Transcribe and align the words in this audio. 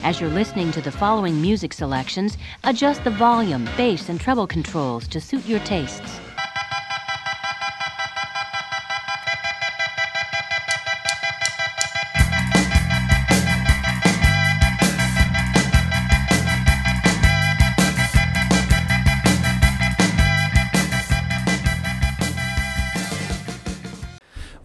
As 0.00 0.20
you're 0.20 0.30
listening 0.30 0.70
to 0.72 0.80
the 0.80 0.92
following 0.92 1.42
music 1.42 1.72
selections, 1.72 2.38
adjust 2.62 3.02
the 3.02 3.10
volume, 3.10 3.68
bass, 3.76 4.08
and 4.08 4.20
treble 4.20 4.46
controls 4.46 5.08
to 5.08 5.20
suit 5.20 5.44
your 5.44 5.58
tastes. 5.60 6.20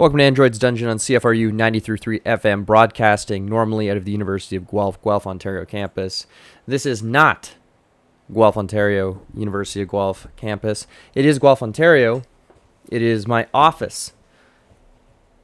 Welcome 0.04 0.18
to 0.18 0.26
Android's 0.26 0.60
Dungeon 0.60 0.90
on 0.90 0.98
CFRU 0.98 1.54
93.3 1.54 2.22
FM, 2.24 2.66
broadcasting 2.66 3.46
normally 3.46 3.90
out 3.90 3.96
of 3.96 4.04
the 4.04 4.12
University 4.12 4.58
of 4.58 4.70
Guelph, 4.70 5.02
Guelph, 5.02 5.26
Ontario 5.26 5.64
campus. 5.64 6.28
This 6.68 6.86
is 6.86 7.02
not 7.02 7.54
Guelph, 8.30 8.58
Ontario, 8.58 9.22
University 9.34 9.82
of 9.82 9.88
Guelph 9.88 10.28
campus. 10.36 10.88
It 11.16 11.24
is 11.24 11.40
Guelph, 11.40 11.64
Ontario. 11.64 12.24
It 12.90 13.02
is 13.02 13.30
my 13.30 13.48
office 13.54 14.12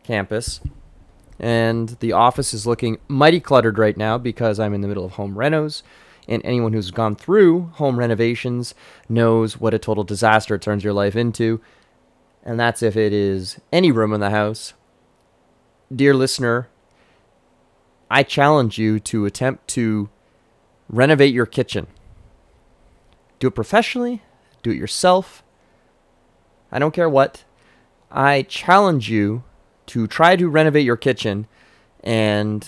campus. 0.04 0.60
And 1.40 1.96
the 2.02 2.12
office 2.12 2.54
is 2.54 2.68
looking 2.68 2.98
mighty 3.08 3.40
cluttered 3.40 3.78
right 3.78 3.96
now 3.96 4.18
because 4.18 4.60
I'm 4.60 4.74
in 4.74 4.82
the 4.82 4.90
middle 4.90 5.06
of 5.06 5.14
home 5.14 5.36
renos. 5.36 5.84
And 6.28 6.42
anyone 6.44 6.74
who's 6.74 6.92
gone 6.92 7.16
through 7.16 7.68
home 7.76 7.98
renovations 7.98 8.76
knows 9.08 9.58
what 9.58 9.74
a 9.74 9.80
total 9.80 10.04
disaster 10.04 10.56
it 10.56 10.62
turns 10.62 10.84
your 10.84 10.92
life 10.92 11.16
into 11.16 11.62
and 12.44 12.60
that's 12.60 12.82
if 12.82 12.96
it 12.96 13.14
is 13.14 13.60
any 13.72 13.92
room 13.92 14.14
in 14.14 14.20
the 14.20 14.30
house. 14.30 14.74
Dear 15.94 16.14
listener, 16.14 16.70
I 18.10 18.24
challenge 18.24 18.78
you 18.78 19.00
to 19.02 19.26
attempt 19.26 19.68
to 19.70 20.10
renovate 20.88 21.34
your 21.34 21.46
kitchen. 21.46 21.88
Do 23.40 23.48
it 23.48 23.56
professionally, 23.56 24.22
do 24.64 24.72
it 24.72 24.78
yourself. 24.78 25.44
I 26.72 26.80
don't 26.80 26.94
care 26.94 27.10
what. 27.10 27.44
I 28.12 28.44
challenge 28.44 29.10
you 29.10 29.44
to 29.88 30.08
try 30.08 30.36
to 30.36 30.50
renovate 30.50 30.86
your 30.86 30.98
kitchen 30.98 31.48
and 32.04 32.68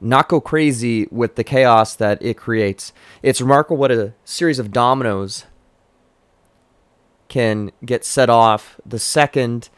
not 0.00 0.28
go 0.28 0.40
crazy 0.40 1.06
with 1.10 1.36
the 1.36 1.44
chaos 1.44 1.94
that 1.96 2.20
it 2.22 2.36
creates. 2.36 2.92
It's 3.22 3.40
remarkable 3.40 3.76
what 3.76 3.90
a 3.90 4.14
series 4.24 4.58
of 4.58 4.72
dominoes 4.72 5.44
can 7.28 7.70
get 7.84 8.04
set 8.04 8.30
off 8.30 8.80
the 8.84 8.98
second 8.98 9.68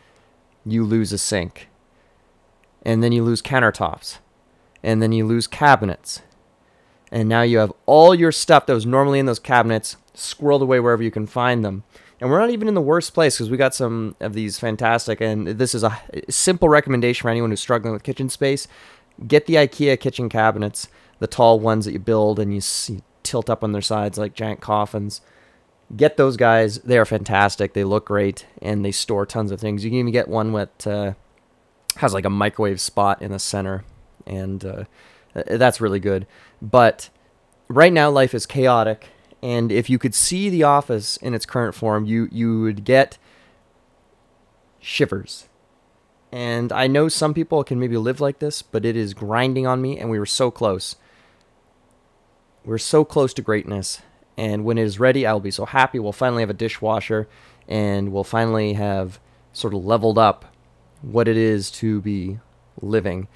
you 0.65 0.85
lose 0.85 1.13
a 1.13 1.19
sink. 1.19 1.69
And 2.83 3.03
then 3.03 3.13
you 3.13 3.23
lose 3.23 3.43
countertops. 3.43 4.19
And 4.83 5.03
then 5.03 5.13
you 5.13 5.27
lose 5.27 5.47
cabinets. 5.47 6.23
And 7.11 7.29
now 7.29 7.43
you 7.43 7.59
have 7.59 7.73
all 7.87 8.15
your 8.15 8.33
stuff 8.33 8.67
that 8.67 8.75
was 8.75 8.87
normally 8.87 9.19
in 9.19 9.27
those 9.27 9.39
cabinets 9.39 9.97
squirreled 10.15 10.63
away 10.63 10.79
wherever 10.81 11.03
you 11.03 11.11
can 11.11 11.27
find 11.27 11.65
them. 11.65 11.85
And 12.21 12.31
we're 12.31 12.41
not 12.41 12.51
even 12.51 12.69
in 12.69 12.75
the 12.75 12.81
worst 12.81 13.15
place 13.15 13.37
because 13.37 13.51
we 13.51 13.57
got 13.57 13.75
some 13.75 14.17
of 14.21 14.35
these 14.35 14.59
fantastic, 14.59 15.21
and 15.21 15.47
this 15.47 15.75
is 15.75 15.85
a 15.85 16.01
simple 16.29 16.69
recommendation 16.69 17.23
for 17.23 17.31
anyone 17.31 17.51
who's 17.51 17.61
struggling 17.61 17.93
with 17.93 18.03
kitchen 18.03 18.29
space. 18.29 18.67
Get 19.27 19.47
the 19.47 19.55
IKEA 19.55 19.99
kitchen 20.01 20.29
cabinets, 20.29 20.89
the 21.21 21.29
tall 21.29 21.61
ones 21.61 21.85
that 21.85 21.93
you 21.93 22.01
build 22.01 22.39
and 22.39 22.55
you, 22.55 22.61
tilt 23.23 23.51
up 23.51 23.63
on 23.63 23.73
their 23.73 23.83
sides 23.83 24.19
like 24.19 24.35
giant 24.35 24.61
coffins 24.61 25.21
get 25.97 26.17
those 26.17 26.37
guys. 26.37 26.79
They 26.79 26.99
are 26.99 27.05
fantastic. 27.05 27.73
They 27.73 27.85
look 27.85 28.07
great 28.07 28.47
and 28.61 28.85
they 28.85 28.93
store 28.93 29.27
tons 29.27 29.51
of 29.51 29.61
things. 29.61 29.85
You 29.85 29.91
can 29.91 29.99
even 30.01 30.13
get 30.13 30.29
one 30.29 30.53
that 30.53 30.87
uh, 30.87 31.13
has 31.97 32.15
like 32.15 32.25
a 32.25 32.31
microwave 32.31 32.81
spot 32.81 33.23
in 33.23 33.33
the 33.33 33.39
center, 33.39 33.85
and 34.27 34.65
uh, 34.65 34.85
that's 35.47 35.81
really 35.81 36.01
good. 36.01 36.27
But 36.61 37.11
right 37.69 37.93
now, 37.93 38.11
life 38.11 38.35
is 38.35 38.47
chaotic, 38.47 39.09
and 39.43 39.73
if 39.73 39.89
you 39.89 39.99
could 39.99 40.15
see 40.15 40.49
the 40.49 40.63
office 40.63 41.17
in 41.19 41.35
its 41.35 41.47
current 41.47 41.75
form, 41.75 42.05
you 42.05 42.29
you 42.31 42.61
would 42.63 42.85
get 42.85 43.19
shivers. 44.81 45.49
And 46.31 46.73
I 46.73 46.89
know 46.89 47.09
some 47.09 47.33
people 47.33 47.65
can 47.65 47.81
maybe 47.81 47.97
live 47.97 48.21
like 48.21 48.39
this, 48.39 48.61
but 48.61 48.85
it 48.85 48.97
is 48.97 49.15
grinding 49.15 49.67
on 49.67 49.81
me, 49.81 49.99
and 49.99 50.11
we 50.11 50.19
were 50.19 50.27
so 50.27 50.51
close. 50.51 50.97
We're 52.65 52.77
so 52.77 53.03
close 53.03 53.33
to 53.35 53.43
greatness 53.43 54.03
and 54.39 54.65
when 54.65 54.79
it 54.79 54.85
is 54.85 55.01
ready, 55.01 55.27
I 55.27 55.33
will 55.33 55.41
be 55.41 55.51
so 55.51 55.67
happy. 55.67 55.99
We'll 55.99 56.13
finally 56.13 56.43
have 56.43 56.49
a 56.49 56.55
dishwasher 56.55 57.29
and 57.67 58.13
we'll 58.13 58.23
finally 58.23 58.75
have 58.75 59.19
sort 59.53 59.75
of 59.75 59.85
leveled 59.85 60.17
up 60.17 60.55
what 61.03 61.27
it 61.27 61.37
is 61.37 61.73
to 61.73 62.01
be 62.01 62.39
living. 62.81 63.27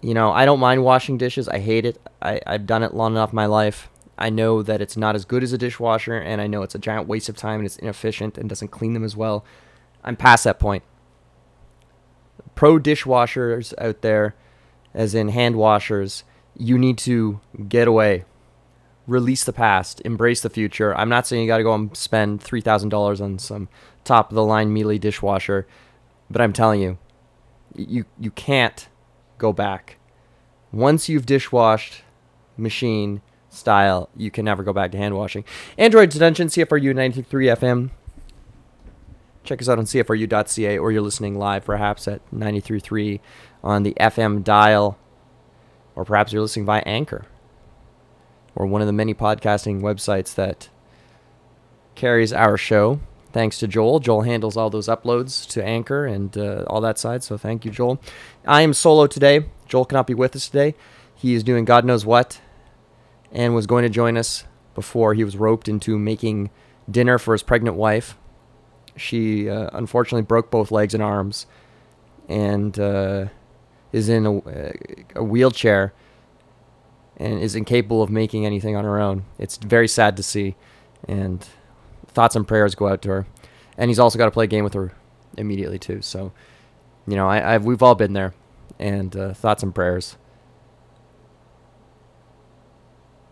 You 0.00 0.14
know, 0.14 0.32
I 0.32 0.46
don't 0.46 0.60
mind 0.60 0.82
washing 0.82 1.18
dishes. 1.18 1.46
I 1.46 1.58
hate 1.58 1.84
it. 1.84 2.00
I, 2.22 2.40
I've 2.46 2.66
done 2.66 2.82
it 2.82 2.94
long 2.94 3.12
enough 3.12 3.32
in 3.32 3.36
my 3.36 3.44
life. 3.44 3.90
I 4.16 4.30
know 4.30 4.62
that 4.62 4.80
it's 4.80 4.96
not 4.96 5.14
as 5.14 5.26
good 5.26 5.42
as 5.42 5.52
a 5.52 5.58
dishwasher, 5.58 6.16
and 6.16 6.40
I 6.40 6.46
know 6.46 6.62
it's 6.62 6.74
a 6.74 6.78
giant 6.78 7.06
waste 7.06 7.28
of 7.28 7.36
time 7.36 7.60
and 7.60 7.66
it's 7.66 7.76
inefficient 7.76 8.38
and 8.38 8.48
doesn't 8.48 8.68
clean 8.68 8.94
them 8.94 9.04
as 9.04 9.14
well. 9.14 9.44
I'm 10.02 10.16
past 10.16 10.44
that 10.44 10.58
point. 10.58 10.84
Pro 12.54 12.78
dishwashers 12.78 13.74
out 13.76 14.00
there, 14.00 14.34
as 14.94 15.14
in 15.14 15.28
hand 15.28 15.56
washers, 15.56 16.24
you 16.56 16.78
need 16.78 16.96
to 16.98 17.40
get 17.68 17.86
away 17.86 18.24
release 19.06 19.44
the 19.44 19.52
past, 19.52 20.00
embrace 20.04 20.40
the 20.40 20.50
future. 20.50 20.96
I'm 20.96 21.08
not 21.08 21.26
saying 21.26 21.42
you 21.42 21.48
got 21.48 21.58
to 21.58 21.64
go 21.64 21.74
and 21.74 21.94
spend 21.96 22.40
$3,000 22.42 23.20
on 23.20 23.38
some 23.38 23.68
top 24.04 24.30
of 24.30 24.34
the 24.34 24.44
line 24.44 24.72
Miele 24.72 24.98
dishwasher, 24.98 25.66
but 26.30 26.40
I'm 26.40 26.52
telling 26.52 26.80
you, 26.80 26.98
you 27.76 28.04
you 28.20 28.30
can't 28.30 28.88
go 29.38 29.52
back. 29.52 29.96
Once 30.72 31.08
you've 31.08 31.26
dishwashed 31.26 32.02
machine 32.56 33.20
style, 33.48 34.08
you 34.16 34.30
can 34.30 34.44
never 34.44 34.62
go 34.62 34.72
back 34.72 34.92
to 34.92 34.98
hand 34.98 35.16
washing. 35.16 35.44
Android's 35.76 36.18
Dungeon, 36.18 36.48
CFRU 36.48 36.94
93 36.94 37.46
FM. 37.46 37.90
Check 39.42 39.60
us 39.60 39.68
out 39.68 39.78
on 39.78 39.84
CFRU.ca 39.84 40.78
or 40.78 40.90
you're 40.90 41.02
listening 41.02 41.38
live 41.38 41.64
perhaps 41.64 42.08
at 42.08 42.22
93.3 42.30 43.20
on 43.62 43.82
the 43.82 43.94
FM 44.00 44.42
dial, 44.42 44.98
or 45.94 46.04
perhaps 46.04 46.32
you're 46.32 46.42
listening 46.42 46.64
via 46.64 46.82
Anchor 46.86 47.26
or 48.56 48.66
one 48.66 48.80
of 48.80 48.86
the 48.86 48.92
many 48.92 49.14
podcasting 49.14 49.80
websites 49.80 50.34
that 50.34 50.68
carries 51.94 52.32
our 52.32 52.56
show. 52.56 53.00
Thanks 53.32 53.58
to 53.58 53.66
Joel. 53.66 53.98
Joel 53.98 54.22
handles 54.22 54.56
all 54.56 54.70
those 54.70 54.86
uploads 54.86 55.46
to 55.48 55.64
Anchor 55.64 56.06
and 56.06 56.36
uh, 56.38 56.64
all 56.68 56.80
that 56.80 56.98
side. 56.98 57.24
So 57.24 57.36
thank 57.36 57.64
you, 57.64 57.70
Joel. 57.70 58.00
I 58.46 58.62
am 58.62 58.72
solo 58.72 59.06
today. 59.06 59.46
Joel 59.66 59.84
cannot 59.84 60.06
be 60.06 60.14
with 60.14 60.36
us 60.36 60.46
today. 60.48 60.74
He 61.14 61.34
is 61.34 61.42
doing 61.42 61.64
God 61.64 61.84
knows 61.84 62.06
what 62.06 62.40
and 63.32 63.54
was 63.54 63.66
going 63.66 63.82
to 63.82 63.88
join 63.88 64.16
us 64.16 64.44
before 64.74 65.14
he 65.14 65.24
was 65.24 65.36
roped 65.36 65.68
into 65.68 65.98
making 65.98 66.50
dinner 66.88 67.18
for 67.18 67.32
his 67.34 67.42
pregnant 67.42 67.76
wife. 67.76 68.16
She 68.96 69.48
uh, 69.48 69.70
unfortunately 69.72 70.22
broke 70.22 70.50
both 70.50 70.70
legs 70.70 70.94
and 70.94 71.02
arms 71.02 71.46
and 72.28 72.78
uh, 72.78 73.26
is 73.92 74.08
in 74.08 74.26
a, 74.26 74.72
a 75.16 75.24
wheelchair 75.24 75.92
and 77.16 77.40
is 77.40 77.54
incapable 77.54 78.02
of 78.02 78.10
making 78.10 78.44
anything 78.44 78.76
on 78.76 78.84
her 78.84 79.00
own. 79.00 79.24
It's 79.38 79.56
very 79.56 79.88
sad 79.88 80.16
to 80.16 80.22
see, 80.22 80.56
and 81.06 81.46
thoughts 82.06 82.36
and 82.36 82.46
prayers 82.46 82.74
go 82.74 82.88
out 82.88 83.02
to 83.02 83.08
her. 83.10 83.26
And 83.76 83.90
he's 83.90 83.98
also 83.98 84.18
got 84.18 84.26
to 84.26 84.30
play 84.30 84.44
a 84.44 84.48
game 84.48 84.64
with 84.64 84.74
her 84.74 84.92
immediately 85.36 85.78
too. 85.78 86.02
So, 86.02 86.32
you 87.06 87.16
know, 87.16 87.28
I, 87.28 87.54
I've 87.54 87.64
we've 87.64 87.82
all 87.82 87.94
been 87.94 88.12
there, 88.12 88.34
and 88.78 89.14
uh, 89.16 89.34
thoughts 89.34 89.62
and 89.62 89.74
prayers. 89.74 90.16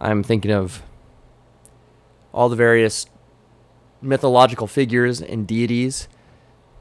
I'm 0.00 0.22
thinking 0.22 0.50
of 0.50 0.82
all 2.32 2.48
the 2.48 2.56
various 2.56 3.06
mythological 4.00 4.66
figures 4.66 5.20
and 5.20 5.46
deities 5.46 6.08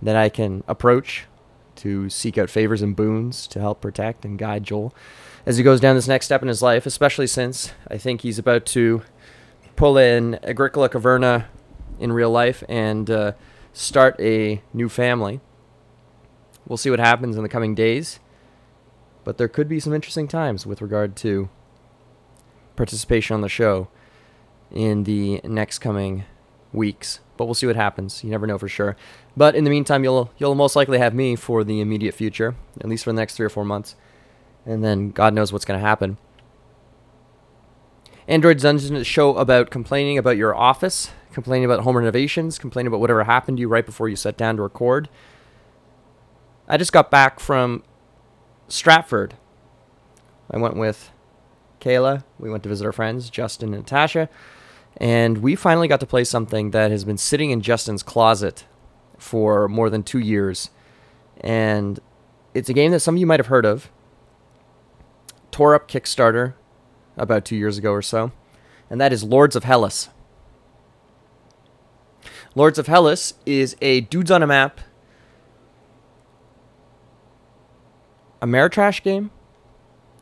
that 0.02 0.16
I 0.16 0.30
can 0.30 0.64
approach 0.68 1.26
to 1.76 2.10
seek 2.10 2.38
out 2.38 2.50
favors 2.50 2.82
and 2.82 2.96
boons 2.96 3.48
to 3.48 3.60
help 3.60 3.80
protect 3.82 4.26
and 4.26 4.40
guide 4.40 4.64
Joel 4.64 4.94
as 5.46 5.58
he 5.58 5.64
goes 5.64 5.80
down 5.80 5.96
this 5.96 6.08
next 6.08 6.26
step 6.26 6.42
in 6.42 6.48
his 6.48 6.62
life, 6.62 6.86
especially 6.86 7.28
since 7.28 7.72
I 7.88 7.98
think 7.98 8.22
he's 8.22 8.40
about 8.40 8.66
to 8.68 9.02
pull 9.76 9.98
in 9.98 10.36
Agricola 10.44 10.90
Caverna 10.90 11.46
in 12.00 12.12
real 12.12 12.30
life 12.30 12.64
and 12.70 13.10
uh, 13.10 13.32
start 13.74 14.20
a 14.20 14.62
new 14.74 14.90
family. 14.90 15.40
We'll 16.68 16.78
see 16.78 16.90
what 16.90 17.00
happens 17.00 17.36
in 17.36 17.44
the 17.44 17.50
coming 17.50 17.74
days, 17.74 18.20
but 19.24 19.38
there 19.38 19.48
could 19.48 19.68
be 19.68 19.80
some 19.80 19.94
interesting 19.94 20.28
times 20.28 20.66
with 20.66 20.82
regard 20.82 21.16
to 21.18 21.50
participation 22.76 23.34
on 23.34 23.42
the 23.42 23.50
show 23.50 23.88
in 24.72 25.04
the 25.04 25.42
next 25.44 25.80
coming 25.80 26.24
weeks. 26.72 27.20
But 27.36 27.46
we'll 27.46 27.56
see 27.56 27.66
what 27.66 27.76
happens. 27.76 28.24
You 28.24 28.30
never 28.30 28.46
know 28.46 28.60
for 28.60 28.68
sure. 28.68 28.96
But 29.36 29.56
in 29.56 29.64
the 29.64 29.72
meantime, 29.72 30.04
you'll 30.04 30.32
you'll 30.38 30.54
most 30.54 30.76
likely 30.76 31.00
have 31.00 31.16
me 31.16 31.36
for 31.36 31.64
the 31.64 31.82
immediate 31.82 32.14
future, 32.14 32.56
at 32.80 32.88
least 32.88 33.04
for 33.04 33.12
the 33.12 33.20
next 33.20 33.36
three 33.36 33.46
or 33.46 33.50
four 33.50 33.66
months 33.66 33.96
and 34.66 34.84
then 34.84 35.12
God 35.12 35.34
knows 35.34 35.52
what's 35.52 35.66
going 35.66 35.80
to 35.80 35.86
happen. 35.86 36.18
Android 38.28 38.60
Dungeon 38.60 39.04
show 39.04 39.36
about 39.36 39.72
complaining 39.72 40.18
about 40.18 40.38
your 40.38 40.56
office, 40.56 41.12
complaining 41.34 41.66
about 41.66 41.82
home 41.82 41.98
renovations, 41.98 42.60
complaining 42.60 42.88
about 42.88 43.00
whatever 43.00 43.24
happened 43.24 43.58
to 43.58 43.62
you 43.62 43.68
right 43.68 43.86
before 43.86 44.08
you 44.08 44.16
sat 44.16 44.38
down 44.38 44.58
to 44.58 44.62
record. 44.62 45.10
I 46.68 46.78
just 46.78 46.94
got 46.94 47.12
back 47.12 47.40
from 47.40 47.84
Stratford. 48.70 49.34
I 50.50 50.58
went 50.58 50.78
with 50.78 51.12
Kayla. 51.82 52.24
We 52.40 52.50
went 52.50 52.64
to 52.64 52.70
visit 52.70 52.86
our 52.86 52.92
friends, 52.92 53.30
Justin 53.30 53.74
and 53.74 53.84
Natasha. 53.84 54.30
And 54.98 55.40
we 55.40 55.56
finally 55.56 55.88
got 55.88 56.00
to 56.02 56.06
play 56.06 56.24
something 56.24 56.72
that 56.72 56.92
has 56.92 57.04
been 57.04 57.18
sitting 57.18 57.52
in 57.52 57.62
Justin's 57.62 58.04
closet 58.04 58.66
for 59.18 59.68
more 59.68 59.90
than 59.90 60.04
two 60.04 60.20
years. 60.20 60.70
And 61.40 62.00
it's 62.54 62.70
a 62.70 62.74
game 62.74 62.92
that 62.92 63.00
some 63.00 63.16
of 63.16 63.20
you 63.20 63.26
might 63.26 63.40
have 63.40 63.48
heard 63.48 63.66
of. 63.66 63.90
Tore 65.52 65.76
up 65.76 65.88
Kickstarter 65.88 66.54
about 67.18 67.46
two 67.46 67.56
years 67.56 67.78
ago 67.78 67.92
or 67.92 68.02
so. 68.02 68.32
And 68.90 69.00
that 69.00 69.14
is 69.14 69.24
Lords 69.24 69.56
of 69.56 69.64
Hellas. 69.64 70.10
Lords 72.56 72.78
of 72.78 72.88
Hellas 72.88 73.34
is 73.46 73.76
a 73.82 74.02
dudes 74.02 74.32
on 74.32 74.44
a 74.44 74.48
map 74.48 74.82
Ameritrash 78.42 79.04
game. 79.04 79.32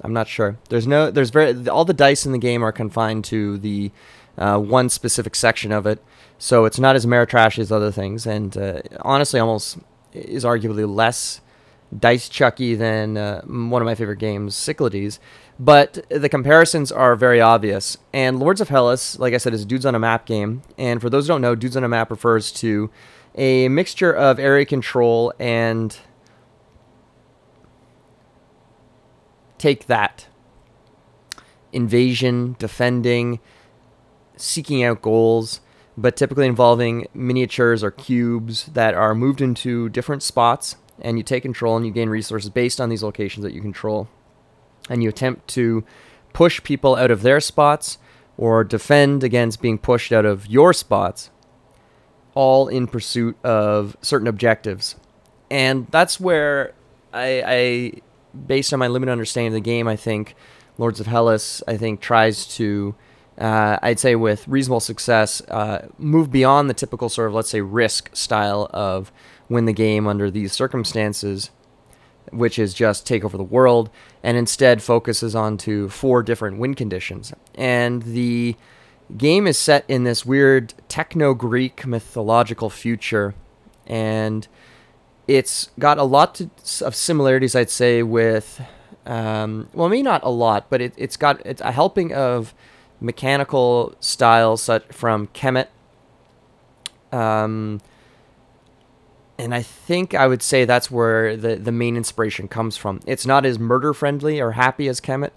I'm 0.01 0.13
not 0.13 0.27
sure. 0.27 0.57
There's 0.69 0.87
no. 0.87 1.11
There's 1.11 1.29
very. 1.29 1.67
All 1.67 1.85
the 1.85 1.93
dice 1.93 2.25
in 2.25 2.31
the 2.31 2.37
game 2.37 2.63
are 2.63 2.71
confined 2.71 3.25
to 3.25 3.57
the 3.57 3.91
uh, 4.37 4.57
one 4.59 4.89
specific 4.89 5.35
section 5.35 5.71
of 5.71 5.85
it, 5.85 6.03
so 6.37 6.65
it's 6.65 6.79
not 6.79 6.95
as 6.95 7.05
Ameritrash 7.05 7.59
as 7.59 7.71
other 7.71 7.91
things. 7.91 8.25
And 8.25 8.55
uh, 8.57 8.81
honestly, 9.01 9.39
almost 9.39 9.77
is 10.13 10.45
arguably 10.45 10.87
less 10.87 11.41
dice 11.97 12.29
chucky 12.29 12.75
than 12.75 13.17
uh, 13.17 13.41
one 13.41 13.81
of 13.81 13.85
my 13.85 13.95
favorite 13.95 14.19
games, 14.19 14.55
Cyclades. 14.55 15.19
But 15.59 16.05
the 16.09 16.29
comparisons 16.29 16.91
are 16.91 17.15
very 17.15 17.41
obvious. 17.41 17.97
And 18.13 18.39
Lords 18.39 18.61
of 18.61 18.69
Hellas, 18.69 19.19
like 19.19 19.33
I 19.33 19.37
said, 19.37 19.53
is 19.53 19.65
dudes 19.65 19.85
on 19.85 19.95
a 19.95 19.99
map 19.99 20.25
game. 20.25 20.61
And 20.77 21.01
for 21.01 21.09
those 21.09 21.25
who 21.25 21.33
don't 21.33 21.41
know, 21.41 21.55
dudes 21.55 21.75
on 21.75 21.83
a 21.83 21.89
map 21.89 22.11
refers 22.11 22.51
to 22.53 22.89
a 23.35 23.67
mixture 23.67 24.13
of 24.13 24.39
area 24.39 24.65
control 24.65 25.33
and 25.39 25.97
take 29.57 29.87
that 29.87 30.27
invasion, 31.71 32.55
defending, 32.57 33.39
seeking 34.37 34.83
out 34.83 35.01
goals, 35.01 35.61
but 35.97 36.15
typically 36.15 36.47
involving 36.47 37.05
miniatures 37.13 37.83
or 37.83 37.91
cubes 37.91 38.65
that 38.67 38.93
are 38.93 39.13
moved 39.13 39.41
into 39.41 39.89
different 39.89 40.23
spots, 40.23 40.77
and 41.01 41.17
you 41.17 41.23
take 41.23 41.43
control 41.43 41.77
and 41.77 41.85
you 41.85 41.91
gain 41.91 42.09
resources 42.09 42.49
based 42.49 42.79
on 42.79 42.89
these 42.89 43.03
locations 43.03 43.43
that 43.43 43.53
you 43.53 43.61
control. 43.61 44.07
And 44.89 45.03
you 45.03 45.09
attempt 45.09 45.47
to 45.49 45.83
push 46.33 46.63
people 46.63 46.95
out 46.95 47.11
of 47.11 47.21
their 47.21 47.39
spots 47.39 47.97
or 48.37 48.63
defend 48.63 49.23
against 49.23 49.61
being 49.61 49.77
pushed 49.77 50.11
out 50.11 50.25
of 50.25 50.47
your 50.47 50.73
spots, 50.73 51.29
all 52.33 52.67
in 52.67 52.87
pursuit 52.87 53.37
of 53.43 53.97
certain 54.01 54.27
objectives. 54.27 54.95
And 55.51 55.87
that's 55.87 56.19
where 56.19 56.73
I, 57.13 57.43
I 57.45 57.91
based 58.45 58.73
on 58.73 58.79
my 58.79 58.87
limited 58.87 59.11
understanding 59.11 59.47
of 59.47 59.53
the 59.55 59.59
game, 59.61 59.87
I 59.87 59.95
think 59.95 60.35
Lords 60.77 60.99
of 60.99 61.07
Hellas, 61.07 61.61
I 61.67 61.77
think, 61.77 61.99
tries 61.99 62.45
to, 62.55 62.95
uh, 63.37 63.77
I'd 63.81 63.99
say 63.99 64.15
with 64.15 64.47
reasonable 64.47 64.79
success, 64.79 65.41
uh, 65.49 65.87
move 65.97 66.31
beyond 66.31 66.69
the 66.69 66.73
typical 66.73 67.09
sort 67.09 67.27
of, 67.27 67.33
let's 67.33 67.49
say, 67.49 67.61
risk 67.61 68.15
style 68.15 68.69
of 68.71 69.11
win 69.49 69.65
the 69.65 69.73
game 69.73 70.07
under 70.07 70.29
these 70.31 70.53
circumstances, 70.53 71.49
which 72.31 72.59
is 72.59 72.73
just 72.73 73.05
take 73.05 73.25
over 73.25 73.37
the 73.37 73.43
world, 73.43 73.89
and 74.23 74.37
instead 74.37 74.81
focuses 74.81 75.35
on 75.35 75.57
to 75.57 75.89
four 75.89 76.23
different 76.23 76.59
win 76.59 76.75
conditions. 76.75 77.33
And 77.55 78.03
the 78.03 78.55
game 79.17 79.47
is 79.47 79.57
set 79.57 79.83
in 79.87 80.03
this 80.03 80.25
weird 80.25 80.73
techno 80.87 81.33
Greek 81.33 81.85
mythological 81.85 82.69
future, 82.69 83.33
and 83.87 84.47
it's 85.27 85.71
got 85.79 85.97
a 85.97 86.03
lot 86.03 86.35
to, 86.35 86.49
of 86.85 86.95
similarities, 86.95 87.55
I'd 87.55 87.69
say, 87.69 88.03
with 88.03 88.61
um, 89.05 89.69
well, 89.73 89.89
maybe 89.89 90.03
not 90.03 90.23
a 90.23 90.29
lot, 90.29 90.67
but 90.69 90.81
it, 90.81 90.95
has 90.99 91.17
got 91.17 91.43
it's 91.45 91.61
a 91.61 91.71
helping 91.71 92.13
of 92.13 92.53
mechanical 93.01 93.95
styles 93.99 94.61
such 94.61 94.85
from 94.91 95.27
Kemet. 95.27 95.67
Um, 97.11 97.81
and 99.39 99.55
I 99.55 99.61
think 99.61 100.13
I 100.13 100.27
would 100.27 100.43
say 100.43 100.65
that's 100.65 100.91
where 100.91 101.37
the, 101.37 101.55
the 101.55 101.71
main 101.71 101.95
inspiration 101.95 102.49
comes 102.49 102.75
from. 102.75 102.99
It's 103.07 103.25
not 103.25 103.45
as 103.45 103.57
murder 103.57 103.93
friendly 103.93 104.41
or 104.41 104.51
happy 104.51 104.89
as 104.89 104.99
Kemet, 104.99 105.31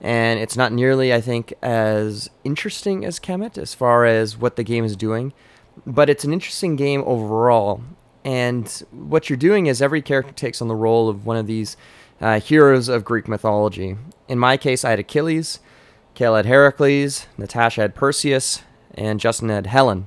and 0.00 0.38
it's 0.38 0.56
not 0.56 0.72
nearly, 0.72 1.12
I 1.12 1.20
think, 1.20 1.52
as 1.60 2.30
interesting 2.44 3.04
as 3.04 3.18
Kemet 3.18 3.58
as 3.58 3.74
far 3.74 4.06
as 4.06 4.38
what 4.38 4.54
the 4.54 4.62
game 4.62 4.84
is 4.84 4.94
doing. 4.94 5.32
But 5.84 6.08
it's 6.08 6.24
an 6.24 6.32
interesting 6.32 6.76
game 6.76 7.02
overall, 7.04 7.82
and 8.24 8.68
what 8.92 9.28
you're 9.28 9.36
doing 9.36 9.66
is 9.66 9.82
every 9.82 10.02
character 10.02 10.32
takes 10.32 10.62
on 10.62 10.68
the 10.68 10.76
role 10.76 11.08
of 11.08 11.26
one 11.26 11.36
of 11.36 11.48
these 11.48 11.76
uh, 12.20 12.38
heroes 12.38 12.88
of 12.88 13.04
Greek 13.04 13.26
mythology. 13.26 13.96
In 14.28 14.38
my 14.38 14.56
case, 14.56 14.84
I 14.84 14.90
had 14.90 14.98
Achilles, 15.00 15.58
Kayla 16.14 16.38
had 16.38 16.46
Heracles, 16.46 17.26
Natasha 17.36 17.80
had 17.80 17.94
Perseus, 17.96 18.62
and 18.94 19.18
Justin 19.18 19.48
had 19.48 19.66
Helen. 19.66 20.06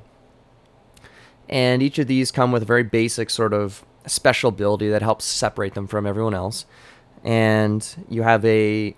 And 1.52 1.84
each 1.84 2.00
of 2.00 2.08
these 2.08 2.32
come 2.32 2.52
with 2.52 2.64
a 2.64 2.66
very 2.66 2.84
basic 2.84 3.30
sort 3.30 3.54
of 3.54 3.86
special 4.08 4.50
ability 4.50 4.90
that 4.90 5.02
helps 5.02 5.26
separate 5.26 5.74
them 5.74 5.86
from 5.86 6.08
everyone 6.08 6.34
else. 6.34 6.66
And 7.24 8.06
you 8.10 8.24
have 8.24 8.44
a 8.46 8.96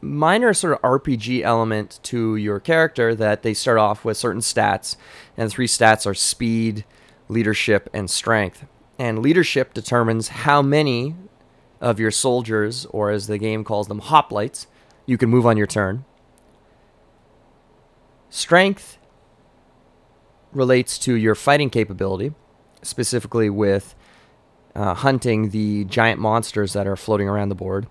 minor 0.00 0.52
sort 0.52 0.74
of 0.74 0.82
RPG 0.82 1.42
element 1.42 2.00
to 2.02 2.36
your 2.36 2.58
character 2.58 3.14
that 3.14 3.42
they 3.42 3.54
start 3.54 3.78
off 3.78 4.04
with 4.04 4.16
certain 4.16 4.40
stats, 4.40 4.96
and 5.36 5.50
three 5.50 5.66
stats 5.66 6.06
are 6.06 6.14
speed, 6.14 6.84
leadership, 7.28 7.88
and 7.92 8.10
strength. 8.10 8.66
And 8.98 9.20
leadership 9.20 9.72
determines 9.72 10.28
how 10.28 10.62
many 10.62 11.14
of 11.80 11.98
your 11.98 12.10
soldiers, 12.10 12.84
or 12.86 13.10
as 13.10 13.26
the 13.26 13.38
game 13.38 13.64
calls 13.64 13.88
them, 13.88 14.00
hoplites, 14.00 14.66
you 15.06 15.16
can 15.16 15.30
move 15.30 15.46
on 15.46 15.56
your 15.56 15.66
turn. 15.66 16.04
Strength 18.28 18.98
relates 20.52 20.98
to 21.00 21.14
your 21.14 21.34
fighting 21.34 21.70
capability, 21.70 22.32
specifically 22.82 23.50
with 23.50 23.94
uh, 24.74 24.94
hunting 24.94 25.50
the 25.50 25.84
giant 25.84 26.20
monsters 26.20 26.72
that 26.72 26.86
are 26.86 26.96
floating 26.96 27.28
around 27.28 27.48
the 27.48 27.54
board. 27.54 27.86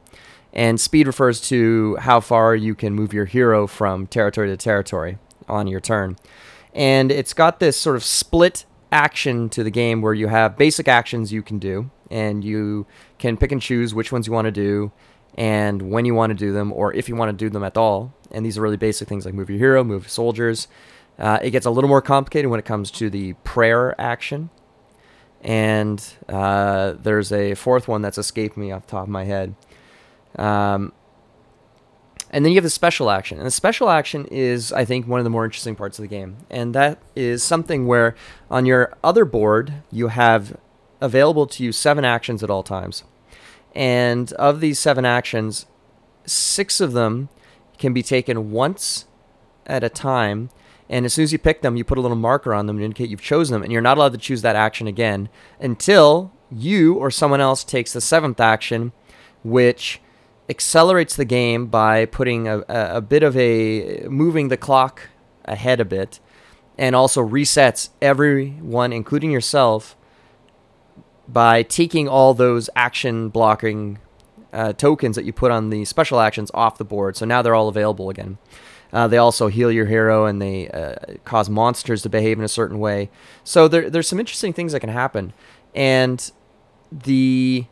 And 0.51 0.79
speed 0.79 1.07
refers 1.07 1.41
to 1.49 1.95
how 1.97 2.19
far 2.19 2.55
you 2.55 2.73
can 2.73 2.93
move 2.93 3.13
your 3.13 3.25
hero 3.25 3.67
from 3.67 4.07
territory 4.07 4.47
to 4.47 4.57
territory 4.57 5.17
on 5.47 5.67
your 5.67 5.79
turn. 5.79 6.17
And 6.73 7.11
it's 7.11 7.33
got 7.33 7.59
this 7.59 7.77
sort 7.77 7.95
of 7.95 8.03
split 8.03 8.65
action 8.91 9.49
to 9.49 9.63
the 9.63 9.69
game 9.69 10.01
where 10.01 10.13
you 10.13 10.27
have 10.27 10.57
basic 10.57 10.87
actions 10.87 11.31
you 11.31 11.43
can 11.43 11.59
do, 11.59 11.91
and 12.09 12.43
you 12.43 12.87
can 13.19 13.37
pick 13.37 13.51
and 13.51 13.61
choose 13.61 13.93
which 13.93 14.11
ones 14.11 14.25
you 14.25 14.33
want 14.33 14.45
to 14.45 14.51
do 14.51 14.91
and 15.35 15.83
when 15.83 16.05
you 16.05 16.15
want 16.15 16.31
to 16.31 16.35
do 16.35 16.51
them, 16.51 16.73
or 16.73 16.93
if 16.93 17.07
you 17.07 17.15
want 17.15 17.29
to 17.29 17.45
do 17.45 17.49
them 17.49 17.63
at 17.63 17.77
all. 17.77 18.13
And 18.31 18.45
these 18.45 18.57
are 18.57 18.61
really 18.61 18.77
basic 18.77 19.07
things 19.07 19.25
like 19.25 19.33
move 19.33 19.49
your 19.49 19.59
hero, 19.59 19.83
move 19.83 20.09
soldiers. 20.09 20.67
Uh, 21.19 21.37
it 21.41 21.51
gets 21.51 21.65
a 21.65 21.69
little 21.69 21.89
more 21.89 22.01
complicated 22.01 22.49
when 22.49 22.59
it 22.59 22.65
comes 22.65 22.89
to 22.91 23.09
the 23.09 23.33
prayer 23.43 23.99
action. 23.99 24.49
And 25.41 26.03
uh, 26.27 26.93
there's 27.01 27.31
a 27.31 27.55
fourth 27.55 27.87
one 27.87 28.01
that's 28.01 28.17
escaped 28.17 28.57
me 28.57 28.71
off 28.71 28.85
the 28.85 28.91
top 28.91 29.03
of 29.03 29.09
my 29.09 29.25
head. 29.25 29.55
Um, 30.37 30.93
and 32.31 32.45
then 32.45 32.51
you 32.51 32.57
have 32.57 32.63
the 32.63 32.69
special 32.69 33.09
action. 33.09 33.37
And 33.37 33.47
the 33.47 33.51
special 33.51 33.89
action 33.89 34.25
is, 34.29 34.71
I 34.71 34.85
think, 34.85 35.07
one 35.07 35.19
of 35.19 35.23
the 35.23 35.29
more 35.29 35.45
interesting 35.45 35.75
parts 35.75 35.97
of 35.97 36.03
the 36.03 36.07
game. 36.07 36.37
And 36.49 36.75
that 36.75 36.99
is 37.15 37.43
something 37.43 37.87
where 37.87 38.15
on 38.51 38.65
your 38.65 38.93
other 39.03 39.25
board, 39.25 39.73
you 39.91 40.09
have 40.09 40.57
available 41.01 41.47
to 41.47 41.63
you 41.63 41.71
seven 41.71 42.05
actions 42.05 42.43
at 42.43 42.49
all 42.49 42.63
times. 42.63 43.03
And 43.73 44.31
of 44.33 44.59
these 44.59 44.79
seven 44.79 45.05
actions, 45.05 45.65
six 46.25 46.79
of 46.79 46.93
them 46.93 47.29
can 47.77 47.93
be 47.93 48.03
taken 48.03 48.51
once 48.51 49.05
at 49.65 49.83
a 49.83 49.89
time. 49.89 50.49
And 50.89 51.05
as 51.05 51.13
soon 51.13 51.23
as 51.23 51.31
you 51.31 51.37
pick 51.37 51.61
them, 51.61 51.77
you 51.77 51.83
put 51.83 51.99
a 51.99 52.01
little 52.01 52.17
marker 52.17 52.53
on 52.53 52.65
them 52.65 52.77
to 52.77 52.83
indicate 52.83 53.09
you've 53.09 53.21
chosen 53.21 53.53
them. 53.53 53.63
And 53.63 53.71
you're 53.71 53.81
not 53.81 53.97
allowed 53.97 54.13
to 54.13 54.17
choose 54.17 54.41
that 54.41 54.55
action 54.55 54.87
again 54.87 55.29
until 55.59 56.33
you 56.51 56.95
or 56.95 57.11
someone 57.11 57.41
else 57.41 57.63
takes 57.63 57.93
the 57.93 58.01
seventh 58.01 58.39
action, 58.39 58.91
which 59.43 60.01
accelerates 60.49 61.15
the 61.15 61.25
game 61.25 61.67
by 61.67 62.05
putting 62.05 62.47
a, 62.47 62.63
a, 62.67 63.01
bit 63.01 63.21
of 63.21 63.37
a 63.37 64.07
moving 64.09 64.47
the 64.47 64.57
clock 64.57 65.09
ahead 65.45 65.79
a 65.79 65.85
bit 65.85 66.19
and 66.77 66.95
also 66.95 67.25
resets 67.25 67.89
everyone 68.01 68.91
including 68.91 69.29
yourself 69.29 69.95
by 71.27 71.61
taking 71.61 72.07
all 72.07 72.33
those 72.33 72.69
action 72.75 73.29
blocking 73.29 73.99
uh, 74.51 74.73
tokens 74.73 75.15
that 75.15 75.25
you 75.25 75.31
put 75.31 75.51
on 75.51 75.69
the 75.69 75.85
special 75.85 76.19
actions 76.19 76.49
off 76.55 76.79
the 76.79 76.85
board 76.85 77.15
so 77.15 77.25
now 77.25 77.43
they're 77.43 77.55
all 77.55 77.69
available 77.69 78.09
again 78.09 78.39
uh, 78.91 79.07
they 79.07 79.17
also 79.17 79.47
heal 79.47 79.71
your 79.71 79.85
hero 79.85 80.25
and 80.25 80.41
they 80.41 80.67
uh, 80.69 80.95
cause 81.25 81.49
monsters 81.49 82.01
to 82.01 82.09
behave 82.09 82.37
in 82.37 82.45
a 82.45 82.49
certain 82.49 82.79
way 82.79 83.09
so 83.43 83.67
there, 83.67 83.89
there's 83.89 84.07
some 84.07 84.19
interesting 84.19 84.53
things 84.53 84.71
that 84.71 84.79
can 84.79 84.89
happen 84.89 85.33
and 85.75 86.31
the 86.91 87.65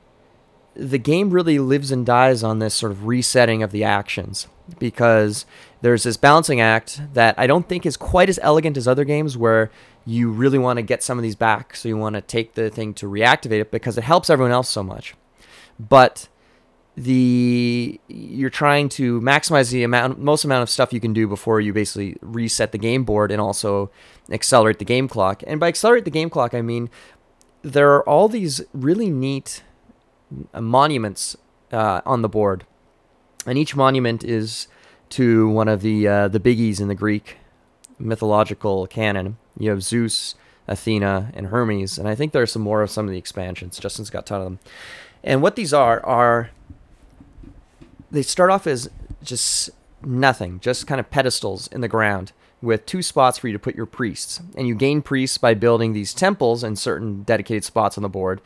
the 0.75 1.00
game 1.00 1.31
really 1.31 1.57
lives 1.57 1.91
and 1.91 2.05
dies 2.05 2.43
on 2.43 2.59
this 2.59 2.75
sort 2.75 2.91
of 2.91 3.07
resetting 3.07 3.63
of 3.63 3.71
the 3.71 3.83
actions 3.83 4.47
because 4.77 5.45
there's 5.81 6.03
this 6.03 6.17
balancing 6.17 6.62
act 6.62 7.01
that 7.13 7.33
I 7.38 7.47
don't 7.47 7.67
think 7.67 7.86
is 7.86 7.97
quite 7.97 8.29
as 8.29 8.39
elegant 8.43 8.77
as 8.77 8.88
other 8.88 9.03
games 9.03 9.36
where 9.36 9.71
you 10.05 10.29
really 10.31 10.57
want 10.57 10.77
to 10.77 10.83
get 10.83 11.03
some 11.03 11.17
of 11.17 11.24
these 11.24 11.36
back. 11.36 11.75
So 11.75 11.89
you 11.89 11.97
want 11.97 12.15
to 12.15 12.21
take 12.21 12.53
the 12.53 12.69
thing 12.69 12.93
to 12.95 13.07
reactivate 13.07 13.62
it 13.62 13.71
because 13.71 13.97
it 13.97 14.03
helps 14.03 14.29
everyone 14.29 14.51
else 14.51 14.69
so 14.69 14.83
much. 14.83 15.15
But 15.79 16.27
the 16.97 18.01
you're 18.07 18.49
trying 18.49 18.89
to 18.89 19.21
maximize 19.21 19.71
the 19.71 19.83
amount 19.83 20.17
most 20.17 20.43
amount 20.43 20.63
of 20.63 20.69
stuff 20.69 20.91
you 20.91 20.99
can 20.99 21.13
do 21.13 21.27
before 21.27 21.61
you 21.61 21.71
basically 21.71 22.17
reset 22.21 22.71
the 22.71 22.77
game 22.79 23.03
board 23.03 23.31
and 23.31 23.39
also 23.39 23.91
accelerate 24.31 24.79
the 24.79 24.85
game 24.85 25.07
clock. 25.07 25.43
And 25.45 25.59
by 25.59 25.67
accelerate 25.67 26.05
the 26.05 26.11
game 26.11 26.31
clock, 26.31 26.55
I 26.55 26.61
mean 26.61 26.89
there 27.61 27.93
are 27.93 28.07
all 28.09 28.27
these 28.27 28.61
really 28.73 29.11
neat 29.11 29.61
uh, 30.53 30.59
monuments 30.59 31.37
uh, 31.71 32.01
on 32.03 32.23
the 32.23 32.29
board, 32.29 32.65
and 33.45 33.59
each 33.59 33.75
monument 33.75 34.23
is 34.23 34.67
to 35.09 35.47
one 35.49 35.67
of 35.67 35.81
the 35.81 36.07
uh, 36.07 36.27
the 36.27 36.39
biggies 36.39 36.81
in 36.81 36.87
the 36.87 36.95
Greek 36.95 37.37
mythological 37.99 38.87
canon. 38.87 39.37
You 39.59 39.69
have 39.69 39.83
Zeus, 39.83 40.33
Athena, 40.67 41.31
and 41.35 41.47
Hermes, 41.47 41.99
and 41.99 42.07
I 42.07 42.15
think 42.15 42.31
there 42.31 42.41
are 42.41 42.47
some 42.47 42.63
more 42.63 42.81
of 42.81 42.89
some 42.89 43.05
of 43.05 43.11
the 43.11 43.19
expansions. 43.19 43.77
Justin's 43.77 44.09
got 44.09 44.23
a 44.23 44.25
ton 44.25 44.41
of 44.41 44.45
them. 44.45 44.59
And 45.23 45.43
what 45.43 45.55
these 45.55 45.73
are 45.73 46.03
are 46.03 46.49
they 48.11 48.21
start 48.21 48.49
off 48.49 48.67
as 48.67 48.89
just 49.23 49.69
nothing, 50.03 50.59
just 50.59 50.87
kind 50.87 50.99
of 50.99 51.09
pedestals 51.09 51.67
in 51.67 51.81
the 51.81 51.87
ground 51.87 52.31
with 52.61 52.85
two 52.85 53.01
spots 53.01 53.37
for 53.37 53.47
you 53.47 53.53
to 53.53 53.59
put 53.59 53.75
your 53.75 53.85
priests. 53.85 54.41
And 54.55 54.67
you 54.67 54.75
gain 54.75 55.01
priests 55.01 55.37
by 55.37 55.53
building 55.53 55.93
these 55.93 56.13
temples 56.13 56.63
in 56.63 56.75
certain 56.75 57.23
dedicated 57.23 57.63
spots 57.63 57.97
on 57.97 58.01
the 58.01 58.09
board. 58.09 58.41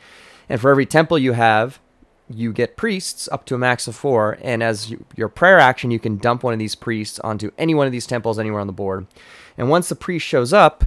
And 0.48 0.60
for 0.60 0.70
every 0.70 0.86
temple 0.86 1.18
you 1.18 1.32
have, 1.32 1.80
you 2.28 2.52
get 2.52 2.76
priests 2.76 3.28
up 3.30 3.44
to 3.46 3.54
a 3.54 3.58
max 3.58 3.86
of 3.86 3.96
four. 3.96 4.38
And 4.42 4.62
as 4.62 4.90
you, 4.90 5.04
your 5.16 5.28
prayer 5.28 5.58
action, 5.58 5.90
you 5.90 5.98
can 5.98 6.18
dump 6.18 6.42
one 6.42 6.52
of 6.52 6.58
these 6.58 6.74
priests 6.74 7.18
onto 7.20 7.50
any 7.58 7.74
one 7.74 7.86
of 7.86 7.92
these 7.92 8.06
temples 8.06 8.38
anywhere 8.38 8.60
on 8.60 8.66
the 8.66 8.72
board. 8.72 9.06
And 9.56 9.68
once 9.68 9.88
the 9.88 9.96
priest 9.96 10.26
shows 10.26 10.52
up, 10.52 10.84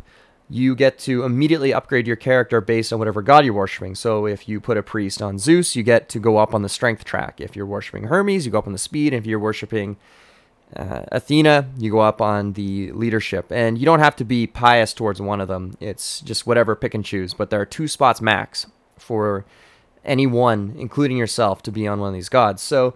you 0.49 0.75
get 0.75 0.99
to 0.99 1.23
immediately 1.23 1.73
upgrade 1.73 2.05
your 2.05 2.15
character 2.15 2.61
based 2.61 2.93
on 2.93 2.99
whatever 2.99 3.21
god 3.21 3.45
you're 3.45 3.53
worshiping. 3.53 3.95
So 3.95 4.27
if 4.27 4.47
you 4.47 4.59
put 4.59 4.77
a 4.77 4.83
priest 4.83 5.21
on 5.21 5.39
Zeus, 5.39 5.75
you 5.75 5.83
get 5.83 6.07
to 6.09 6.19
go 6.19 6.37
up 6.37 6.53
on 6.53 6.61
the 6.61 6.69
strength 6.69 7.03
track. 7.03 7.41
If 7.41 7.55
you're 7.55 7.65
worshiping 7.65 8.05
Hermes, 8.05 8.45
you 8.45 8.51
go 8.51 8.59
up 8.59 8.67
on 8.67 8.73
the 8.73 8.79
speed. 8.79 9.13
If 9.13 9.25
you're 9.25 9.39
worshiping 9.39 9.97
uh, 10.75 11.03
Athena, 11.11 11.69
you 11.77 11.91
go 11.91 11.99
up 11.99 12.21
on 12.21 12.53
the 12.53 12.91
leadership. 12.91 13.51
And 13.51 13.77
you 13.79 13.85
don't 13.85 13.99
have 13.99 14.15
to 14.17 14.23
be 14.23 14.45
pious 14.45 14.93
towards 14.93 15.19
one 15.19 15.41
of 15.41 15.47
them. 15.47 15.77
It's 15.79 16.21
just 16.21 16.45
whatever, 16.45 16.75
pick 16.75 16.93
and 16.93 17.03
choose. 17.03 17.33
But 17.33 17.49
there 17.49 17.61
are 17.61 17.65
two 17.65 17.87
spots 17.87 18.21
max 18.21 18.67
for 18.99 19.45
any 20.03 20.27
one, 20.27 20.75
including 20.77 21.17
yourself, 21.17 21.63
to 21.63 21.71
be 21.71 21.87
on 21.87 21.99
one 21.99 22.09
of 22.09 22.13
these 22.13 22.29
gods. 22.29 22.61
So 22.61 22.95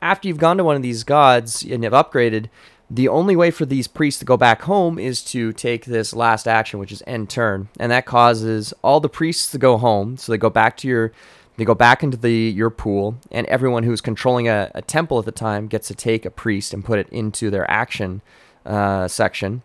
after 0.00 0.28
you've 0.28 0.38
gone 0.38 0.56
to 0.56 0.64
one 0.64 0.76
of 0.76 0.82
these 0.82 1.04
gods 1.04 1.62
and 1.62 1.84
have 1.84 1.92
upgraded, 1.92 2.48
the 2.88 3.08
only 3.08 3.34
way 3.34 3.50
for 3.50 3.66
these 3.66 3.88
priests 3.88 4.20
to 4.20 4.24
go 4.24 4.36
back 4.36 4.62
home 4.62 4.98
is 4.98 5.22
to 5.24 5.52
take 5.52 5.86
this 5.86 6.14
last 6.14 6.46
action, 6.46 6.78
which 6.78 6.92
is 6.92 7.02
end 7.06 7.28
turn, 7.28 7.68
and 7.80 7.90
that 7.90 8.06
causes 8.06 8.72
all 8.82 9.00
the 9.00 9.08
priests 9.08 9.50
to 9.50 9.58
go 9.58 9.76
home. 9.76 10.16
So 10.16 10.30
they 10.30 10.38
go 10.38 10.50
back 10.50 10.76
to 10.78 10.88
your, 10.88 11.12
they 11.56 11.64
go 11.64 11.74
back 11.74 12.04
into 12.04 12.16
the 12.16 12.32
your 12.32 12.70
pool, 12.70 13.16
and 13.32 13.46
everyone 13.48 13.82
who's 13.82 14.00
controlling 14.00 14.46
a, 14.48 14.70
a 14.74 14.82
temple 14.82 15.18
at 15.18 15.24
the 15.24 15.32
time 15.32 15.66
gets 15.66 15.88
to 15.88 15.94
take 15.94 16.24
a 16.24 16.30
priest 16.30 16.72
and 16.72 16.84
put 16.84 17.00
it 17.00 17.08
into 17.08 17.50
their 17.50 17.68
action 17.68 18.22
uh, 18.64 19.08
section. 19.08 19.62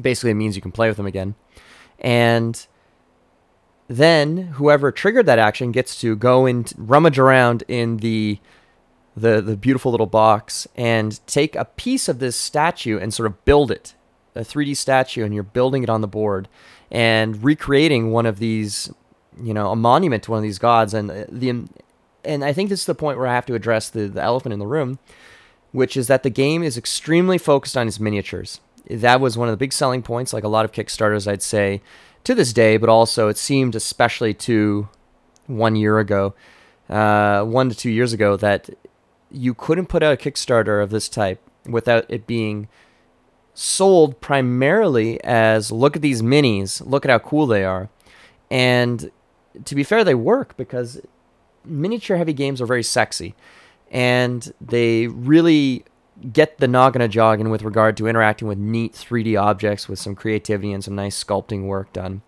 Basically, 0.00 0.32
it 0.32 0.34
means 0.34 0.56
you 0.56 0.62
can 0.62 0.72
play 0.72 0.88
with 0.88 0.96
them 0.96 1.06
again, 1.06 1.36
and 2.00 2.66
then 3.86 4.36
whoever 4.36 4.90
triggered 4.90 5.26
that 5.26 5.38
action 5.38 5.72
gets 5.72 6.00
to 6.00 6.14
go 6.16 6.46
and 6.46 6.72
rummage 6.76 7.18
around 7.18 7.62
in 7.68 7.98
the 7.98 8.38
the 9.18 9.40
the 9.40 9.56
beautiful 9.56 9.90
little 9.90 10.06
box 10.06 10.66
and 10.76 11.20
take 11.26 11.56
a 11.56 11.64
piece 11.64 12.08
of 12.08 12.18
this 12.18 12.36
statue 12.36 12.98
and 12.98 13.12
sort 13.12 13.26
of 13.26 13.44
build 13.44 13.70
it 13.70 13.94
a 14.38 14.40
3D 14.40 14.76
statue 14.76 15.24
and 15.24 15.34
you're 15.34 15.42
building 15.42 15.82
it 15.82 15.90
on 15.90 16.00
the 16.00 16.08
board 16.08 16.48
and 16.90 17.42
recreating 17.42 18.12
one 18.12 18.24
of 18.24 18.38
these 18.38 18.90
you 19.40 19.52
know 19.52 19.70
a 19.70 19.76
monument 19.76 20.22
to 20.24 20.30
one 20.30 20.38
of 20.38 20.42
these 20.42 20.58
gods. 20.58 20.94
And 20.94 21.10
the 21.28 21.68
and 22.24 22.44
I 22.44 22.52
think 22.52 22.70
this 22.70 22.80
is 22.80 22.86
the 22.86 22.94
point 22.94 23.18
where 23.18 23.26
I 23.26 23.34
have 23.34 23.46
to 23.46 23.54
address 23.54 23.88
the, 23.88 24.06
the 24.08 24.22
elephant 24.22 24.52
in 24.52 24.58
the 24.58 24.66
room 24.66 24.98
which 25.70 25.98
is 25.98 26.06
that 26.06 26.22
the 26.22 26.30
game 26.30 26.62
is 26.62 26.78
extremely 26.78 27.36
focused 27.36 27.76
on 27.76 27.86
its 27.86 28.00
miniatures. 28.00 28.58
That 28.88 29.20
was 29.20 29.36
one 29.36 29.48
of 29.48 29.52
the 29.52 29.58
big 29.58 29.74
selling 29.74 30.02
points 30.02 30.32
like 30.32 30.44
a 30.44 30.48
lot 30.48 30.64
of 30.64 30.72
kickstarters 30.72 31.26
I'd 31.26 31.42
say 31.42 31.82
to 32.24 32.34
this 32.34 32.52
day 32.52 32.76
but 32.76 32.88
also 32.88 33.28
it 33.28 33.36
seemed 33.36 33.74
especially 33.74 34.34
to 34.34 34.88
one 35.46 35.76
year 35.76 35.98
ago 35.98 36.34
uh, 36.88 37.42
one 37.42 37.68
to 37.68 37.74
two 37.74 37.90
years 37.90 38.12
ago 38.12 38.36
that 38.36 38.70
you 39.30 39.54
couldn't 39.54 39.86
put 39.86 40.02
out 40.02 40.14
a 40.14 40.16
Kickstarter 40.16 40.82
of 40.82 40.90
this 40.90 41.08
type 41.08 41.40
without 41.66 42.06
it 42.08 42.26
being 42.26 42.68
sold 43.54 44.20
primarily 44.20 45.22
as 45.24 45.72
look 45.72 45.96
at 45.96 46.02
these 46.02 46.22
minis, 46.22 46.84
look 46.86 47.04
at 47.04 47.10
how 47.10 47.18
cool 47.18 47.46
they 47.46 47.64
are. 47.64 47.88
And 48.50 49.10
to 49.64 49.74
be 49.74 49.82
fair, 49.82 50.04
they 50.04 50.14
work 50.14 50.56
because 50.56 51.00
miniature 51.64 52.16
heavy 52.16 52.32
games 52.32 52.60
are 52.60 52.66
very 52.66 52.82
sexy 52.82 53.34
and 53.90 54.52
they 54.60 55.06
really 55.06 55.84
get 56.32 56.58
the 56.58 56.68
noggin 56.68 57.02
a 57.02 57.08
jogging 57.08 57.50
with 57.50 57.62
regard 57.62 57.96
to 57.96 58.06
interacting 58.06 58.48
with 58.48 58.58
neat 58.58 58.92
3D 58.92 59.40
objects 59.40 59.88
with 59.88 59.98
some 59.98 60.14
creativity 60.14 60.72
and 60.72 60.82
some 60.82 60.94
nice 60.94 61.22
sculpting 61.22 61.64
work 61.64 61.92
done. 61.92 62.22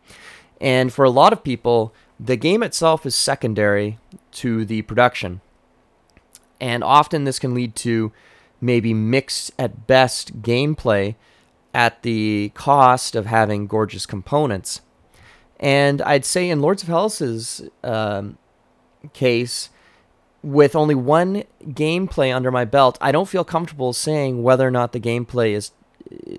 And 0.61 0.93
for 0.93 1.05
a 1.05 1.11
lot 1.11 1.33
of 1.33 1.43
people, 1.43 1.95
the 2.19 2.37
game 2.37 2.63
itself 2.63 3.07
is 3.07 3.15
secondary 3.15 3.99
to 4.33 4.65
the 4.65 4.83
production. 4.83 5.41
And 6.61 6.85
often 6.85 7.25
this 7.25 7.39
can 7.39 7.55
lead 7.55 7.75
to 7.77 8.13
maybe 8.61 8.93
mixed 8.93 9.53
at 9.59 9.87
best 9.87 10.43
gameplay 10.43 11.15
at 11.73 12.03
the 12.03 12.51
cost 12.55 13.15
of 13.15 13.27
having 13.27 13.67
gorgeous 13.67 14.07
components. 14.07 14.81
And 15.59 16.03
I'd 16.03 16.25
say 16.25 16.51
in 16.51 16.61
Lords 16.61 16.83
of 16.83 16.89
Hellas's 16.89 17.69
um, 17.85 18.39
case, 19.13 19.71
with 20.43 20.75
only 20.75 20.95
one 20.95 21.45
gameplay 21.65 22.35
under 22.35 22.51
my 22.51 22.65
belt, 22.65 22.97
I 23.01 23.13
don't 23.13 23.29
feel 23.29 23.45
comfortable 23.45 23.93
saying 23.93 24.43
whether 24.43 24.67
or 24.67 24.71
not 24.71 24.93
the 24.93 25.01
gameplay 25.01 25.53
is 25.53 25.73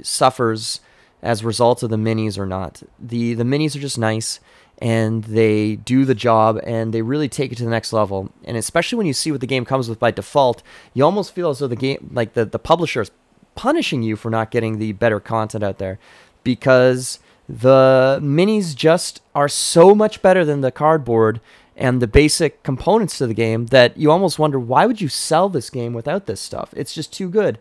suffers 0.02 0.80
as 1.22 1.42
a 1.42 1.46
result 1.46 1.84
of 1.84 1.90
the 1.90 1.98
minis 1.98 2.38
or 2.38 2.46
not. 2.46 2.82
The 3.00 3.36
the 3.36 3.44
minis 3.44 3.76
are 3.76 3.80
just 3.80 4.00
nice 4.00 4.40
and 4.82 5.24
they 5.26 5.76
do 5.76 6.06
the 6.06 6.16
job 6.16 6.60
and 6.64 6.92
they 6.92 7.04
really 7.04 7.30
take 7.30 7.52
it 7.52 7.58
to 7.60 7.64
the 7.64 7.70
next 7.70 7.94
level. 7.94 8.32
And 8.44 8.58
especially 8.58 8.98
when 8.98 9.06
you 9.06 9.14
see 9.14 9.32
what 9.32 9.40
the 9.40 9.48
game 9.48 9.64
comes 9.64 9.88
with 9.88 10.00
by 10.00 10.10
default, 10.10 10.64
you 10.96 11.06
almost 11.06 11.36
feel 11.36 11.52
as 11.52 11.60
though 11.60 11.68
the 11.68 11.76
game, 11.76 12.10
like 12.12 12.34
the, 12.34 12.46
the 12.46 12.60
publisher 12.60 13.02
is 13.02 13.12
punishing 13.54 14.02
you 14.02 14.16
for 14.16 14.32
not 14.32 14.50
getting 14.50 14.80
the 14.80 14.94
better 14.94 15.20
content 15.20 15.64
out 15.64 15.78
there 15.78 16.00
because 16.44 17.20
the 17.48 18.20
minis 18.24 18.76
just 18.76 19.22
are 19.36 19.50
so 19.50 19.94
much 19.94 20.22
better 20.22 20.44
than 20.44 20.62
the 20.62 20.72
cardboard 20.72 21.40
and 21.76 22.02
the 22.02 22.08
basic 22.08 22.64
components 22.64 23.18
to 23.20 23.28
the 23.28 23.34
game 23.34 23.68
that 23.68 23.96
you 23.98 24.10
almost 24.10 24.40
wonder 24.40 24.60
why 24.60 24.86
would 24.88 25.00
you 25.00 25.10
sell 25.10 25.48
this 25.48 25.70
game 25.70 25.94
without 25.94 26.26
this 26.26 26.42
stuff? 26.42 26.74
It's 26.76 26.94
just 26.94 27.14
too 27.14 27.30
good. 27.30 27.60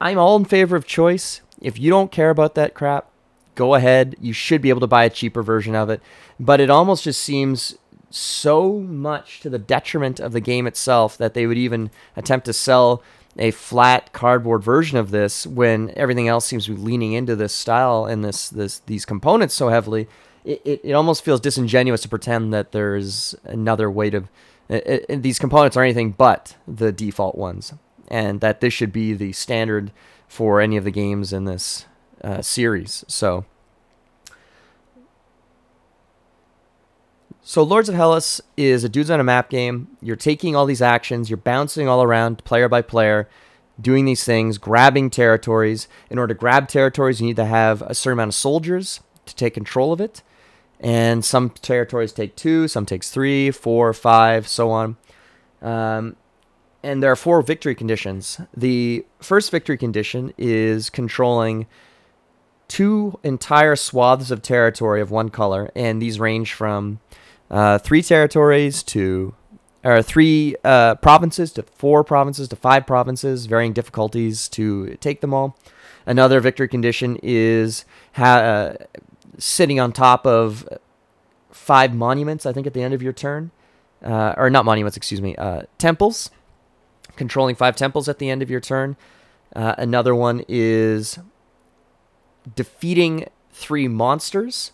I'm 0.00 0.18
all 0.18 0.36
in 0.36 0.44
favor 0.44 0.76
of 0.76 0.86
choice. 0.86 1.40
If 1.60 1.80
you 1.80 1.90
don't 1.90 2.12
care 2.12 2.30
about 2.30 2.54
that 2.54 2.74
crap, 2.74 3.10
go 3.54 3.74
ahead. 3.74 4.16
You 4.20 4.32
should 4.32 4.62
be 4.62 4.70
able 4.70 4.80
to 4.80 4.86
buy 4.86 5.04
a 5.04 5.10
cheaper 5.10 5.42
version 5.42 5.74
of 5.74 5.90
it. 5.90 6.00
But 6.38 6.60
it 6.60 6.70
almost 6.70 7.04
just 7.04 7.22
seems 7.22 7.76
so 8.10 8.72
much 8.80 9.40
to 9.40 9.50
the 9.50 9.58
detriment 9.58 10.18
of 10.18 10.32
the 10.32 10.40
game 10.40 10.66
itself 10.66 11.16
that 11.18 11.34
they 11.34 11.46
would 11.46 11.58
even 11.58 11.90
attempt 12.16 12.46
to 12.46 12.52
sell 12.52 13.02
a 13.38 13.52
flat 13.52 14.12
cardboard 14.12 14.62
version 14.62 14.98
of 14.98 15.12
this 15.12 15.46
when 15.46 15.92
everything 15.96 16.26
else 16.26 16.44
seems 16.46 16.66
to 16.66 16.74
be 16.74 16.80
leaning 16.80 17.12
into 17.12 17.36
this 17.36 17.52
style 17.52 18.04
and 18.04 18.24
this 18.24 18.50
this 18.50 18.80
these 18.80 19.04
components 19.04 19.54
so 19.54 19.68
heavily. 19.68 20.08
It, 20.44 20.60
it, 20.64 20.80
it 20.82 20.92
almost 20.92 21.22
feels 21.22 21.40
disingenuous 21.40 22.02
to 22.02 22.08
pretend 22.08 22.52
that 22.52 22.72
there's 22.72 23.34
another 23.44 23.90
way 23.90 24.10
to 24.10 24.24
it, 24.68 25.06
it, 25.08 25.22
these 25.22 25.38
components 25.38 25.76
are 25.76 25.82
anything 25.82 26.12
but 26.12 26.56
the 26.66 26.92
default 26.92 27.36
ones, 27.36 27.74
and 28.08 28.40
that 28.40 28.60
this 28.60 28.72
should 28.72 28.92
be 28.92 29.12
the 29.12 29.32
standard 29.32 29.92
for 30.28 30.60
any 30.60 30.76
of 30.76 30.84
the 30.84 30.90
games 30.90 31.32
in 31.32 31.44
this 31.44 31.86
uh, 32.22 32.42
series. 32.42 33.04
So, 33.08 33.44
so 37.42 37.62
Lords 37.62 37.88
of 37.88 37.94
Hellas 37.94 38.40
is 38.56 38.84
a 38.84 38.88
dudes 38.88 39.10
on 39.10 39.20
a 39.20 39.24
map 39.24 39.50
game. 39.50 39.88
You're 40.00 40.16
taking 40.16 40.54
all 40.54 40.66
these 40.66 40.82
actions, 40.82 41.30
you're 41.30 41.36
bouncing 41.36 41.88
all 41.88 42.02
around 42.02 42.44
player 42.44 42.68
by 42.68 42.82
player, 42.82 43.28
doing 43.80 44.04
these 44.04 44.24
things, 44.24 44.58
grabbing 44.58 45.10
territories. 45.10 45.88
In 46.10 46.18
order 46.18 46.34
to 46.34 46.38
grab 46.38 46.68
territories, 46.68 47.20
you 47.20 47.26
need 47.26 47.36
to 47.36 47.46
have 47.46 47.82
a 47.82 47.94
certain 47.94 48.18
amount 48.18 48.28
of 48.30 48.34
soldiers 48.34 49.00
to 49.26 49.34
take 49.34 49.54
control 49.54 49.92
of 49.92 50.00
it. 50.00 50.22
And 50.78 51.24
some 51.24 51.50
territories 51.50 52.12
take 52.12 52.36
two, 52.36 52.66
some 52.66 52.86
takes 52.86 53.10
three, 53.10 53.50
four, 53.50 53.92
five, 53.92 54.48
so 54.48 54.70
on. 54.70 54.96
Um, 55.60 56.16
and 56.82 57.02
there 57.02 57.12
are 57.12 57.16
four 57.16 57.42
victory 57.42 57.74
conditions. 57.74 58.40
The 58.56 59.04
first 59.20 59.50
victory 59.50 59.76
condition 59.76 60.32
is 60.38 60.88
controlling 60.88 61.66
two 62.70 63.18
entire 63.24 63.76
swaths 63.76 64.30
of 64.30 64.42
territory 64.42 65.02
of 65.02 65.10
one 65.10 65.28
color, 65.28 65.70
and 65.74 66.00
these 66.00 66.20
range 66.20 66.54
from 66.54 67.00
uh, 67.50 67.78
three 67.78 68.02
territories 68.02 68.84
to 68.84 69.34
or 69.82 70.02
three 70.02 70.54
uh, 70.62 70.94
provinces 70.96 71.52
to 71.52 71.62
four 71.62 72.04
provinces 72.04 72.48
to 72.48 72.56
five 72.56 72.86
provinces, 72.86 73.46
varying 73.46 73.74
difficulties 73.74 74.48
to 74.48 74.94
take 75.00 75.20
them 75.20 75.34
all. 75.34 75.56
Another 76.06 76.38
victory 76.40 76.68
condition 76.68 77.18
is 77.22 77.84
ha- 78.12 78.44
uh, 78.52 78.76
sitting 79.38 79.80
on 79.80 79.92
top 79.92 80.26
of 80.26 80.68
five 81.50 81.94
monuments, 81.94 82.46
I 82.46 82.52
think, 82.52 82.66
at 82.66 82.74
the 82.74 82.82
end 82.82 82.94
of 82.94 83.02
your 83.02 83.12
turn. 83.12 83.50
uh, 84.04 84.34
or 84.36 84.50
not 84.50 84.64
monuments, 84.64 84.96
excuse 84.96 85.20
me, 85.20 85.36
uh, 85.36 85.62
temples, 85.78 86.30
controlling 87.16 87.54
five 87.54 87.76
temples 87.76 88.08
at 88.08 88.18
the 88.18 88.30
end 88.30 88.42
of 88.42 88.50
your 88.50 88.60
turn. 88.60 88.96
Uh, 89.54 89.74
another 89.78 90.14
one 90.14 90.42
is 90.48 91.18
defeating 92.56 93.26
three 93.52 93.88
monsters, 93.88 94.72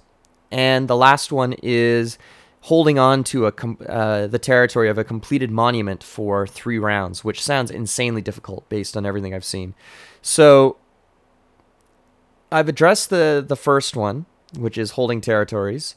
and 0.51 0.89
the 0.89 0.97
last 0.97 1.33
one 1.33 1.55
is 1.63 2.19
holding 2.63 2.99
on 2.99 3.23
to 3.23 3.47
a 3.47 3.53
com- 3.53 3.79
uh, 3.89 4.27
the 4.27 4.39
territory 4.39 4.89
of 4.89 4.99
a 4.99 5.05
completed 5.05 5.51
monument 5.51 6.03
for 6.03 6.47
three 6.47 6.79
rounds, 6.79 7.23
which 7.23 7.43
sounds 7.43 7.71
insanely 7.71 8.23
difficult 8.23 8.69
based 8.69 8.97
on 8.97 9.07
everything 9.07 9.33
I've 9.35 9.45
seen. 9.45 9.75
So 10.21 10.77
I've 12.51 12.69
addressed 12.69 13.11
the 13.11 13.45
the 13.47 13.57
first 13.57 13.97
one, 13.97 14.27
which 14.59 14.79
is 14.79 14.93
holding 14.93 15.21
territories. 15.21 15.95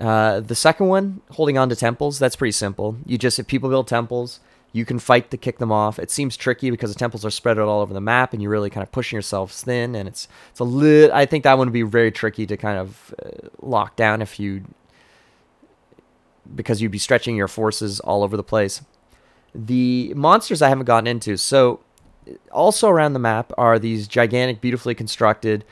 Uh, 0.00 0.40
the 0.40 0.54
second 0.54 0.86
one, 0.86 1.20
holding 1.32 1.58
on 1.58 1.68
to 1.68 1.76
temples, 1.76 2.18
that's 2.18 2.36
pretty 2.36 2.52
simple. 2.52 2.96
You 3.04 3.18
just 3.18 3.38
if 3.38 3.46
people 3.46 3.68
build 3.68 3.88
temples, 3.88 4.40
you 4.78 4.84
can 4.84 4.98
fight 4.98 5.30
to 5.32 5.36
kick 5.36 5.58
them 5.58 5.72
off. 5.72 5.98
It 5.98 6.10
seems 6.10 6.36
tricky 6.36 6.70
because 6.70 6.92
the 6.92 6.98
temples 6.98 7.24
are 7.24 7.30
spread 7.30 7.58
out 7.58 7.66
all 7.68 7.80
over 7.80 7.92
the 7.92 8.00
map, 8.00 8.32
and 8.32 8.40
you're 8.40 8.52
really 8.52 8.70
kind 8.70 8.82
of 8.82 8.92
pushing 8.92 9.16
yourselves 9.16 9.62
thin. 9.62 9.94
And 9.94 10.08
it's 10.08 10.28
it's 10.50 10.60
a 10.60 10.64
little. 10.64 11.14
I 11.14 11.26
think 11.26 11.44
that 11.44 11.58
one 11.58 11.66
would 11.66 11.72
be 11.72 11.82
very 11.82 12.12
tricky 12.12 12.46
to 12.46 12.56
kind 12.56 12.78
of 12.78 13.14
uh, 13.22 13.48
lock 13.60 13.96
down 13.96 14.22
if 14.22 14.38
you 14.38 14.64
because 16.54 16.80
you'd 16.80 16.92
be 16.92 16.98
stretching 16.98 17.36
your 17.36 17.48
forces 17.48 18.00
all 18.00 18.22
over 18.22 18.36
the 18.36 18.44
place. 18.44 18.80
The 19.54 20.12
monsters 20.14 20.62
I 20.62 20.68
haven't 20.68 20.86
gotten 20.86 21.06
into. 21.06 21.36
So 21.36 21.80
also 22.52 22.88
around 22.88 23.12
the 23.12 23.18
map 23.18 23.52
are 23.58 23.78
these 23.78 24.06
gigantic, 24.06 24.60
beautifully 24.60 24.94
constructed 24.94 25.64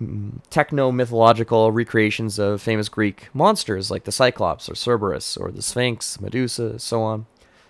mm, 0.00 0.40
techno 0.50 0.92
mythological 0.92 1.72
recreations 1.72 2.38
of 2.38 2.62
famous 2.62 2.88
Greek 2.88 3.28
monsters 3.34 3.90
like 3.90 4.04
the 4.04 4.12
Cyclops 4.12 4.68
or 4.68 4.74
Cerberus 4.74 5.36
or 5.36 5.50
the 5.50 5.62
Sphinx, 5.62 6.20
Medusa, 6.20 6.78
so 6.78 7.02
on. 7.02 7.26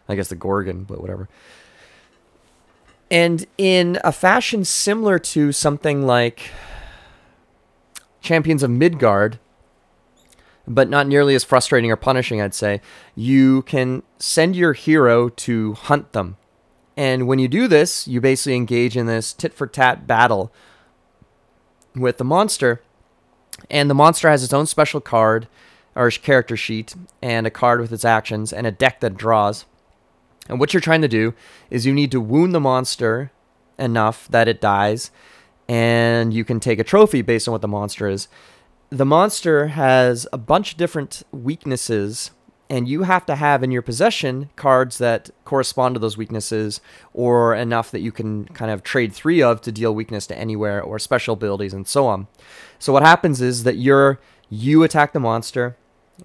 I 0.08 0.14
guess 0.14 0.28
the 0.28 0.36
Gorgon, 0.36 0.84
but 0.84 1.00
whatever. 1.00 1.28
And 3.10 3.46
in 3.58 3.98
a 4.02 4.12
fashion 4.12 4.64
similar 4.64 5.18
to 5.18 5.52
something 5.52 6.06
like 6.06 6.50
Champions 8.22 8.62
of 8.62 8.70
Midgard, 8.70 9.38
but 10.66 10.88
not 10.88 11.06
nearly 11.06 11.34
as 11.34 11.44
frustrating 11.44 11.90
or 11.90 11.96
punishing, 11.96 12.40
I'd 12.40 12.54
say, 12.54 12.80
you 13.14 13.62
can 13.62 14.02
send 14.18 14.56
your 14.56 14.72
hero 14.72 15.28
to 15.28 15.74
hunt 15.74 16.12
them. 16.12 16.36
And 16.96 17.26
when 17.26 17.38
you 17.38 17.48
do 17.48 17.68
this, 17.68 18.06
you 18.06 18.20
basically 18.20 18.54
engage 18.54 18.96
in 18.96 19.06
this 19.06 19.32
tit 19.32 19.52
for 19.52 19.66
tat 19.66 20.06
battle 20.06 20.52
with 21.94 22.18
the 22.18 22.24
monster. 22.24 22.80
And 23.70 23.90
the 23.90 23.94
monster 23.94 24.30
has 24.30 24.44
its 24.44 24.52
own 24.52 24.66
special 24.66 25.00
card 25.00 25.48
or 25.94 26.10
character 26.10 26.56
sheet 26.56 26.94
and 27.20 27.46
a 27.46 27.50
card 27.50 27.80
with 27.80 27.92
its 27.92 28.04
actions 28.04 28.52
and 28.52 28.66
a 28.66 28.72
deck 28.72 29.00
that 29.00 29.16
draws. 29.16 29.66
And 30.48 30.58
what 30.58 30.74
you're 30.74 30.80
trying 30.80 31.02
to 31.02 31.08
do 31.08 31.34
is 31.70 31.86
you 31.86 31.94
need 31.94 32.10
to 32.10 32.20
wound 32.20 32.54
the 32.54 32.60
monster 32.60 33.30
enough 33.78 34.28
that 34.28 34.48
it 34.48 34.60
dies, 34.60 35.10
and 35.68 36.34
you 36.34 36.44
can 36.44 36.60
take 36.60 36.78
a 36.78 36.84
trophy 36.84 37.22
based 37.22 37.48
on 37.48 37.52
what 37.52 37.62
the 37.62 37.68
monster 37.68 38.08
is. 38.08 38.28
The 38.90 39.06
monster 39.06 39.68
has 39.68 40.26
a 40.32 40.38
bunch 40.38 40.72
of 40.72 40.78
different 40.78 41.22
weaknesses, 41.32 42.32
and 42.68 42.88
you 42.88 43.04
have 43.04 43.24
to 43.26 43.36
have 43.36 43.62
in 43.62 43.70
your 43.70 43.82
possession 43.82 44.50
cards 44.56 44.98
that 44.98 45.30
correspond 45.44 45.94
to 45.94 45.98
those 45.98 46.16
weaknesses, 46.16 46.80
or 47.14 47.54
enough 47.54 47.90
that 47.90 48.00
you 48.00 48.12
can 48.12 48.46
kind 48.46 48.70
of 48.70 48.82
trade 48.82 49.12
three 49.12 49.42
of 49.42 49.60
to 49.62 49.72
deal 49.72 49.94
weakness 49.94 50.26
to 50.26 50.36
anywhere, 50.36 50.82
or 50.82 50.98
special 50.98 51.34
abilities, 51.34 51.72
and 51.72 51.86
so 51.86 52.06
on. 52.06 52.26
So 52.78 52.92
what 52.92 53.02
happens 53.02 53.40
is 53.40 53.64
that 53.64 53.76
you're 53.76 54.18
you 54.50 54.82
attack 54.82 55.12
the 55.12 55.20
monster, 55.20 55.76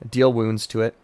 deal 0.10 0.34
wounds 0.34 0.68
to 0.68 0.82
it, 0.82 0.96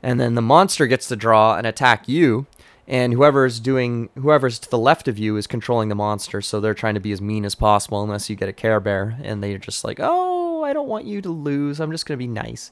and 0.00 0.20
then 0.20 0.36
the 0.36 0.42
monster 0.42 0.86
gets 0.86 1.08
to 1.08 1.16
draw 1.16 1.56
and 1.56 1.66
attack 1.66 2.08
you 2.08 2.46
and 2.88 3.12
whoever's 3.12 3.60
doing 3.60 4.08
whoever's 4.16 4.58
to 4.58 4.68
the 4.68 4.78
left 4.78 5.06
of 5.06 5.18
you 5.18 5.36
is 5.36 5.46
controlling 5.46 5.88
the 5.88 5.94
monster 5.94 6.40
so 6.40 6.58
they're 6.58 6.74
trying 6.74 6.94
to 6.94 7.00
be 7.00 7.12
as 7.12 7.20
mean 7.20 7.44
as 7.44 7.54
possible 7.54 8.02
unless 8.02 8.28
you 8.28 8.34
get 8.34 8.48
a 8.48 8.52
care 8.52 8.80
bear 8.80 9.16
and 9.22 9.44
they're 9.44 9.58
just 9.58 9.84
like 9.84 10.00
oh 10.00 10.64
i 10.64 10.72
don't 10.72 10.88
want 10.88 11.06
you 11.06 11.22
to 11.22 11.30
lose. 11.30 11.80
I'm 11.80 11.90
just 11.90 12.06
going 12.06 12.16
to 12.16 12.18
be 12.18 12.26
nice. 12.26 12.70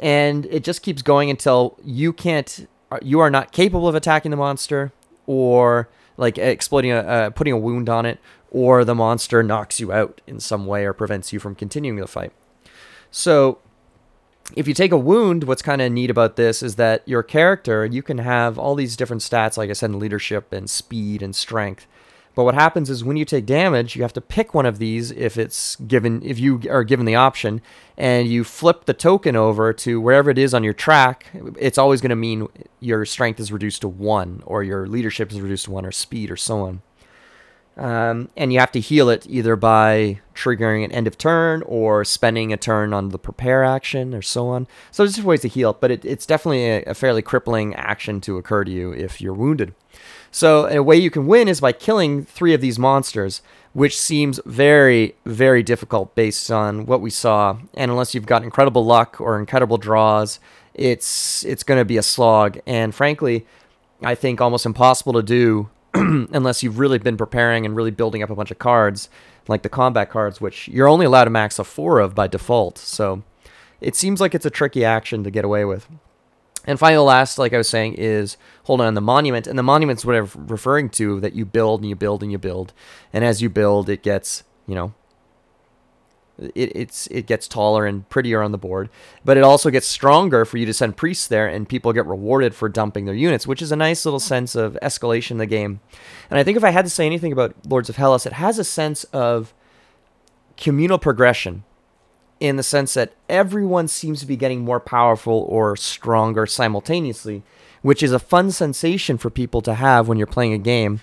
And 0.00 0.46
it 0.46 0.64
just 0.64 0.82
keeps 0.82 1.02
going 1.02 1.30
until 1.30 1.78
you 1.84 2.12
can't 2.12 2.68
uh, 2.90 2.98
you 3.02 3.20
are 3.20 3.30
not 3.30 3.52
capable 3.52 3.88
of 3.88 3.94
attacking 3.94 4.30
the 4.30 4.36
monster 4.36 4.92
or 5.26 5.88
like 6.16 6.36
exploiting 6.38 6.90
a 6.90 6.98
uh, 6.98 7.30
putting 7.30 7.52
a 7.52 7.58
wound 7.58 7.88
on 7.88 8.04
it 8.04 8.18
or 8.50 8.84
the 8.84 8.94
monster 8.94 9.42
knocks 9.42 9.80
you 9.80 9.92
out 9.92 10.20
in 10.26 10.40
some 10.40 10.66
way 10.66 10.84
or 10.84 10.92
prevents 10.92 11.32
you 11.32 11.38
from 11.38 11.54
continuing 11.54 11.98
the 11.98 12.06
fight. 12.06 12.32
So 13.10 13.58
if 14.52 14.68
you 14.68 14.74
take 14.74 14.92
a 14.92 14.98
wound, 14.98 15.44
what's 15.44 15.62
kind 15.62 15.80
of 15.80 15.90
neat 15.90 16.10
about 16.10 16.36
this 16.36 16.62
is 16.62 16.76
that 16.76 17.02
your 17.06 17.22
character, 17.22 17.86
you 17.86 18.02
can 18.02 18.18
have 18.18 18.58
all 18.58 18.74
these 18.74 18.96
different 18.96 19.22
stats, 19.22 19.56
like 19.56 19.70
I 19.70 19.72
said, 19.72 19.94
leadership 19.94 20.52
and 20.52 20.68
speed 20.68 21.22
and 21.22 21.34
strength. 21.34 21.86
But 22.34 22.44
what 22.44 22.54
happens 22.54 22.90
is 22.90 23.04
when 23.04 23.16
you 23.16 23.24
take 23.24 23.46
damage, 23.46 23.94
you 23.94 24.02
have 24.02 24.12
to 24.14 24.20
pick 24.20 24.54
one 24.54 24.66
of 24.66 24.78
these 24.78 25.12
if 25.12 25.38
it's 25.38 25.76
given, 25.76 26.20
if 26.22 26.38
you 26.38 26.60
are 26.68 26.82
given 26.82 27.06
the 27.06 27.14
option, 27.14 27.62
and 27.96 28.26
you 28.26 28.42
flip 28.42 28.86
the 28.86 28.94
token 28.94 29.36
over 29.36 29.72
to 29.72 30.00
wherever 30.00 30.30
it 30.30 30.38
is 30.38 30.52
on 30.52 30.64
your 30.64 30.72
track. 30.72 31.26
It's 31.58 31.78
always 31.78 32.00
going 32.00 32.10
to 32.10 32.16
mean 32.16 32.48
your 32.80 33.06
strength 33.06 33.38
is 33.38 33.52
reduced 33.52 33.82
to 33.82 33.88
one, 33.88 34.42
or 34.46 34.64
your 34.64 34.88
leadership 34.88 35.30
is 35.30 35.40
reduced 35.40 35.66
to 35.66 35.70
one, 35.70 35.86
or 35.86 35.92
speed, 35.92 36.30
or 36.30 36.36
so 36.36 36.62
on. 36.62 36.82
Um, 37.76 38.28
and 38.36 38.52
you 38.52 38.60
have 38.60 38.70
to 38.72 38.80
heal 38.80 39.08
it 39.08 39.26
either 39.28 39.56
by 39.56 40.20
triggering 40.34 40.84
an 40.84 40.92
end 40.92 41.08
of 41.08 41.18
turn 41.18 41.62
or 41.66 42.04
spending 42.04 42.52
a 42.52 42.56
turn 42.56 42.94
on 42.94 43.08
the 43.08 43.18
prepare 43.18 43.64
action 43.64 44.14
or 44.14 44.22
so 44.22 44.48
on. 44.48 44.68
So 44.92 45.02
there's 45.02 45.14
different 45.14 45.28
ways 45.28 45.40
to 45.40 45.48
heal 45.48 45.72
but 45.72 45.90
it, 45.90 46.04
it's 46.04 46.26
definitely 46.26 46.66
a, 46.66 46.82
a, 46.84 46.94
fairly 46.94 47.22
crippling 47.22 47.74
action 47.74 48.20
to 48.22 48.36
occur 48.38 48.62
to 48.64 48.70
you 48.70 48.92
if 48.92 49.20
you're 49.20 49.34
wounded. 49.34 49.74
So 50.30 50.66
a 50.66 50.82
way 50.82 50.96
you 50.96 51.10
can 51.10 51.26
win 51.26 51.48
is 51.48 51.60
by 51.60 51.72
killing 51.72 52.24
three 52.24 52.54
of 52.54 52.60
these 52.60 52.78
monsters, 52.78 53.42
which 53.72 53.98
seems 53.98 54.40
very, 54.44 55.14
very 55.24 55.62
difficult 55.62 56.14
based 56.14 56.50
on 56.50 56.86
what 56.86 57.00
we 57.00 57.10
saw. 57.10 57.58
And 57.74 57.90
unless 57.90 58.14
you've 58.14 58.26
got 58.26 58.42
incredible 58.42 58.84
luck 58.84 59.20
or 59.20 59.38
incredible 59.38 59.78
draws, 59.78 60.40
it's 60.74 61.44
it's 61.44 61.62
going 61.62 61.80
to 61.80 61.84
be 61.84 61.96
a 61.96 62.02
slog. 62.02 62.58
And 62.66 62.92
frankly, 62.92 63.46
I 64.02 64.16
think 64.16 64.40
almost 64.40 64.66
impossible 64.66 65.12
to 65.12 65.22
do 65.22 65.70
unless 66.32 66.62
you've 66.62 66.78
really 66.78 66.98
been 66.98 67.16
preparing 67.16 67.64
and 67.64 67.76
really 67.76 67.90
building 67.90 68.22
up 68.22 68.30
a 68.30 68.34
bunch 68.34 68.50
of 68.50 68.58
cards, 68.58 69.08
like 69.48 69.62
the 69.62 69.68
combat 69.68 70.10
cards, 70.10 70.40
which 70.40 70.68
you're 70.68 70.88
only 70.88 71.06
allowed 71.06 71.24
to 71.24 71.30
max 71.30 71.58
a 71.58 71.64
four 71.64 72.00
of 72.00 72.14
by 72.14 72.26
default. 72.26 72.78
So 72.78 73.22
it 73.80 73.94
seems 73.94 74.20
like 74.20 74.34
it's 74.34 74.46
a 74.46 74.50
tricky 74.50 74.84
action 74.84 75.24
to 75.24 75.30
get 75.30 75.44
away 75.44 75.64
with. 75.64 75.88
And 76.66 76.78
finally, 76.78 76.96
the 76.96 77.02
last, 77.02 77.38
like 77.38 77.52
I 77.52 77.58
was 77.58 77.68
saying, 77.68 77.94
is 77.94 78.36
hold 78.64 78.80
on 78.80 78.94
the 78.94 79.00
monument. 79.00 79.46
And 79.46 79.58
the 79.58 79.62
monument's 79.62 80.04
what 80.04 80.16
I'm 80.16 80.28
referring 80.46 80.88
to 80.90 81.20
that 81.20 81.34
you 81.34 81.44
build 81.44 81.80
and 81.80 81.88
you 81.88 81.94
build 81.94 82.22
and 82.22 82.32
you 82.32 82.38
build. 82.38 82.72
And 83.12 83.24
as 83.24 83.42
you 83.42 83.50
build, 83.50 83.90
it 83.90 84.02
gets, 84.02 84.44
you 84.66 84.74
know, 84.74 84.94
it, 86.38 86.72
it's 86.74 87.06
it 87.08 87.26
gets 87.26 87.46
taller 87.48 87.86
and 87.86 88.08
prettier 88.08 88.42
on 88.42 88.52
the 88.52 88.58
board, 88.58 88.88
but 89.24 89.36
it 89.36 89.44
also 89.44 89.70
gets 89.70 89.86
stronger 89.86 90.44
for 90.44 90.58
you 90.58 90.66
to 90.66 90.74
send 90.74 90.96
priests 90.96 91.26
there, 91.26 91.46
and 91.46 91.68
people 91.68 91.92
get 91.92 92.06
rewarded 92.06 92.54
for 92.54 92.68
dumping 92.68 93.04
their 93.04 93.14
units, 93.14 93.46
which 93.46 93.62
is 93.62 93.72
a 93.72 93.76
nice 93.76 94.04
little 94.04 94.20
sense 94.20 94.54
of 94.54 94.78
escalation 94.82 95.32
in 95.32 95.38
the 95.38 95.46
game. 95.46 95.80
And 96.30 96.38
I 96.38 96.42
think 96.42 96.56
if 96.56 96.64
I 96.64 96.70
had 96.70 96.84
to 96.84 96.90
say 96.90 97.06
anything 97.06 97.32
about 97.32 97.54
Lords 97.68 97.88
of 97.88 97.96
Hellas, 97.96 98.26
it 98.26 98.34
has 98.34 98.58
a 98.58 98.64
sense 98.64 99.04
of 99.04 99.54
communal 100.56 100.98
progression, 100.98 101.64
in 102.40 102.56
the 102.56 102.62
sense 102.62 102.94
that 102.94 103.14
everyone 103.28 103.88
seems 103.88 104.20
to 104.20 104.26
be 104.26 104.36
getting 104.36 104.64
more 104.64 104.80
powerful 104.80 105.46
or 105.48 105.76
stronger 105.76 106.46
simultaneously, 106.46 107.42
which 107.82 108.02
is 108.02 108.12
a 108.12 108.18
fun 108.18 108.50
sensation 108.50 109.16
for 109.16 109.30
people 109.30 109.62
to 109.62 109.74
have 109.74 110.08
when 110.08 110.18
you're 110.18 110.26
playing 110.26 110.52
a 110.52 110.58
game. 110.58 111.00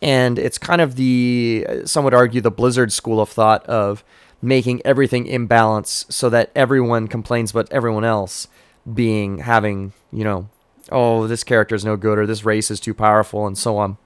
And 0.00 0.38
it's 0.38 0.58
kind 0.58 0.80
of 0.80 0.96
the, 0.96 1.66
some 1.84 2.04
would 2.04 2.14
argue, 2.14 2.40
the 2.40 2.50
Blizzard 2.50 2.92
school 2.92 3.20
of 3.20 3.28
thought 3.28 3.64
of 3.66 4.02
making 4.42 4.82
everything 4.84 5.26
imbalance 5.26 6.04
so 6.08 6.28
that 6.28 6.50
everyone 6.54 7.06
complains 7.06 7.52
about 7.52 7.72
everyone 7.72 8.04
else 8.04 8.48
being 8.92 9.38
having, 9.38 9.92
you 10.12 10.24
know, 10.24 10.48
oh, 10.90 11.26
this 11.28 11.44
character 11.44 11.74
is 11.74 11.84
no 11.84 11.96
good 11.96 12.18
or 12.18 12.26
this 12.26 12.44
race 12.44 12.70
is 12.70 12.80
too 12.80 12.92
powerful 12.92 13.46
and 13.46 13.56
so 13.56 13.78
on. 13.78 13.96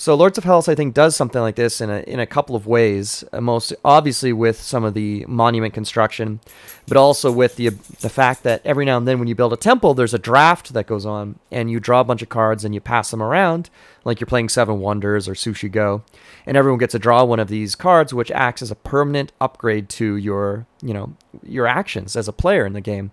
So 0.00 0.14
Lords 0.14 0.38
of 0.38 0.44
Hellas, 0.44 0.66
I 0.66 0.74
think, 0.74 0.94
does 0.94 1.14
something 1.14 1.42
like 1.42 1.56
this 1.56 1.82
in 1.82 1.90
a 1.90 1.98
in 2.06 2.20
a 2.20 2.26
couple 2.26 2.56
of 2.56 2.66
ways. 2.66 3.22
Uh, 3.34 3.42
most 3.42 3.74
obviously 3.84 4.32
with 4.32 4.58
some 4.58 4.82
of 4.82 4.94
the 4.94 5.26
monument 5.28 5.74
construction, 5.74 6.40
but 6.88 6.96
also 6.96 7.30
with 7.30 7.56
the 7.56 7.68
the 7.68 8.08
fact 8.08 8.42
that 8.44 8.62
every 8.64 8.86
now 8.86 8.96
and 8.96 9.06
then 9.06 9.18
when 9.18 9.28
you 9.28 9.34
build 9.34 9.52
a 9.52 9.58
temple, 9.58 9.92
there's 9.92 10.14
a 10.14 10.18
draft 10.18 10.72
that 10.72 10.86
goes 10.86 11.04
on, 11.04 11.38
and 11.50 11.70
you 11.70 11.80
draw 11.80 12.00
a 12.00 12.04
bunch 12.04 12.22
of 12.22 12.30
cards 12.30 12.64
and 12.64 12.74
you 12.74 12.80
pass 12.80 13.10
them 13.10 13.22
around, 13.22 13.68
like 14.02 14.20
you're 14.20 14.26
playing 14.26 14.48
Seven 14.48 14.80
Wonders 14.80 15.28
or 15.28 15.34
Sushi 15.34 15.70
Go, 15.70 16.02
and 16.46 16.56
everyone 16.56 16.78
gets 16.78 16.92
to 16.92 16.98
draw 16.98 17.22
one 17.22 17.38
of 17.38 17.48
these 17.48 17.74
cards, 17.74 18.14
which 18.14 18.30
acts 18.30 18.62
as 18.62 18.70
a 18.70 18.76
permanent 18.76 19.32
upgrade 19.38 19.90
to 19.90 20.16
your 20.16 20.66
you 20.80 20.94
know 20.94 21.14
your 21.42 21.66
actions 21.66 22.16
as 22.16 22.26
a 22.26 22.32
player 22.32 22.64
in 22.64 22.72
the 22.72 22.80
game. 22.80 23.10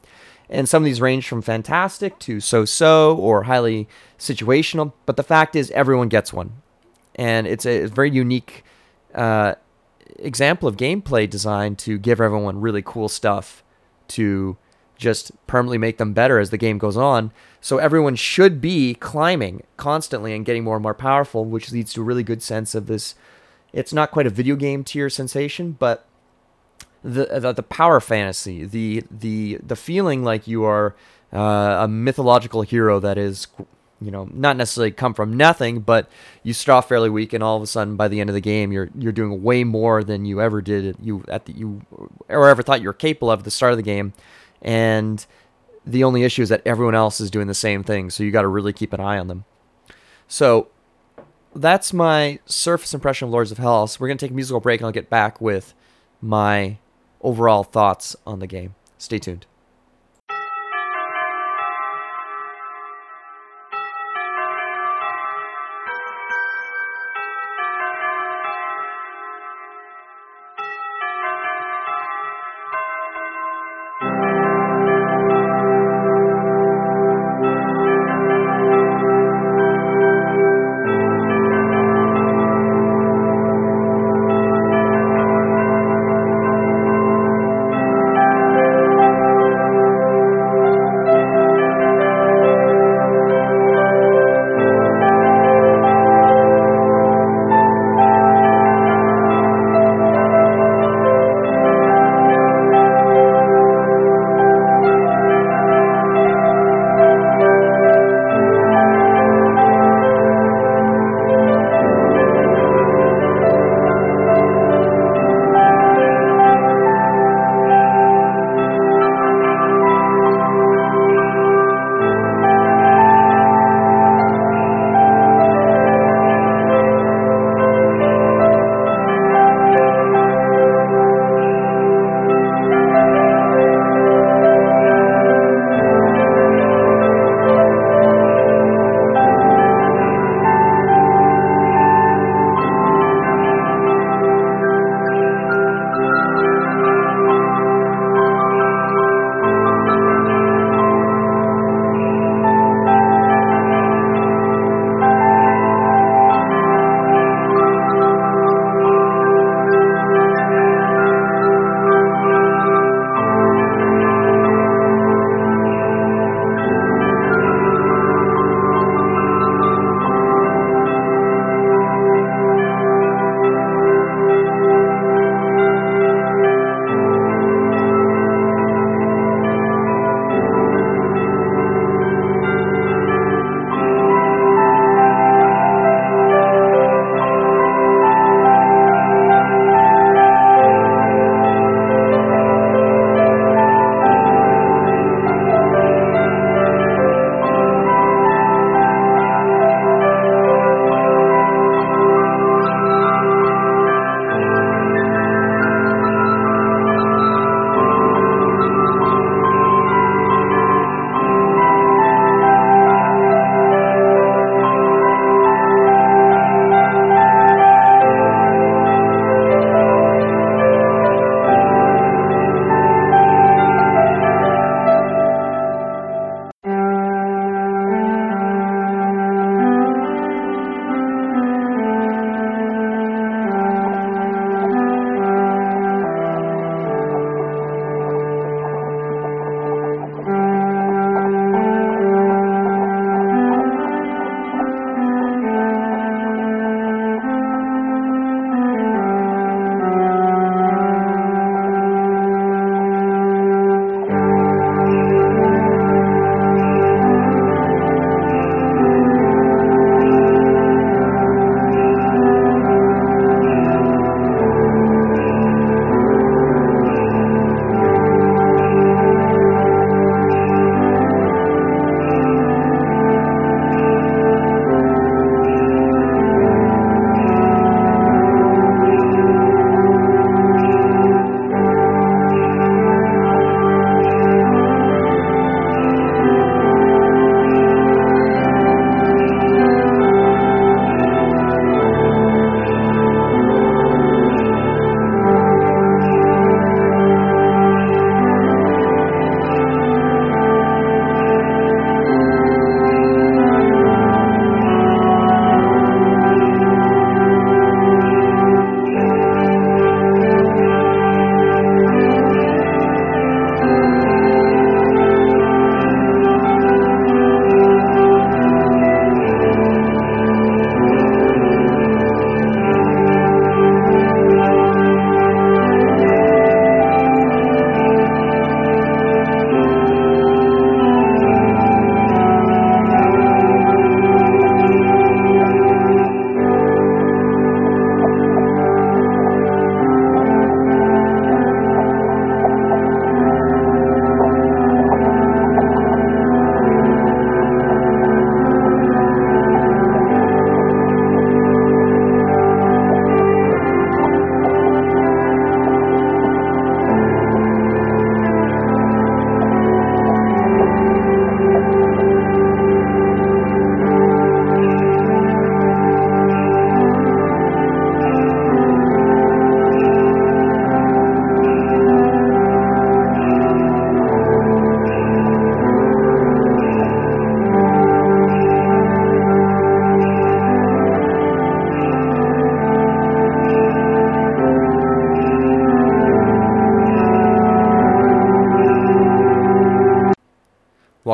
And 0.50 0.70
some 0.70 0.84
of 0.84 0.86
these 0.86 1.02
range 1.02 1.28
from 1.28 1.42
fantastic 1.42 2.18
to 2.20 2.40
so 2.40 2.64
so 2.64 3.18
or 3.18 3.44
highly 3.44 3.90
situational. 4.18 4.94
But 5.06 5.18
the 5.18 5.24
fact 5.24 5.54
is, 5.54 5.70
everyone 5.72 6.08
gets 6.08 6.32
one. 6.32 6.62
And 7.18 7.48
it's 7.48 7.66
a, 7.66 7.86
very 7.86 8.12
unique 8.12 8.64
uh, 9.16 9.56
example 10.18 10.68
of 10.68 10.78
gameplay 10.78 11.30
design 11.30 11.76
to 11.78 11.98
give 11.98 12.22
everyone 12.22 12.62
really 12.62 12.82
cool 12.82 13.10
stuff 13.10 13.64
to 14.10 14.58
just 14.96 15.32
permanently 15.46 15.78
make 15.78 15.98
them 15.98 16.14
better 16.14 16.40
as 16.40 16.50
the 16.50 16.58
game 16.58 16.78
goes 16.78 16.98
on. 16.98 17.32
So 17.62 17.78
everyone 17.78 18.16
should 18.16 18.60
be 18.60 18.96
climbing 18.96 19.64
constantly 19.78 20.34
and 20.34 20.46
getting 20.46 20.64
more 20.64 20.76
and 20.76 20.84
more 20.84 20.94
powerful, 20.94 21.46
which 21.46 21.72
leads 21.72 21.94
to 21.94 22.02
a 22.02 22.04
really 22.04 22.24
good 22.24 22.42
sense 22.42 22.74
of 22.76 22.88
this. 22.88 23.16
It's 23.74 23.94
not 23.94 24.12
quite 24.12 24.28
a 24.28 24.32
video 24.32 24.56
game 24.56 24.84
tier 24.84 25.10
sensation, 25.10 25.74
but 25.78 26.06
the 27.04 27.26
the, 27.40 27.54
the 27.54 27.64
power 27.64 28.00
fantasy, 28.00 28.66
the 28.66 29.04
the 29.12 29.60
the 29.66 29.76
feeling 29.76 30.24
like 30.24 30.48
you 30.48 30.64
are 30.64 30.96
uh, 31.32 31.84
a 31.84 31.88
mythological 31.88 32.64
hero 32.64 33.00
that 33.00 33.18
is 33.18 33.48
you 34.00 34.12
know 34.12 34.30
not 34.32 34.56
necessarily 34.58 34.92
come 34.92 35.14
from 35.14 35.36
nothing 35.36 35.80
but 35.80 36.10
you 36.44 36.54
start 36.54 36.78
off 36.78 36.90
fairly 36.90 37.10
weak 37.10 37.34
and 37.34 37.44
all 37.44 37.58
of 37.58 37.64
a 37.64 37.68
sudden 37.68 37.96
by 37.96 38.08
the 38.08 38.20
end 38.20 38.30
of 38.30 38.34
the 38.34 38.42
game 38.42 38.72
you're 38.72 38.90
you're 38.98 39.12
doing 39.12 39.42
way 39.44 39.64
more 39.64 40.04
than 40.04 40.26
you 40.26 40.42
ever 40.42 40.62
did 40.62 40.96
you 41.02 41.24
at 41.28 41.46
the 41.46 41.54
you 41.54 41.82
or 42.30 42.48
ever 42.48 42.62
thought 42.62 42.82
you 42.82 42.88
were 42.88 42.94
capable 42.94 43.32
of 43.32 43.40
at 43.40 43.46
the 43.46 43.52
start 43.52 43.72
of 43.72 43.78
the 43.78 43.84
game 43.84 44.14
and 44.62 45.26
the 45.86 46.04
only 46.04 46.24
issue 46.24 46.42
is 46.42 46.50
that 46.50 46.62
everyone 46.66 46.96
else 46.96 47.20
is 47.20 47.32
doing 47.32 47.48
the 47.48 47.54
same 47.54 47.84
thing 47.84 48.10
so 48.10 48.24
you 48.24 48.32
got 48.32 48.42
to 48.42 48.48
really 48.48 48.74
keep 48.74 48.94
an 48.94 49.00
eye 49.00 49.18
on 49.18 49.28
them 49.28 49.46
so 50.28 50.70
that's 51.56 51.94
my 51.94 52.40
surface 52.46 52.94
impression 52.94 53.28
of 53.28 53.32
Lords 53.32 53.52
of 53.52 53.58
Hell. 53.58 53.88
So 53.88 53.98
we're 54.00 54.10
to 54.10 54.16
take 54.16 54.32
a 54.32 54.34
musical 54.34 54.60
break 54.60 54.80
and 54.80 54.86
I'll 54.86 54.92
get 54.92 55.10
back 55.10 55.42
with 55.42 55.74
my 56.22 56.78
overall 57.22 57.64
thoughts 57.64 58.16
on 58.26 58.40
the 58.40 58.48
game. 58.48 58.76
Stay 58.98 59.20
tuned. 59.20 59.46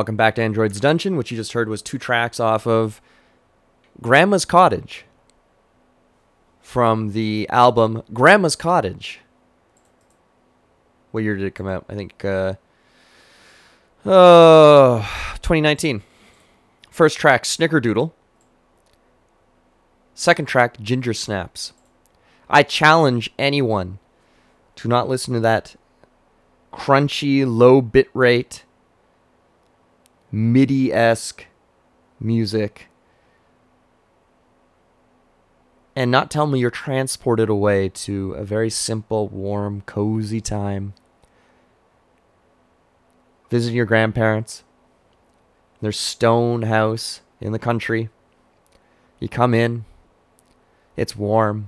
Welcome 0.04 0.18
back 0.18 0.36
to 0.36 0.42
Android's 0.42 0.82
Dungeon, 0.82 1.16
which 1.16 1.32
you 1.32 1.38
just 1.38 1.54
heard 1.54 1.70
was 1.70 1.82
two 1.82 1.98
tracks 1.98 2.38
off 2.38 2.68
of 2.68 3.02
Grandma's 4.02 4.44
Cottage 4.44 5.06
from 6.60 7.14
the 7.14 7.48
album 7.50 8.04
Grandma's 8.12 8.58
Cottage. 8.58 9.22
What 11.12 11.24
year 11.24 11.38
did 11.38 11.46
it 11.46 11.56
come 11.56 11.70
out? 11.70 11.86
I 11.88 11.96
think 11.96 12.26
uh 12.26 12.56
uh 14.04 15.00
2019. 15.36 16.04
First 16.90 17.18
track 17.18 17.46
Snickerdoodle. 17.46 18.12
Second 20.14 20.48
track 20.48 20.82
Ginger 20.82 21.14
Snaps. 21.14 21.72
I 22.50 22.64
challenge 22.64 23.32
anyone 23.40 24.00
to 24.76 24.90
not 24.90 25.08
listen 25.08 25.34
to 25.34 25.40
that 25.40 25.78
crunchy 26.74 27.46
low 27.48 27.80
bit 27.80 28.10
rate 28.14 28.66
MIDI 30.36 30.92
esque 30.92 31.46
music 32.20 32.88
and 35.96 36.10
not 36.10 36.32
tell 36.32 36.48
me 36.48 36.58
you're 36.58 36.72
transported 36.72 37.50
away 37.50 37.88
to 37.90 38.34
a 38.34 38.44
very 38.44 38.72
simple, 38.72 39.28
warm, 39.28 39.82
cozy 39.82 40.42
time. 40.42 40.96
Visiting 43.52 43.78
your 43.78 43.86
grandparents, 43.86 44.64
their 45.82 45.92
stone 45.92 46.64
house 46.64 47.22
in 47.40 47.52
the 47.52 47.60
country. 47.60 48.10
You 49.20 49.30
come 49.30 49.54
in, 49.54 49.86
it's 50.98 51.16
warm. 51.16 51.68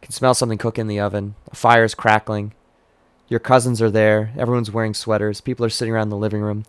You 0.00 0.06
can 0.06 0.12
smell 0.12 0.32
something 0.32 0.56
cooking 0.56 0.80
in 0.80 0.88
the 0.88 1.00
oven, 1.00 1.34
a 1.52 1.54
fire's 1.54 1.94
crackling. 1.94 2.54
Your 3.28 3.40
cousins 3.40 3.82
are 3.82 3.90
there. 3.90 4.32
Everyone's 4.38 4.70
wearing 4.70 4.94
sweaters. 4.94 5.40
People 5.40 5.64
are 5.64 5.70
sitting 5.70 5.92
around 5.92 6.08
the 6.08 6.16
living 6.16 6.40
room. 6.40 6.64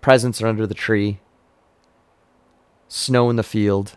Presents 0.00 0.42
are 0.42 0.48
under 0.48 0.66
the 0.66 0.74
tree. 0.74 1.20
Snow 2.88 3.30
in 3.30 3.36
the 3.36 3.42
field. 3.42 3.96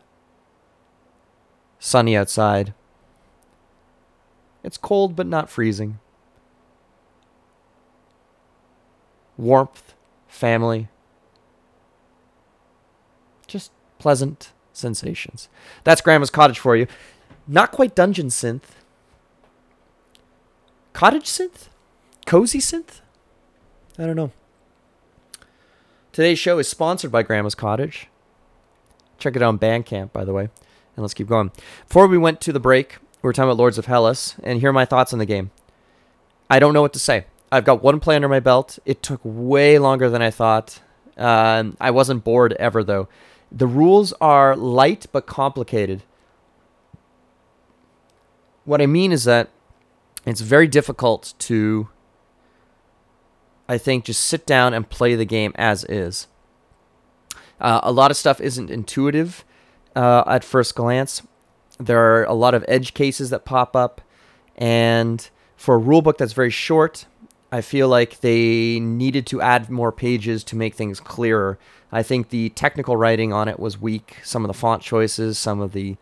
Sunny 1.79 2.15
outside. 2.15 2.73
It's 4.63 4.77
cold 4.77 5.15
but 5.15 5.27
not 5.27 5.49
freezing. 5.49 5.99
Warmth, 9.37 9.93
family. 10.27 10.87
Just 13.47 13.71
pleasant 13.99 14.51
sensations. 14.73 15.47
That's 15.83 16.01
Grandma's 16.01 16.29
Cottage 16.29 16.59
for 16.59 16.75
you. 16.75 16.87
Not 17.47 17.71
quite 17.71 17.95
dungeon 17.95 18.27
synth, 18.27 18.76
Cottage 20.97 21.25
synth? 21.25 21.67
Cozy 22.25 22.57
synth? 22.57 23.01
I 23.99 24.07
don't 24.07 24.15
know. 24.15 24.31
Today's 26.11 26.39
show 26.39 26.57
is 26.57 26.67
sponsored 26.67 27.11
by 27.11 27.21
Grandma's 27.21 27.53
Cottage. 27.53 28.07
Check 29.19 29.35
it 29.35 29.43
out 29.43 29.49
on 29.49 29.59
Bandcamp, 29.59 30.11
by 30.11 30.25
the 30.25 30.33
way. 30.33 30.45
And 30.45 31.03
let's 31.03 31.13
keep 31.13 31.27
going. 31.27 31.51
Before 31.87 32.07
we 32.07 32.17
went 32.17 32.41
to 32.41 32.51
the 32.51 32.59
break, 32.59 32.97
we 33.21 33.27
were 33.27 33.33
talking 33.33 33.47
about 33.47 33.59
Lords 33.59 33.77
of 33.77 33.85
Hellas, 33.85 34.37
and 34.41 34.59
here 34.59 34.71
are 34.71 34.73
my 34.73 34.85
thoughts 34.85 35.13
on 35.13 35.19
the 35.19 35.27
game. 35.27 35.51
I 36.49 36.57
don't 36.57 36.73
know 36.73 36.81
what 36.81 36.93
to 36.93 36.99
say. 36.99 37.25
I've 37.51 37.63
got 37.63 37.83
one 37.83 37.99
play 37.99 38.15
under 38.15 38.27
my 38.27 38.39
belt. 38.39 38.79
It 38.83 39.03
took 39.03 39.21
way 39.23 39.77
longer 39.77 40.09
than 40.09 40.23
I 40.23 40.31
thought. 40.31 40.81
Uh, 41.15 41.65
I 41.79 41.91
wasn't 41.91 42.23
bored 42.23 42.53
ever, 42.53 42.83
though. 42.83 43.07
The 43.51 43.67
rules 43.67 44.13
are 44.13 44.55
light 44.55 45.05
but 45.11 45.27
complicated. 45.27 46.01
What 48.65 48.81
I 48.81 48.87
mean 48.87 49.11
is 49.11 49.25
that 49.25 49.51
it's 50.29 50.41
very 50.41 50.67
difficult 50.67 51.33
to, 51.39 51.89
I 53.69 53.77
think, 53.77 54.05
just 54.05 54.21
sit 54.21 54.45
down 54.45 54.73
and 54.73 54.89
play 54.89 55.15
the 55.15 55.25
game 55.25 55.53
as 55.55 55.83
is. 55.85 56.27
Uh, 57.59 57.79
a 57.83 57.91
lot 57.91 58.11
of 58.11 58.17
stuff 58.17 58.39
isn't 58.39 58.69
intuitive 58.69 59.43
uh, 59.95 60.23
at 60.27 60.43
first 60.43 60.75
glance. 60.75 61.23
There 61.79 61.99
are 61.99 62.23
a 62.25 62.33
lot 62.33 62.53
of 62.53 62.65
edge 62.67 62.93
cases 62.93 63.29
that 63.29 63.45
pop 63.45 63.75
up, 63.75 64.01
and 64.55 65.27
for 65.55 65.77
a 65.77 65.79
rulebook 65.79 66.17
that's 66.17 66.33
very 66.33 66.49
short, 66.49 67.05
I 67.51 67.61
feel 67.61 67.87
like 67.87 68.19
they 68.19 68.79
needed 68.79 69.25
to 69.27 69.41
add 69.41 69.69
more 69.69 69.91
pages 69.91 70.43
to 70.45 70.55
make 70.55 70.75
things 70.75 70.99
clearer. 70.99 71.57
I 71.91 72.03
think 72.03 72.29
the 72.29 72.49
technical 72.49 72.97
writing 72.97 73.31
on 73.31 73.47
it 73.47 73.59
was 73.59 73.79
weak. 73.79 74.17
Some 74.23 74.43
of 74.43 74.49
the 74.49 74.53
font 74.53 74.81
choices, 74.81 75.37
some 75.39 75.61
of 75.61 75.71
the 75.71 75.95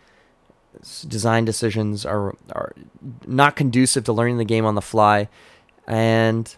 design 1.07 1.45
decisions 1.45 2.05
are 2.05 2.35
are 2.51 2.73
not 3.25 3.55
conducive 3.55 4.03
to 4.05 4.13
learning 4.13 4.37
the 4.37 4.45
game 4.45 4.65
on 4.65 4.75
the 4.75 4.81
fly, 4.81 5.27
and 5.87 6.55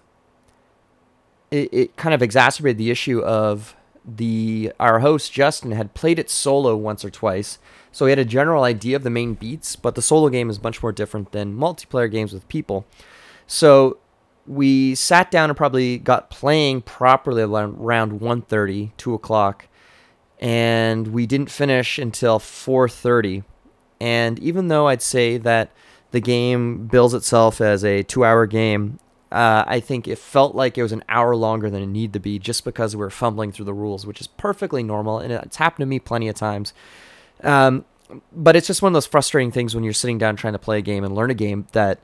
it, 1.52 1.74
it 1.74 1.96
kind 1.96 2.14
of 2.14 2.22
exacerbated 2.22 2.78
the 2.78 2.92
issue 2.92 3.20
of 3.22 3.76
the 4.06 4.72
our 4.80 5.00
host 5.00 5.34
Justin 5.34 5.72
had 5.72 5.94
played 5.94 6.18
it 6.18 6.30
solo 6.30 6.76
once 6.76 7.04
or 7.04 7.10
twice, 7.10 7.60
so 7.92 8.06
he 8.06 8.12
had 8.12 8.20
a 8.20 8.26
general 8.26 8.64
idea 8.64 8.96
of 8.96 9.04
the 9.04 9.10
main 9.10 9.34
beats, 9.34 9.76
but 9.76 9.96
the 9.96 10.02
solo 10.02 10.30
game 10.30 10.50
is 10.50 10.64
much 10.64 10.82
more 10.82 10.92
different 10.92 11.32
than 11.32 11.58
multiplayer 11.58 12.10
games 12.10 12.34
with 12.34 12.48
people. 12.48 12.86
So 13.48 13.98
we 14.46 14.96
sat 14.96 15.30
down 15.30 15.50
and 15.50 15.58
probably 15.58 15.98
got 15.98 16.30
playing 16.30 16.82
properly 16.84 17.42
around 17.44 18.22
1.30, 18.22 18.92
2 18.96 19.14
o'clock, 19.14 19.68
and 20.40 21.08
we 21.10 21.26
didn't 21.26 21.52
finish 21.52 22.00
until 22.00 22.40
4.30 22.40 23.44
and 24.00 24.40
even 24.40 24.68
though 24.68 24.88
I'd 24.88 25.02
say 25.02 25.38
that 25.38 25.72
the 26.12 26.20
game 26.20 26.88
bills 26.88 27.14
itself 27.14 27.62
as 27.62 27.84
a 27.84 28.04
two 28.04 28.24
hour 28.24 28.46
game, 28.46 29.00
uh, 29.32 29.64
I 29.68 29.80
think 29.80 30.08
it 30.08 30.18
felt 30.18 30.56
like 30.56 30.78
it 30.78 30.84
was 30.84 30.94
an 30.94 31.04
hour 31.10 31.36
longer 31.36 31.70
than 31.70 31.84
it 31.84 31.88
needed 31.88 32.14
to 32.14 32.20
be 32.20 32.40
just 32.40 32.64
because 32.64 32.96
we 32.96 33.00
were 33.00 33.10
fumbling 33.10 33.52
through 33.52 33.66
the 33.66 33.74
rules, 33.74 34.06
which 34.06 34.22
is 34.22 34.28
perfectly 34.28 34.84
normal. 34.84 35.20
And 35.20 35.34
it's 35.34 35.58
happened 35.58 35.84
to 35.84 35.88
me 35.88 36.00
plenty 36.00 36.30
of 36.30 36.36
times. 36.36 36.74
Um, 37.44 37.86
but 38.32 38.56
it's 38.56 38.68
just 38.68 38.82
one 38.82 38.92
of 38.92 38.94
those 38.94 39.06
frustrating 39.06 39.52
things 39.52 39.76
when 39.76 39.84
you're 39.84 39.94
sitting 39.94 40.18
down 40.18 40.38
trying 40.38 40.54
to 40.54 40.60
play 40.60 40.78
a 40.78 40.82
game 40.82 41.04
and 41.04 41.14
learn 41.14 41.30
a 41.30 41.36
game 41.36 41.68
that 41.74 42.00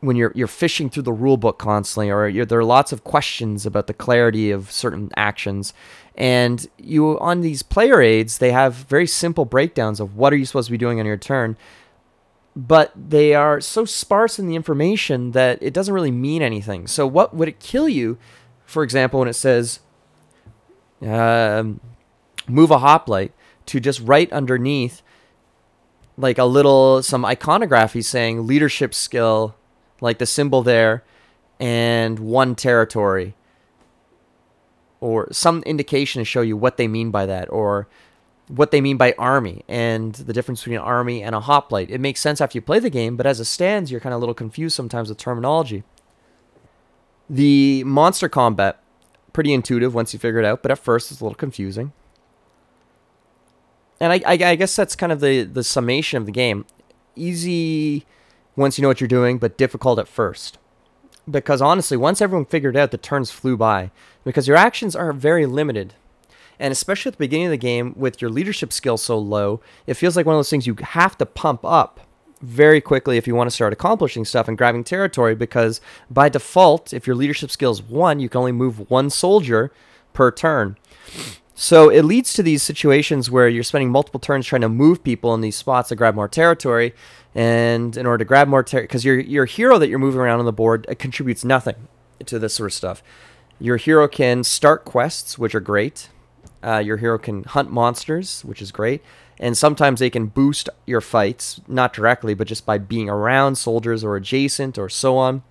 when 0.00 0.16
you're 0.16 0.32
you're 0.34 0.46
fishing 0.46 0.88
through 0.90 1.02
the 1.02 1.12
rule 1.12 1.36
book 1.36 1.58
constantly, 1.58 2.10
or 2.10 2.44
there 2.44 2.58
are 2.58 2.64
lots 2.64 2.92
of 2.92 3.04
questions 3.04 3.66
about 3.66 3.86
the 3.86 3.94
clarity 3.94 4.50
of 4.50 4.70
certain 4.70 5.10
actions, 5.16 5.74
and 6.14 6.66
you 6.78 7.18
on 7.18 7.40
these 7.40 7.62
player 7.62 8.00
aids, 8.00 8.38
they 8.38 8.52
have 8.52 8.74
very 8.74 9.06
simple 9.06 9.44
breakdowns 9.44 10.00
of 10.00 10.16
what 10.16 10.32
are 10.32 10.36
you 10.36 10.44
supposed 10.44 10.66
to 10.66 10.72
be 10.72 10.78
doing 10.78 11.00
on 11.00 11.06
your 11.06 11.16
turn, 11.16 11.56
but 12.54 12.92
they 12.94 13.34
are 13.34 13.60
so 13.60 13.84
sparse 13.84 14.38
in 14.38 14.46
the 14.46 14.54
information 14.54 15.32
that 15.32 15.58
it 15.60 15.74
doesn't 15.74 15.94
really 15.94 16.12
mean 16.12 16.42
anything. 16.42 16.86
So 16.86 17.06
what 17.06 17.34
would 17.34 17.48
it 17.48 17.58
kill 17.58 17.88
you, 17.88 18.18
for 18.64 18.82
example, 18.84 19.20
when 19.20 19.28
it 19.28 19.34
says 19.34 19.80
um, 21.02 21.80
move 22.46 22.70
a 22.70 22.78
hoplite 22.78 23.32
to 23.66 23.80
just 23.80 24.00
right 24.00 24.32
underneath 24.32 25.02
like 26.16 26.38
a 26.38 26.44
little 26.44 27.02
some 27.02 27.24
iconography 27.24 28.02
saying 28.02 28.46
leadership 28.46 28.92
skill 28.92 29.54
like 30.00 30.18
the 30.18 30.26
symbol 30.26 30.62
there, 30.62 31.04
and 31.60 32.18
one 32.18 32.54
territory, 32.54 33.34
or 35.00 35.32
some 35.32 35.62
indication 35.64 36.20
to 36.20 36.24
show 36.24 36.40
you 36.40 36.56
what 36.56 36.76
they 36.76 36.88
mean 36.88 37.10
by 37.10 37.26
that, 37.26 37.50
or 37.50 37.88
what 38.48 38.70
they 38.70 38.80
mean 38.80 38.96
by 38.96 39.14
army 39.18 39.62
and 39.68 40.14
the 40.14 40.32
difference 40.32 40.60
between 40.60 40.78
an 40.78 40.82
army 40.82 41.22
and 41.22 41.34
a 41.34 41.40
hoplite. 41.40 41.90
It 41.90 42.00
makes 42.00 42.20
sense 42.20 42.40
after 42.40 42.56
you 42.56 42.62
play 42.62 42.78
the 42.78 42.90
game, 42.90 43.16
but 43.16 43.26
as 43.26 43.40
it 43.40 43.44
stands, 43.44 43.90
you're 43.90 44.00
kind 44.00 44.14
of 44.14 44.18
a 44.18 44.20
little 44.20 44.34
confused 44.34 44.74
sometimes 44.74 45.08
with 45.08 45.18
terminology. 45.18 45.84
The 47.28 47.84
monster 47.84 48.28
combat, 48.28 48.80
pretty 49.34 49.52
intuitive 49.52 49.94
once 49.94 50.14
you 50.14 50.18
figure 50.18 50.40
it 50.40 50.46
out, 50.46 50.62
but 50.62 50.70
at 50.70 50.78
first 50.78 51.12
it's 51.12 51.20
a 51.20 51.24
little 51.24 51.36
confusing. 51.36 51.92
And 54.00 54.12
I, 54.12 54.22
I, 54.26 54.32
I 54.32 54.54
guess 54.54 54.74
that's 54.74 54.96
kind 54.96 55.12
of 55.12 55.20
the, 55.20 55.42
the 55.42 55.62
summation 55.64 56.16
of 56.16 56.24
the 56.24 56.32
game. 56.32 56.64
Easy 57.16 58.06
once 58.58 58.76
you 58.76 58.82
know 58.82 58.88
what 58.88 59.00
you're 59.00 59.08
doing, 59.08 59.38
but 59.38 59.56
difficult 59.56 59.98
at 59.98 60.08
first. 60.08 60.58
Because 61.30 61.62
honestly, 61.62 61.96
once 61.96 62.20
everyone 62.20 62.44
figured 62.44 62.76
out, 62.76 62.90
the 62.90 62.98
turns 62.98 63.30
flew 63.30 63.56
by. 63.56 63.90
Because 64.24 64.48
your 64.48 64.56
actions 64.56 64.96
are 64.96 65.12
very 65.12 65.46
limited. 65.46 65.94
And 66.58 66.72
especially 66.72 67.10
at 67.10 67.14
the 67.14 67.24
beginning 67.24 67.46
of 67.46 67.52
the 67.52 67.56
game, 67.56 67.94
with 67.96 68.20
your 68.20 68.30
leadership 68.30 68.72
skill 68.72 68.98
so 68.98 69.16
low, 69.16 69.60
it 69.86 69.94
feels 69.94 70.16
like 70.16 70.26
one 70.26 70.34
of 70.34 70.38
those 70.38 70.50
things 70.50 70.66
you 70.66 70.76
have 70.80 71.16
to 71.18 71.26
pump 71.26 71.64
up 71.64 72.00
very 72.40 72.80
quickly 72.80 73.16
if 73.16 73.26
you 73.26 73.34
want 73.34 73.48
to 73.48 73.54
start 73.54 73.72
accomplishing 73.72 74.24
stuff 74.24 74.48
and 74.48 74.58
grabbing 74.58 74.82
territory. 74.82 75.36
Because 75.36 75.80
by 76.10 76.28
default, 76.28 76.92
if 76.92 77.06
your 77.06 77.14
leadership 77.14 77.52
skill 77.52 77.70
is 77.70 77.82
one, 77.82 78.18
you 78.18 78.28
can 78.28 78.40
only 78.40 78.52
move 78.52 78.90
one 78.90 79.08
soldier 79.08 79.70
per 80.12 80.32
turn. 80.32 80.76
So 81.60 81.88
it 81.88 82.04
leads 82.04 82.34
to 82.34 82.42
these 82.44 82.62
situations 82.62 83.32
where 83.32 83.48
you're 83.48 83.64
spending 83.64 83.90
multiple 83.90 84.20
turns 84.20 84.46
trying 84.46 84.60
to 84.60 84.68
move 84.68 85.02
people 85.02 85.34
in 85.34 85.40
these 85.40 85.56
spots 85.56 85.88
to 85.88 85.96
grab 85.96 86.14
more 86.14 86.28
territory, 86.28 86.94
and 87.34 87.96
in 87.96 88.06
order 88.06 88.18
to 88.18 88.24
grab 88.24 88.46
more 88.46 88.62
territory, 88.62 88.86
because 88.86 89.04
your 89.04 89.18
your 89.18 89.44
hero 89.44 89.76
that 89.76 89.88
you're 89.88 89.98
moving 89.98 90.20
around 90.20 90.38
on 90.38 90.44
the 90.44 90.52
board 90.52 90.86
uh, 90.88 90.94
contributes 90.96 91.44
nothing 91.44 91.88
to 92.26 92.38
this 92.38 92.54
sort 92.54 92.70
of 92.70 92.74
stuff. 92.74 93.02
Your 93.58 93.76
hero 93.76 94.06
can 94.06 94.44
start 94.44 94.84
quests, 94.84 95.36
which 95.36 95.52
are 95.52 95.60
great. 95.60 96.10
Uh, 96.62 96.78
your 96.78 96.98
hero 96.98 97.18
can 97.18 97.42
hunt 97.42 97.72
monsters, 97.72 98.44
which 98.44 98.62
is 98.62 98.70
great, 98.70 99.02
and 99.40 99.58
sometimes 99.58 99.98
they 99.98 100.10
can 100.10 100.26
boost 100.26 100.68
your 100.86 101.00
fights, 101.00 101.60
not 101.66 101.92
directly, 101.92 102.34
but 102.34 102.46
just 102.46 102.66
by 102.66 102.78
being 102.78 103.08
around 103.10 103.56
soldiers 103.56 104.04
or 104.04 104.14
adjacent 104.14 104.78
or 104.78 104.88
so 104.88 105.16
on. 105.16 105.42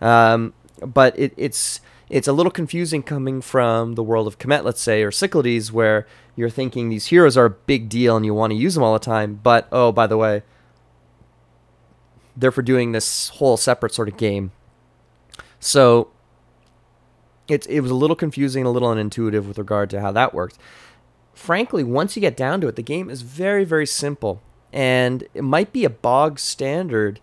Um, 0.00 0.54
but 0.86 1.18
it, 1.18 1.34
it's 1.36 1.80
it's 2.10 2.28
a 2.28 2.32
little 2.32 2.52
confusing 2.52 3.02
coming 3.02 3.40
from 3.40 3.94
the 3.94 4.02
world 4.02 4.26
of 4.26 4.38
Kemet, 4.38 4.64
let's 4.64 4.80
say, 4.80 5.02
or 5.02 5.10
Cyclades, 5.10 5.70
where 5.72 6.06
you're 6.36 6.50
thinking 6.50 6.88
these 6.88 7.06
heroes 7.06 7.36
are 7.36 7.46
a 7.46 7.50
big 7.50 7.88
deal 7.88 8.16
and 8.16 8.24
you 8.24 8.34
want 8.34 8.52
to 8.52 8.56
use 8.56 8.74
them 8.74 8.82
all 8.82 8.92
the 8.92 8.98
time, 8.98 9.40
but 9.42 9.68
oh, 9.72 9.92
by 9.92 10.06
the 10.06 10.16
way, 10.16 10.42
they're 12.36 12.52
for 12.52 12.62
doing 12.62 12.92
this 12.92 13.28
whole 13.30 13.56
separate 13.56 13.92
sort 13.92 14.08
of 14.08 14.16
game. 14.16 14.52
So 15.60 16.10
it, 17.48 17.66
it 17.66 17.80
was 17.80 17.90
a 17.90 17.96
little 17.96 18.16
confusing, 18.16 18.64
a 18.64 18.70
little 18.70 18.88
unintuitive 18.88 19.46
with 19.46 19.58
regard 19.58 19.90
to 19.90 20.00
how 20.00 20.12
that 20.12 20.32
worked. 20.32 20.58
Frankly, 21.34 21.84
once 21.84 22.16
you 22.16 22.20
get 22.20 22.36
down 22.36 22.60
to 22.60 22.68
it, 22.68 22.76
the 22.76 22.82
game 22.82 23.10
is 23.10 23.22
very, 23.22 23.64
very 23.64 23.86
simple. 23.86 24.42
And 24.72 25.24
it 25.34 25.42
might 25.42 25.72
be 25.72 25.84
a 25.84 25.90
bog 25.90 26.38
standard 26.38 27.20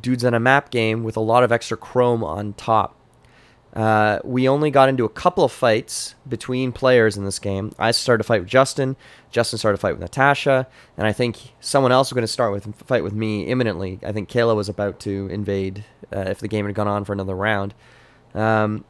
dudes 0.00 0.24
on 0.24 0.32
a 0.34 0.40
map 0.40 0.70
game 0.70 1.04
with 1.04 1.16
a 1.16 1.20
lot 1.20 1.44
of 1.44 1.52
extra 1.52 1.76
chrome 1.76 2.24
on 2.24 2.54
top. 2.54 2.96
Uh, 3.72 4.18
we 4.22 4.46
only 4.46 4.70
got 4.70 4.90
into 4.90 5.04
a 5.04 5.08
couple 5.08 5.44
of 5.44 5.50
fights 5.50 6.14
between 6.28 6.72
players 6.72 7.16
in 7.16 7.24
this 7.24 7.38
game. 7.38 7.72
I 7.78 7.90
started 7.92 8.20
a 8.20 8.24
fight 8.24 8.42
with 8.42 8.48
Justin. 8.48 8.96
Justin 9.30 9.58
started 9.58 9.78
a 9.78 9.80
fight 9.80 9.92
with 9.92 10.00
Natasha, 10.00 10.66
and 10.98 11.06
I 11.06 11.12
think 11.12 11.54
someone 11.60 11.90
else 11.90 12.10
was 12.10 12.14
going 12.14 12.22
to 12.22 12.28
start 12.28 12.52
with 12.52 12.74
fight 12.86 13.02
with 13.02 13.14
me 13.14 13.44
imminently. 13.44 13.98
I 14.02 14.12
think 14.12 14.28
Kayla 14.28 14.54
was 14.54 14.68
about 14.68 15.00
to 15.00 15.26
invade 15.30 15.84
uh, 16.14 16.24
if 16.26 16.38
the 16.38 16.48
game 16.48 16.66
had 16.66 16.74
gone 16.74 16.88
on 16.88 17.04
for 17.04 17.14
another 17.14 17.34
round. 17.34 17.72
Um, 18.34 18.84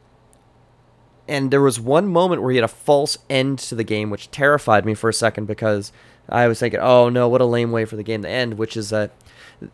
and 1.29 1.51
there 1.51 1.61
was 1.61 1.79
one 1.79 2.07
moment 2.07 2.41
where 2.41 2.51
he 2.51 2.57
had 2.57 2.65
a 2.65 2.67
false 2.67 3.17
end 3.29 3.59
to 3.59 3.75
the 3.75 3.85
game, 3.85 4.09
which 4.09 4.31
terrified 4.31 4.85
me 4.85 4.93
for 4.93 5.09
a 5.09 5.13
second 5.13 5.45
because 5.45 5.93
I 6.27 6.47
was 6.47 6.59
thinking, 6.59 6.81
"Oh 6.81 7.07
no, 7.07 7.29
what 7.29 7.39
a 7.39 7.45
lame 7.45 7.71
way 7.71 7.85
for 7.85 7.95
the 7.95 8.03
game 8.03 8.21
to 8.23 8.29
end." 8.29 8.55
Which 8.55 8.75
is 8.75 8.89
that 8.89 9.11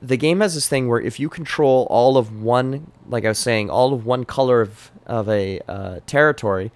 the 0.01 0.17
game 0.17 0.39
has 0.41 0.55
this 0.55 0.67
thing 0.67 0.87
where 0.87 0.99
if 0.99 1.19
you 1.19 1.29
control 1.29 1.87
all 1.89 2.17
of 2.17 2.41
one, 2.41 2.91
like 3.07 3.25
I 3.25 3.29
was 3.29 3.39
saying, 3.39 3.69
all 3.69 3.93
of 3.93 4.05
one 4.05 4.25
color 4.25 4.61
of 4.61 4.91
of 5.05 5.27
a 5.27 5.59
uh, 5.67 5.99
territory, 6.05 6.71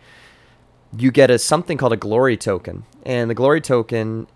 you 0.98 1.12
get 1.12 1.30
a 1.30 1.38
something 1.40 1.78
called 1.78 1.94
a 1.94 1.98
glory 1.98 2.38
token, 2.38 2.86
and 3.04 3.30
the 3.30 3.36
glory 3.36 3.62
token 3.62 4.28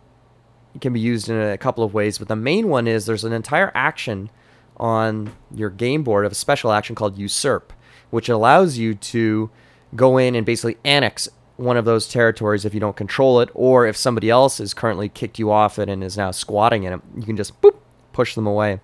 can 0.82 0.94
be 0.94 1.00
used 1.00 1.30
in 1.30 1.40
a 1.40 1.58
couple 1.58 1.84
of 1.84 1.94
ways. 1.94 2.18
But 2.18 2.28
the 2.28 2.36
main 2.36 2.68
one 2.68 2.88
is 2.88 3.06
there's 3.06 3.24
an 3.24 3.34
entire 3.34 3.72
action 3.74 4.30
on 4.78 5.34
your 5.54 5.70
game 5.70 6.04
board 6.04 6.26
of 6.26 6.32
a 6.32 6.36
special 6.36 6.72
action 6.72 6.96
called 6.96 7.18
usurp, 7.18 7.74
which 8.10 8.30
allows 8.30 8.78
you 8.78 8.94
to 8.94 9.50
go 9.96 10.18
in 10.18 10.36
and 10.36 10.46
basically 10.46 10.78
annex 10.84 11.30
one 11.56 11.76
of 11.76 11.86
those 11.86 12.08
territories 12.08 12.66
if 12.66 12.74
you 12.74 12.80
don't 12.80 12.96
control 12.96 13.42
it, 13.42 13.50
or 13.54 13.88
if 13.88 13.98
somebody 13.98 14.30
else 14.30 14.60
has 14.60 14.74
currently 14.74 15.10
kicked 15.10 15.40
you 15.40 15.52
off 15.52 15.80
it 15.80 15.90
and 15.90 16.04
is 16.04 16.16
now 16.16 16.30
squatting 16.30 16.84
in 16.84 16.94
it, 16.94 17.02
you 17.16 17.24
can 17.24 17.36
just 17.36 17.60
boop 17.62 17.77
push 18.18 18.34
them 18.34 18.48
away. 18.48 18.80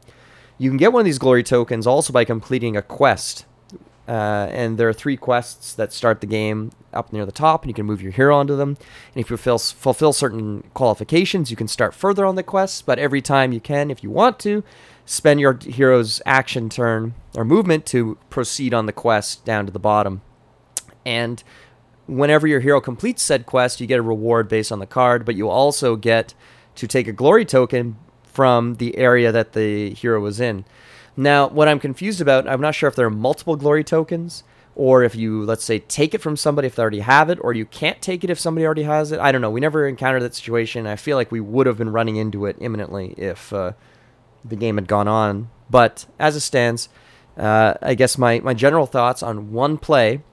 You 0.59 0.69
can 0.69 0.77
get 0.77 0.93
one 0.93 1.01
of 1.01 1.05
these 1.05 1.17
glory 1.17 1.41
tokens 1.41 1.87
also 1.87 2.13
by 2.13 2.23
completing 2.23 2.77
a 2.77 2.83
quest. 2.83 3.45
Uh, 4.07 4.47
and 4.51 4.77
there 4.77 4.87
are 4.87 4.93
three 4.93 5.17
quests 5.17 5.73
that 5.73 5.91
start 5.91 6.21
the 6.21 6.27
game 6.27 6.71
up 6.93 7.11
near 7.11 7.25
the 7.25 7.31
top, 7.31 7.63
and 7.63 7.69
you 7.69 7.73
can 7.73 7.85
move 7.85 8.01
your 8.01 8.11
hero 8.11 8.37
onto 8.37 8.55
them. 8.55 8.69
And 8.69 9.23
if 9.23 9.31
you 9.31 9.37
fulfill, 9.37 9.57
fulfill 9.57 10.13
certain 10.13 10.69
qualifications, 10.75 11.49
you 11.49 11.57
can 11.57 11.67
start 11.67 11.95
further 11.95 12.25
on 12.25 12.35
the 12.35 12.43
quests. 12.43 12.83
But 12.83 12.99
every 12.99 13.21
time 13.21 13.51
you 13.53 13.59
can, 13.59 13.89
if 13.89 14.03
you 14.03 14.11
want 14.11 14.37
to, 14.41 14.63
spend 15.05 15.39
your 15.39 15.57
hero's 15.63 16.21
action 16.27 16.69
turn 16.69 17.15
or 17.35 17.43
movement 17.43 17.87
to 17.87 18.19
proceed 18.29 18.71
on 18.71 18.85
the 18.85 18.93
quest 18.93 19.43
down 19.45 19.65
to 19.65 19.71
the 19.71 19.79
bottom. 19.79 20.21
And 21.05 21.43
whenever 22.05 22.45
your 22.45 22.59
hero 22.59 22.79
completes 22.79 23.23
said 23.23 23.47
quest, 23.47 23.81
you 23.81 23.87
get 23.87 23.99
a 23.99 24.03
reward 24.03 24.47
based 24.47 24.71
on 24.71 24.79
the 24.79 24.85
card, 24.85 25.25
but 25.25 25.35
you 25.35 25.49
also 25.49 25.95
get 25.95 26.35
to 26.75 26.87
take 26.87 27.07
a 27.07 27.13
glory 27.13 27.45
token 27.45 27.97
from 28.33 28.75
the 28.75 28.97
area 28.97 29.31
that 29.31 29.53
the 29.53 29.91
hero 29.91 30.19
was 30.19 30.39
in. 30.39 30.65
Now, 31.15 31.47
what 31.47 31.67
I'm 31.67 31.79
confused 31.79 32.19
about, 32.19 32.47
I'm 32.47 32.61
not 32.61 32.75
sure 32.75 32.89
if 32.89 32.95
there 32.95 33.05
are 33.05 33.11
multiple 33.11 33.55
glory 33.55 33.83
tokens 33.83 34.43
or 34.75 35.03
if 35.03 35.15
you, 35.15 35.43
let's 35.43 35.63
say, 35.63 35.77
take 35.77 36.15
it 36.15 36.21
from 36.21 36.35
somebody 36.35 36.65
if 36.65 36.75
they 36.75 36.81
already 36.81 37.01
have 37.01 37.29
it, 37.29 37.37
or 37.41 37.53
you 37.53 37.63
can't 37.63 38.01
take 38.01 38.23
it 38.23 38.31
if 38.31 38.39
somebody 38.39 38.65
already 38.65 38.83
has 38.83 39.11
it. 39.11 39.19
I 39.19 39.31
don't 39.31 39.41
know. 39.41 39.51
We 39.51 39.59
never 39.59 39.87
encountered 39.87 40.23
that 40.23 40.33
situation. 40.33 40.87
I 40.87 40.95
feel 40.95 41.15
like 41.15 41.31
we 41.31 41.39
would 41.39 41.67
have 41.67 41.77
been 41.77 41.91
running 41.91 42.15
into 42.15 42.47
it 42.47 42.57
imminently 42.59 43.13
if 43.15 43.53
uh, 43.53 43.73
the 44.43 44.55
game 44.55 44.75
had 44.75 44.87
gone 44.87 45.07
on. 45.07 45.49
But 45.69 46.07
as 46.17 46.35
it 46.35 46.39
stands, 46.39 46.89
uh, 47.37 47.75
I 47.83 47.93
guess 47.93 48.17
my, 48.17 48.39
my 48.39 48.55
general 48.55 48.87
thoughts 48.87 49.21
on 49.21 49.51
one 49.51 49.77
play 49.77 50.23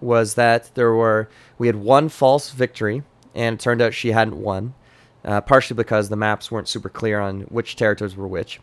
was 0.00 0.34
that 0.34 0.72
there 0.76 0.92
were 0.92 1.28
we 1.58 1.66
had 1.66 1.74
one 1.74 2.08
false 2.08 2.50
victory, 2.50 3.02
and 3.34 3.54
it 3.54 3.60
turned 3.60 3.82
out 3.82 3.94
she 3.94 4.12
hadn't 4.12 4.40
won 4.40 4.74
uh, 5.24 5.40
partially 5.40 5.76
because 5.76 6.08
the 6.08 6.16
maps 6.16 6.50
weren't 6.50 6.68
super 6.68 6.88
clear 6.88 7.20
on 7.20 7.42
which 7.42 7.76
territories 7.76 8.16
were 8.16 8.28
which. 8.28 8.60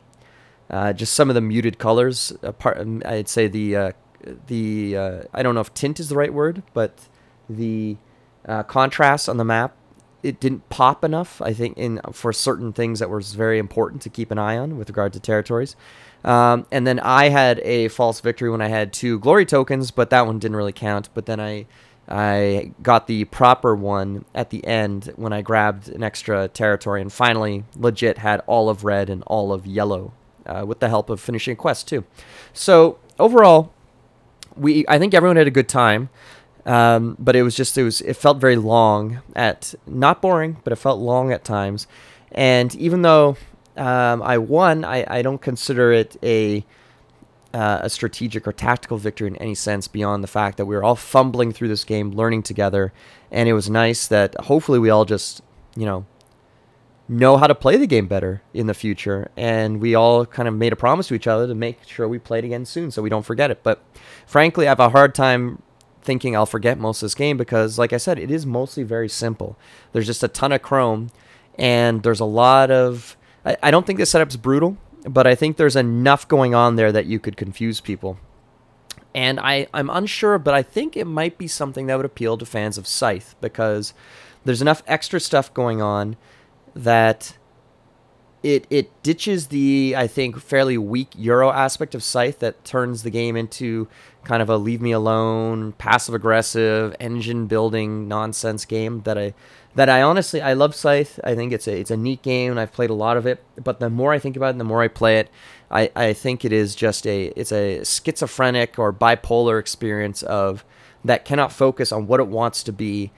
Uh, 0.69 0.93
just 0.93 1.13
some 1.13 1.29
of 1.29 1.35
the 1.35 1.41
muted 1.41 1.77
colors. 1.77 2.33
Part, 2.59 2.79
um, 2.79 3.01
I'd 3.05 3.29
say 3.29 3.47
the 3.47 3.75
uh, 3.75 3.91
the 4.47 4.97
uh, 4.97 5.23
I 5.33 5.43
don't 5.43 5.53
know 5.53 5.61
if 5.61 5.73
tint 5.73 5.99
is 5.99 6.09
the 6.09 6.15
right 6.15 6.33
word, 6.33 6.63
but 6.73 7.07
the 7.47 7.97
uh, 8.47 8.63
contrast 8.63 9.29
on 9.29 9.37
the 9.37 9.45
map 9.45 9.75
it 10.25 10.39
didn't 10.39 10.67
pop 10.69 11.03
enough. 11.03 11.39
I 11.39 11.53
think 11.53 11.77
in 11.77 12.01
for 12.11 12.33
certain 12.33 12.73
things 12.73 12.97
that 12.97 13.11
was 13.11 13.35
very 13.35 13.59
important 13.59 14.01
to 14.01 14.09
keep 14.09 14.31
an 14.31 14.39
eye 14.39 14.57
on 14.57 14.75
with 14.75 14.89
regard 14.89 15.13
to 15.13 15.19
territories. 15.19 15.75
Um, 16.23 16.65
and 16.71 16.87
then 16.87 16.99
I 16.99 17.29
had 17.29 17.59
a 17.59 17.89
false 17.89 18.21
victory 18.21 18.49
when 18.49 18.59
I 18.59 18.67
had 18.67 18.91
two 18.91 19.19
glory 19.19 19.45
tokens, 19.45 19.91
but 19.91 20.09
that 20.09 20.25
one 20.25 20.39
didn't 20.39 20.57
really 20.57 20.73
count. 20.73 21.09
But 21.13 21.27
then 21.27 21.39
I 21.39 21.67
I 22.07 22.71
got 22.83 23.07
the 23.07 23.25
proper 23.25 23.75
one 23.75 24.25
at 24.35 24.51
the 24.51 24.65
end 24.65 25.11
when 25.15 25.33
I 25.33 25.41
grabbed 25.41 25.89
an 25.89 26.03
extra 26.03 26.47
territory 26.47 27.01
and 27.01 27.11
finally 27.11 27.63
legit 27.75 28.19
had 28.19 28.41
all 28.45 28.69
of 28.69 28.83
red 28.83 29.09
and 29.09 29.23
all 29.25 29.51
of 29.51 29.65
yellow 29.65 30.13
uh, 30.45 30.63
with 30.67 30.79
the 30.79 30.89
help 30.89 31.09
of 31.09 31.19
finishing 31.19 31.55
quest 31.55 31.87
too. 31.87 32.03
So 32.53 32.99
overall, 33.17 33.73
we 34.55 34.85
I 34.87 34.99
think 34.99 35.13
everyone 35.13 35.37
had 35.37 35.47
a 35.47 35.51
good 35.51 35.69
time. 35.69 36.09
Um, 36.67 37.15
but 37.19 37.35
it 37.35 37.43
was 37.43 37.55
just 37.55 37.77
it 37.77 37.83
was 37.83 38.01
it 38.01 38.15
felt 38.15 38.39
very 38.39 38.55
long 38.55 39.21
at 39.35 39.75
not 39.85 40.21
boring, 40.21 40.57
but 40.63 40.73
it 40.73 40.77
felt 40.77 40.99
long 40.99 41.31
at 41.31 41.43
times. 41.43 41.85
And 42.31 42.73
even 42.75 43.03
though 43.03 43.37
um, 43.77 44.21
I 44.23 44.37
won, 44.37 44.83
I, 44.83 45.05
I 45.07 45.21
don't 45.21 45.41
consider 45.41 45.91
it 45.91 46.17
a 46.23 46.65
uh, 47.55 47.79
a 47.83 47.89
strategic 47.89 48.45
or 48.45 48.51
tactical 48.51 48.97
victory 48.97 49.27
in 49.29 49.37
any 49.37 49.55
sense 49.55 49.87
beyond 49.87 50.21
the 50.21 50.27
fact 50.27 50.57
that 50.57 50.65
we 50.65 50.75
were 50.75 50.83
all 50.83 50.95
fumbling 50.95 51.53
through 51.53 51.69
this 51.69 51.85
game, 51.85 52.11
learning 52.11 52.43
together, 52.43 52.91
and 53.31 53.47
it 53.47 53.53
was 53.53 53.69
nice 53.69 54.07
that 54.07 54.35
hopefully 54.41 54.77
we 54.77 54.89
all 54.89 55.05
just, 55.05 55.41
you 55.77 55.85
know, 55.85 56.05
know 57.07 57.37
how 57.37 57.47
to 57.47 57.55
play 57.55 57.77
the 57.77 57.87
game 57.87 58.07
better 58.07 58.41
in 58.53 58.67
the 58.67 58.73
future. 58.73 59.31
And 59.37 59.79
we 59.79 59.95
all 59.95 60.25
kind 60.25 60.49
of 60.49 60.53
made 60.53 60.73
a 60.73 60.75
promise 60.75 61.07
to 61.07 61.13
each 61.13 61.27
other 61.27 61.47
to 61.47 61.55
make 61.55 61.87
sure 61.87 62.09
we 62.09 62.19
played 62.19 62.43
again 62.43 62.65
soon 62.65 62.91
so 62.91 63.01
we 63.01 63.09
don't 63.09 63.25
forget 63.25 63.51
it. 63.51 63.63
But 63.63 63.81
frankly, 64.25 64.67
I 64.67 64.71
have 64.71 64.79
a 64.81 64.89
hard 64.89 65.15
time 65.15 65.61
thinking 66.01 66.35
I'll 66.35 66.45
forget 66.45 66.77
most 66.77 67.01
of 67.01 67.05
this 67.05 67.15
game 67.15 67.37
because, 67.37 67.79
like 67.79 67.93
I 67.93 67.97
said, 67.97 68.19
it 68.19 68.29
is 68.29 68.45
mostly 68.45 68.83
very 68.83 69.07
simple. 69.07 69.57
There's 69.93 70.07
just 70.07 70.23
a 70.23 70.27
ton 70.27 70.51
of 70.51 70.61
Chrome, 70.61 71.09
and 71.57 72.03
there's 72.03 72.19
a 72.19 72.25
lot 72.25 72.69
of. 72.69 73.15
I, 73.61 73.69
don't 73.69 73.85
think 73.85 73.99
the 73.99 74.07
setup's 74.07 74.37
brutal 74.37 74.75
but 75.07 75.27
I 75.27 75.35
think 75.35 75.57
there's 75.57 75.75
enough 75.75 76.27
going 76.27 76.55
on 76.55 76.75
there 76.75 76.91
that 76.91 77.05
you 77.05 77.19
could 77.19 77.37
confuse 77.37 77.79
people. 77.79 78.17
And 79.13 79.39
I, 79.39 79.67
I'm 79.73 79.89
unsure, 79.89 80.37
but 80.37 80.53
I 80.53 80.61
think 80.61 80.97
it 80.97 81.05
might 81.05 81.37
be 81.37 81.47
something 81.47 81.87
that 81.87 81.95
would 81.95 82.05
appeal 82.05 82.37
to 82.37 82.45
fans 82.45 82.77
of 82.77 82.85
Scythe 82.85 83.35
because 83.39 83.93
there's 84.43 84.61
enough 84.61 84.83
extra 84.87 85.19
stuff 85.19 85.53
going 85.53 85.81
on 85.81 86.17
that 86.75 87.37
it 88.43 88.67
it 88.69 88.91
ditches 89.01 89.47
the 89.47 89.95
I 89.97 90.05
think 90.05 90.39
fairly 90.39 90.77
weak 90.77 91.09
Euro 91.17 91.49
aspect 91.49 91.95
of 91.95 92.03
Scythe 92.03 92.39
that 92.39 92.63
turns 92.63 93.01
the 93.01 93.09
game 93.09 93.35
into 93.35 93.87
kind 94.23 94.41
of 94.41 94.49
a 94.49 94.57
leave 94.57 94.81
me 94.81 94.91
alone, 94.91 95.71
passive 95.73 96.13
aggressive, 96.13 96.95
engine 96.99 97.47
building 97.47 98.07
nonsense 98.07 98.65
game 98.65 99.01
that 99.01 99.17
I 99.17 99.33
that 99.75 99.89
I 99.89 100.01
honestly 100.01 100.41
I 100.41 100.53
love 100.53 100.73
Scythe. 100.73 101.19
I 101.23 101.35
think 101.35 101.51
it's 101.53 101.67
a 101.67 101.77
it's 101.77 101.91
a 101.91 101.97
neat 101.97 102.21
game 102.21 102.51
and 102.51 102.59
I've 102.59 102.71
played 102.71 102.89
a 102.89 102.93
lot 102.95 103.17
of 103.17 103.25
it. 103.25 103.43
But 103.61 103.79
the 103.79 103.89
more 103.89 104.13
I 104.13 104.19
think 104.19 104.35
about 104.35 104.55
it, 104.55 104.57
the 104.57 104.63
more 104.63 104.81
I 104.81 104.87
play 104.87 105.19
it, 105.19 105.29
I, 105.69 105.91
I 105.95 106.13
think 106.13 106.45
it 106.45 106.53
is 106.53 106.75
just 106.75 107.05
a 107.05 107.25
it's 107.35 107.51
a 107.51 107.83
schizophrenic 107.83 108.79
or 108.79 108.93
bipolar 108.93 109.59
experience 109.59 110.23
of 110.23 110.65
that 111.03 111.25
cannot 111.25 111.51
focus 111.51 111.91
on 111.91 112.07
what 112.07 112.19
it 112.19 112.27
wants 112.27 112.63
to 112.63 112.71
be. 112.71 113.11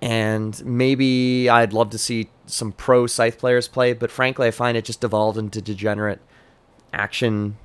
And 0.00 0.64
maybe 0.64 1.50
I'd 1.50 1.72
love 1.72 1.90
to 1.90 1.98
see 1.98 2.30
some 2.46 2.72
pro 2.72 3.06
Scythe 3.06 3.36
players 3.38 3.66
play, 3.66 3.92
but 3.92 4.12
frankly, 4.12 4.46
I 4.46 4.52
find 4.52 4.76
it 4.76 4.84
just 4.84 5.00
devolved 5.00 5.36
into 5.36 5.60
degenerate 5.60 6.20
action 6.92 7.58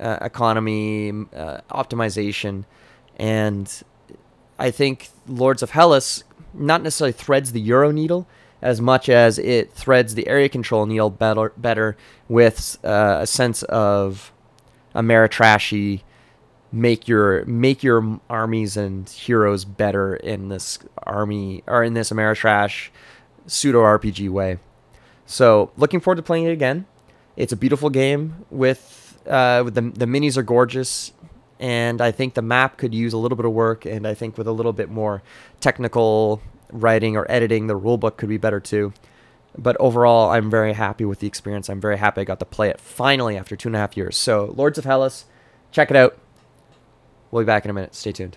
uh, 0.00 0.18
economy 0.22 1.10
uh, 1.34 1.60
optimization, 1.70 2.64
and 3.16 3.82
I 4.58 4.70
think 4.70 5.10
Lords 5.28 5.62
of 5.62 5.70
Hellas 5.70 6.24
not 6.54 6.82
necessarily 6.82 7.12
threads 7.12 7.52
the 7.52 7.60
Euro 7.60 7.90
needle 7.90 8.26
as 8.62 8.80
much 8.80 9.08
as 9.08 9.38
it 9.38 9.72
threads 9.72 10.14
the 10.14 10.26
area 10.26 10.48
control 10.48 10.86
needle 10.86 11.10
better, 11.10 11.52
better 11.56 11.96
with 12.28 12.78
uh, 12.84 13.18
a 13.20 13.26
sense 13.26 13.62
of 13.64 14.32
Ameritrashy 14.94 16.02
make 16.72 17.08
your 17.08 17.44
make 17.46 17.82
your 17.82 18.20
armies 18.28 18.76
and 18.76 19.08
heroes 19.08 19.64
better 19.64 20.16
in 20.16 20.48
this 20.48 20.78
army 21.04 21.62
or 21.66 21.82
in 21.82 21.94
this 21.94 22.10
Ameritrash 22.10 22.88
pseudo 23.46 23.82
RPG 23.82 24.28
way. 24.28 24.58
So 25.24 25.70
looking 25.76 26.00
forward 26.00 26.16
to 26.16 26.22
playing 26.22 26.44
it 26.44 26.52
again. 26.52 26.86
It's 27.36 27.52
a 27.52 27.56
beautiful 27.56 27.90
game 27.90 28.44
with 28.50 29.18
uh, 29.26 29.62
with 29.64 29.74
the 29.74 29.82
the 29.82 30.06
minis 30.06 30.36
are 30.36 30.42
gorgeous. 30.42 31.12
And 31.58 32.00
I 32.00 32.10
think 32.10 32.34
the 32.34 32.42
map 32.42 32.76
could 32.76 32.94
use 32.94 33.12
a 33.12 33.18
little 33.18 33.36
bit 33.36 33.46
of 33.46 33.52
work. 33.52 33.84
And 33.86 34.06
I 34.06 34.14
think 34.14 34.36
with 34.36 34.46
a 34.46 34.52
little 34.52 34.72
bit 34.72 34.90
more 34.90 35.22
technical 35.60 36.42
writing 36.70 37.16
or 37.16 37.30
editing, 37.30 37.66
the 37.66 37.78
rulebook 37.78 38.16
could 38.16 38.28
be 38.28 38.36
better 38.36 38.60
too. 38.60 38.92
But 39.56 39.76
overall, 39.80 40.30
I'm 40.30 40.50
very 40.50 40.74
happy 40.74 41.04
with 41.06 41.20
the 41.20 41.26
experience. 41.26 41.70
I'm 41.70 41.80
very 41.80 41.96
happy 41.96 42.20
I 42.20 42.24
got 42.24 42.40
to 42.40 42.44
play 42.44 42.68
it 42.68 42.80
finally 42.80 43.38
after 43.38 43.56
two 43.56 43.68
and 43.70 43.76
a 43.76 43.78
half 43.78 43.96
years. 43.96 44.16
So, 44.16 44.52
Lords 44.54 44.76
of 44.76 44.84
Hellas, 44.84 45.24
check 45.72 45.90
it 45.90 45.96
out. 45.96 46.18
We'll 47.30 47.42
be 47.42 47.46
back 47.46 47.64
in 47.64 47.70
a 47.70 47.74
minute. 47.74 47.94
Stay 47.94 48.12
tuned. 48.12 48.36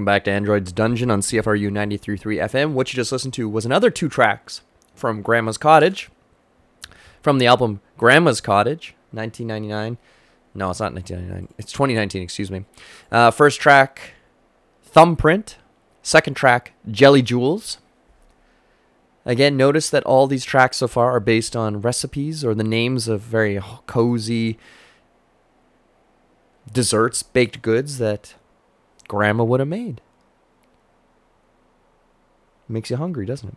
Welcome 0.00 0.06
back 0.06 0.24
to 0.24 0.30
Android's 0.30 0.72
Dungeon 0.72 1.10
on 1.10 1.20
CFRU 1.20 1.70
93.3 1.70 2.20
FM. 2.48 2.72
What 2.72 2.90
you 2.90 2.96
just 2.96 3.12
listened 3.12 3.34
to 3.34 3.46
was 3.46 3.66
another 3.66 3.90
two 3.90 4.08
tracks 4.08 4.62
from 4.94 5.20
Grandma's 5.20 5.58
Cottage 5.58 6.08
from 7.20 7.36
the 7.36 7.46
album 7.46 7.82
Grandma's 7.98 8.40
Cottage, 8.40 8.94
1999. 9.10 9.98
No, 10.54 10.70
it's 10.70 10.80
not 10.80 10.94
1999. 10.94 11.52
It's 11.58 11.70
2019, 11.70 12.22
excuse 12.22 12.50
me. 12.50 12.64
Uh, 13.12 13.30
first 13.30 13.60
track, 13.60 14.14
Thumbprint. 14.82 15.58
Second 16.00 16.32
track, 16.32 16.72
Jelly 16.90 17.20
Jewels. 17.20 17.76
Again, 19.26 19.54
notice 19.54 19.90
that 19.90 20.04
all 20.04 20.26
these 20.26 20.46
tracks 20.46 20.78
so 20.78 20.88
far 20.88 21.10
are 21.10 21.20
based 21.20 21.54
on 21.54 21.82
recipes 21.82 22.42
or 22.42 22.54
the 22.54 22.64
names 22.64 23.06
of 23.06 23.20
very 23.20 23.60
cozy 23.86 24.58
desserts, 26.72 27.22
baked 27.22 27.60
goods 27.60 27.98
that 27.98 28.34
grandma 29.10 29.42
would 29.42 29.58
have 29.58 29.68
made. 29.68 30.00
Makes 32.68 32.90
you 32.90 32.96
hungry, 32.96 33.26
doesn't 33.26 33.48
it? 33.48 33.56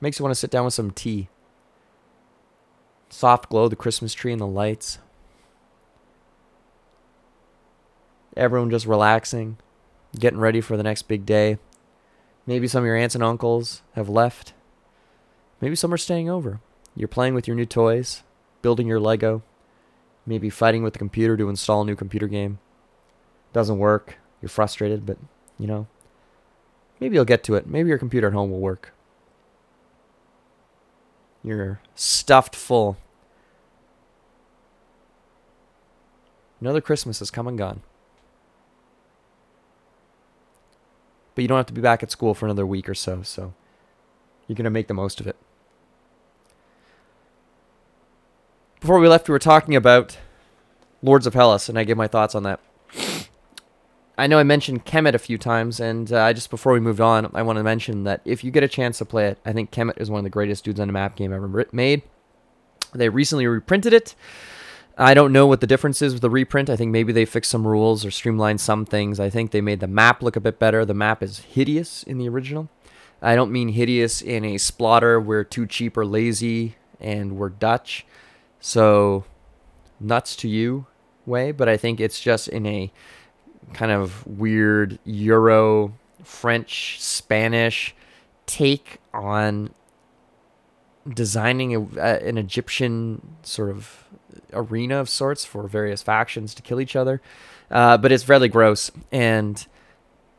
Makes 0.00 0.18
you 0.18 0.22
want 0.22 0.30
to 0.30 0.40
sit 0.40 0.50
down 0.50 0.64
with 0.64 0.72
some 0.72 0.90
tea. 0.90 1.28
Soft 3.10 3.50
glow, 3.50 3.68
the 3.68 3.76
Christmas 3.76 4.14
tree 4.14 4.32
and 4.32 4.40
the 4.40 4.46
lights. 4.46 4.96
Everyone 8.34 8.70
just 8.70 8.86
relaxing, 8.86 9.58
getting 10.18 10.40
ready 10.40 10.62
for 10.62 10.78
the 10.78 10.82
next 10.82 11.02
big 11.02 11.26
day. 11.26 11.58
Maybe 12.46 12.66
some 12.66 12.82
of 12.82 12.86
your 12.86 12.96
aunts 12.96 13.14
and 13.14 13.22
uncles 13.22 13.82
have 13.94 14.08
left. 14.08 14.54
Maybe 15.60 15.76
some 15.76 15.92
are 15.92 15.98
staying 15.98 16.30
over. 16.30 16.60
You're 16.96 17.08
playing 17.08 17.34
with 17.34 17.46
your 17.46 17.56
new 17.56 17.66
toys, 17.66 18.22
building 18.62 18.88
your 18.88 19.00
Lego, 19.00 19.42
maybe 20.24 20.48
fighting 20.48 20.82
with 20.82 20.94
the 20.94 20.98
computer 20.98 21.36
to 21.36 21.50
install 21.50 21.82
a 21.82 21.84
new 21.84 21.94
computer 21.94 22.26
game. 22.26 22.58
Doesn't 23.52 23.78
work. 23.78 24.16
You're 24.42 24.48
frustrated, 24.48 25.06
but 25.06 25.16
you 25.58 25.66
know, 25.66 25.86
maybe 27.00 27.14
you'll 27.14 27.24
get 27.24 27.44
to 27.44 27.54
it. 27.54 27.66
Maybe 27.66 27.88
your 27.88 27.98
computer 27.98 28.26
at 28.26 28.32
home 28.32 28.50
will 28.50 28.60
work. 28.60 28.92
You're 31.44 31.80
stuffed 31.94 32.54
full. 32.54 32.96
Another 36.60 36.80
Christmas 36.80 37.20
has 37.20 37.30
come 37.30 37.48
and 37.48 37.58
gone. 37.58 37.82
But 41.34 41.42
you 41.42 41.48
don't 41.48 41.56
have 41.56 41.66
to 41.66 41.72
be 41.72 41.80
back 41.80 42.02
at 42.02 42.10
school 42.10 42.34
for 42.34 42.46
another 42.46 42.66
week 42.66 42.88
or 42.88 42.94
so, 42.94 43.22
so 43.22 43.54
you're 44.46 44.54
going 44.54 44.64
to 44.64 44.70
make 44.70 44.86
the 44.86 44.94
most 44.94 45.20
of 45.20 45.26
it. 45.26 45.36
Before 48.80 48.98
we 48.98 49.08
left, 49.08 49.28
we 49.28 49.32
were 49.32 49.38
talking 49.38 49.74
about 49.74 50.18
Lords 51.02 51.26
of 51.26 51.34
Hellas, 51.34 51.68
and 51.68 51.78
I 51.78 51.84
gave 51.84 51.96
my 51.96 52.08
thoughts 52.08 52.34
on 52.34 52.42
that. 52.42 52.60
I 54.22 54.28
know 54.28 54.38
I 54.38 54.44
mentioned 54.44 54.86
Kemet 54.86 55.14
a 55.14 55.18
few 55.18 55.36
times, 55.36 55.80
and 55.80 56.12
uh, 56.12 56.32
just 56.32 56.48
before 56.48 56.72
we 56.72 56.78
moved 56.78 57.00
on, 57.00 57.28
I 57.34 57.42
want 57.42 57.56
to 57.56 57.64
mention 57.64 58.04
that 58.04 58.20
if 58.24 58.44
you 58.44 58.52
get 58.52 58.62
a 58.62 58.68
chance 58.68 58.98
to 58.98 59.04
play 59.04 59.26
it, 59.26 59.38
I 59.44 59.52
think 59.52 59.72
Kemet 59.72 60.00
is 60.00 60.12
one 60.12 60.18
of 60.18 60.22
the 60.22 60.30
greatest 60.30 60.62
dudes 60.62 60.78
on 60.78 60.88
a 60.88 60.92
map 60.92 61.16
game 61.16 61.32
ever 61.32 61.66
made. 61.72 62.02
They 62.94 63.08
recently 63.08 63.48
reprinted 63.48 63.92
it. 63.92 64.14
I 64.96 65.12
don't 65.12 65.32
know 65.32 65.48
what 65.48 65.60
the 65.60 65.66
difference 65.66 66.00
is 66.02 66.12
with 66.12 66.22
the 66.22 66.30
reprint. 66.30 66.70
I 66.70 66.76
think 66.76 66.92
maybe 66.92 67.12
they 67.12 67.24
fixed 67.24 67.50
some 67.50 67.66
rules 67.66 68.04
or 68.04 68.12
streamlined 68.12 68.60
some 68.60 68.84
things. 68.84 69.18
I 69.18 69.28
think 69.28 69.50
they 69.50 69.60
made 69.60 69.80
the 69.80 69.88
map 69.88 70.22
look 70.22 70.36
a 70.36 70.40
bit 70.40 70.60
better. 70.60 70.84
The 70.84 70.94
map 70.94 71.20
is 71.20 71.40
hideous 71.40 72.04
in 72.04 72.18
the 72.18 72.28
original. 72.28 72.68
I 73.20 73.34
don't 73.34 73.50
mean 73.50 73.70
hideous 73.70 74.22
in 74.22 74.44
a 74.44 74.54
splotter, 74.54 75.20
we're 75.20 75.42
too 75.42 75.66
cheap 75.66 75.96
or 75.96 76.06
lazy 76.06 76.76
and 77.00 77.36
we're 77.36 77.48
Dutch. 77.48 78.06
So, 78.60 79.24
nuts 79.98 80.36
to 80.36 80.48
you 80.48 80.86
way, 81.26 81.50
but 81.50 81.68
I 81.68 81.76
think 81.76 81.98
it's 81.98 82.20
just 82.20 82.46
in 82.46 82.66
a 82.66 82.92
kind 83.72 83.92
of 83.92 84.26
weird 84.26 84.98
Euro, 85.04 85.94
French, 86.22 87.00
Spanish 87.00 87.94
take 88.46 88.98
on 89.14 89.70
designing 91.08 91.74
a, 91.74 92.00
an 92.00 92.38
Egyptian 92.38 93.36
sort 93.42 93.70
of 93.70 94.04
arena 94.52 94.98
of 94.98 95.08
sorts 95.08 95.44
for 95.44 95.66
various 95.66 96.02
factions 96.02 96.54
to 96.54 96.62
kill 96.62 96.80
each 96.80 96.94
other. 96.94 97.20
Uh, 97.70 97.96
but 97.96 98.12
it's 98.12 98.28
really 98.28 98.48
gross 98.48 98.90
and 99.10 99.66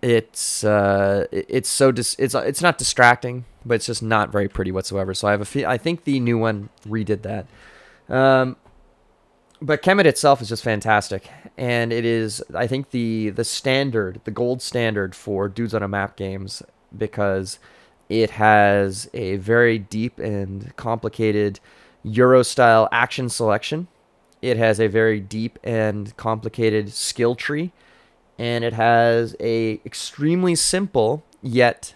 it's 0.03 0.65
uh, 0.65 1.26
it's 1.32 1.69
so 1.69 1.91
dis- 1.91 2.15
it's 2.19 2.36
it's 2.36 2.61
not 2.61 2.78
distracting, 2.78 3.45
but 3.65 3.76
it's 3.76 3.86
just 3.86 4.03
not 4.03 4.32
very 4.32 4.49
pretty 4.49 4.69
whatsoever. 4.69 5.13
So 5.13 5.30
I 5.30 5.32
have 5.32 5.39
a 5.39 5.45
fe- 5.45 5.65
I 5.65 5.78
think 5.78 6.03
the 6.03 6.19
new 6.19 6.38
one 6.38 6.69
redid 6.86 7.21
that. 7.21 7.47
Um, 8.13 8.57
but 9.61 9.82
Kemet 9.82 10.05
itself 10.05 10.41
is 10.41 10.49
just 10.49 10.61
fantastic, 10.61 11.30
and 11.58 11.93
it 11.93 12.06
is 12.06 12.43
I 12.54 12.68
think 12.68 12.91
the 12.91 13.30
the 13.30 13.43
standard, 13.43 14.22
the 14.24 14.32
gold 14.32 14.62
standard 14.62 15.16
for 15.16 15.47
dudes 15.47 15.74
on 15.74 15.84
a 15.84 15.88
map 15.88 16.16
games 16.16 16.64
because 16.95 17.60
it 18.10 18.32
has 18.32 19.10
a 19.14 19.38
very 19.38 19.80
deep 19.80 20.20
and 20.20 20.76
complicated 20.76 21.60
Euro 22.04 22.43
style 22.43 22.89
action 22.91 23.30
selection. 23.30 23.88
It 24.41 24.58
has 24.58 24.80
a 24.80 24.88
very 24.88 25.20
deep 25.20 25.58
and 25.64 26.16
complicated 26.18 26.91
skill 26.91 27.36
tree 27.36 27.72
and 28.38 28.64
it 28.64 28.74
has 28.74 29.36
a 29.39 29.80
extremely 29.86 30.56
simple 30.56 31.24
yet 31.41 31.93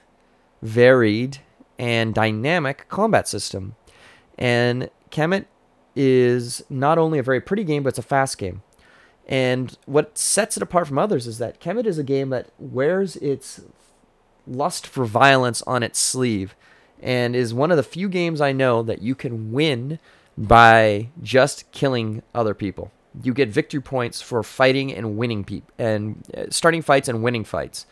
varied 0.62 1.39
and 1.80 2.14
dynamic 2.14 2.88
combat 2.89 3.28
system. 3.28 3.76
And 4.38 4.89
Kemet 5.12 5.45
is 5.95 6.64
not 6.70 6.97
only 6.97 7.20
a 7.20 7.24
very 7.24 7.41
pretty 7.41 7.64
game, 7.64 7.84
but 7.84 7.89
it's 7.89 7.99
a 7.99 8.03
fast 8.03 8.38
game. 8.38 8.62
And 9.28 9.78
what 9.86 10.17
sets 10.17 10.57
it 10.57 10.63
apart 10.63 10.88
from 10.88 10.97
others 10.97 11.28
is 11.28 11.38
that 11.38 11.59
Kemet 11.59 11.86
is 11.86 11.97
a 11.97 12.03
game 12.03 12.30
that 12.30 12.47
wears 12.57 13.17
its 13.17 13.61
lust 14.47 14.88
for 14.88 15.05
violence 15.05 15.61
on 15.63 15.84
its 15.84 15.99
sleeve 15.99 16.55
and 17.01 17.36
is 17.36 17.53
one 17.53 17.69
of 17.69 17.78
the 17.78 17.84
few 17.84 18.07
games 18.07 18.39
I 18.39 18.53
know 18.53 18.82
that 18.84 19.01
you 19.01 19.13
can 19.13 19.51
win 19.51 19.99
by 20.38 21.09
just 21.21 21.69
killing 21.71 22.23
other 22.34 22.53
people 22.53 22.91
you 23.23 23.34
get 23.34 23.49
victory 23.49 23.82
points 23.82 24.21
for 24.21 24.43
fighting 24.43 24.93
and 24.93 25.17
winning 25.17 25.43
people 25.43 25.73
and 25.78 26.23
uh, 26.36 26.45
starting 26.49 26.82
fights 26.82 27.07
and 27.07 27.23
winning 27.23 27.43
fights. 27.43 27.86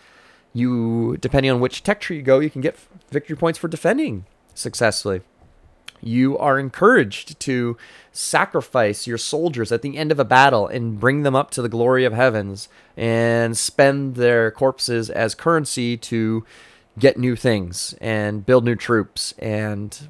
You, 0.54 1.18
depending 1.20 1.52
on 1.52 1.60
which 1.60 1.84
tech 1.84 2.00
tree 2.00 2.18
you 2.18 2.24
go, 2.24 2.40
you 2.40 2.50
can 2.50 2.62
get 2.62 2.78
victory 3.12 3.36
points 3.36 3.60
for 3.60 3.68
defending 3.68 4.26
successfully. 4.54 5.22
You 6.06 6.38
are 6.38 6.60
encouraged 6.60 7.40
to 7.42 7.78
sacrifice 8.12 9.08
your 9.08 9.18
soldiers 9.18 9.72
at 9.72 9.82
the 9.82 9.98
end 9.98 10.12
of 10.12 10.20
a 10.20 10.24
battle 10.24 10.68
and 10.68 11.00
bring 11.00 11.24
them 11.24 11.36
up 11.36 11.50
to 11.52 11.64
the 11.64 11.68
glory 11.68 12.06
of 12.06 12.14
heavens 12.14 12.70
and 12.96 13.58
spend 13.58 14.14
their 14.14 14.52
corpses 14.52 15.10
as 15.10 15.34
currency 15.34 15.98
to 15.98 16.46
get 17.00 17.18
new 17.18 17.36
things 17.36 17.96
and 18.00 18.46
build 18.46 18.64
new 18.64 18.76
troops 18.76 19.34
and 19.40 20.08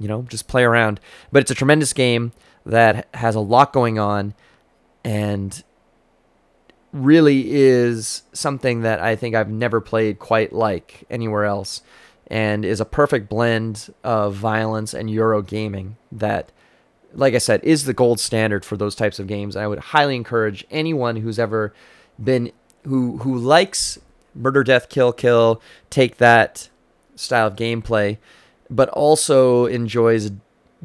you 0.00 0.08
know 0.08 0.22
just 0.22 0.48
play 0.48 0.64
around. 0.64 0.98
But 1.30 1.42
it's 1.42 1.50
a 1.52 1.54
tremendous 1.54 1.92
game 1.92 2.32
that 2.64 3.06
has 3.14 3.36
a 3.36 3.40
lot 3.40 3.72
going 3.72 4.00
on 4.00 4.34
and 5.04 5.62
really 6.92 7.54
is 7.54 8.22
something 8.32 8.80
that 8.80 8.98
I 8.98 9.14
think 9.14 9.36
I've 9.36 9.48
never 9.48 9.80
played 9.80 10.18
quite 10.18 10.52
like 10.52 11.04
anywhere 11.08 11.44
else 11.44 11.82
and 12.28 12.64
is 12.64 12.80
a 12.80 12.84
perfect 12.84 13.28
blend 13.28 13.92
of 14.02 14.34
violence 14.34 14.94
and 14.94 15.10
Euro 15.10 15.42
gaming 15.42 15.96
that 16.10 16.50
like 17.12 17.34
I 17.34 17.38
said 17.38 17.62
is 17.64 17.84
the 17.84 17.94
gold 17.94 18.20
standard 18.20 18.64
for 18.64 18.76
those 18.76 18.94
types 18.94 19.18
of 19.18 19.26
games. 19.26 19.56
I 19.56 19.66
would 19.66 19.78
highly 19.78 20.16
encourage 20.16 20.66
anyone 20.70 21.16
who's 21.16 21.38
ever 21.38 21.72
been 22.22 22.52
who 22.84 23.18
who 23.18 23.36
likes 23.36 23.98
murder 24.34 24.62
death 24.62 24.88
kill 24.88 25.12
kill 25.12 25.62
take 25.88 26.18
that 26.18 26.68
style 27.14 27.46
of 27.46 27.56
gameplay 27.56 28.18
but 28.68 28.88
also 28.90 29.66
enjoys 29.66 30.30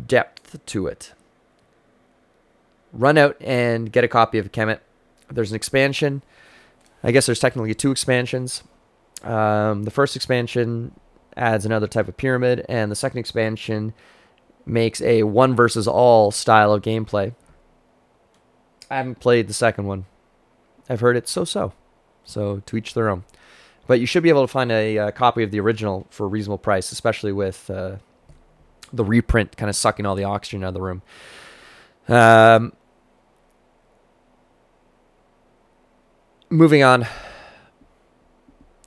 depth 0.08 0.66
to 0.66 0.88
it 0.88 1.14
run 2.94 3.18
out 3.18 3.38
and 3.42 3.92
get 3.92 4.04
a 4.04 4.08
copy 4.08 4.38
of 4.38 4.52
Kemet. 4.52 4.80
There's 5.30 5.52
an 5.52 5.56
expansion. 5.56 6.24
I 7.04 7.12
guess 7.12 7.26
there's 7.26 7.39
technically 7.39 7.74
two 7.74 7.92
expansions. 7.92 8.64
Um, 9.24 9.84
the 9.84 9.92
first 9.92 10.16
expansion 10.16 10.94
adds 11.36 11.66
another 11.66 11.88
type 11.88 12.08
of 12.08 12.18
pyramid, 12.18 12.66
and 12.68 12.92
the 12.92 12.96
second 12.96 13.20
expansion 13.20 13.94
makes 14.66 15.02
a 15.02 15.24
one 15.24 15.56
versus 15.56 15.88
all 15.88 16.32
style 16.32 16.74
of 16.74 16.82
gameplay. 16.82 17.34
I 18.90 18.98
haven't 18.98 19.20
played 19.20 19.48
the 19.48 19.54
second 19.54 19.86
one. 19.86 20.06
I've 20.90 21.00
heard 21.00 21.16
it's 21.16 21.32
so 21.32 21.46
so. 21.46 21.74
So 22.24 22.62
to 22.66 22.78
each 22.78 22.94
their 22.94 23.10
own. 23.10 23.24
But 23.88 24.00
you 24.00 24.06
should 24.06 24.24
be 24.24 24.30
able 24.30 24.44
to 24.44 24.48
find 24.48 24.72
a, 24.72 24.98
a 24.98 25.12
copy 25.12 25.44
of 25.44 25.52
the 25.52 25.60
original 25.60 26.08
for 26.10 26.26
a 26.26 26.30
reasonable 26.30 26.58
price, 26.58 26.92
especially 26.92 27.32
with 27.32 27.70
uh, 27.70 27.98
the 28.94 29.04
reprint 29.04 29.58
kind 29.58 29.70
of 29.70 29.76
sucking 29.76 30.06
all 30.06 30.16
the 30.16 30.24
oxygen 30.24 30.64
out 30.64 30.70
of 30.70 30.74
the 30.76 30.82
room. 30.82 31.02
Um, 32.08 32.74
moving 36.50 36.84
on. 36.84 37.08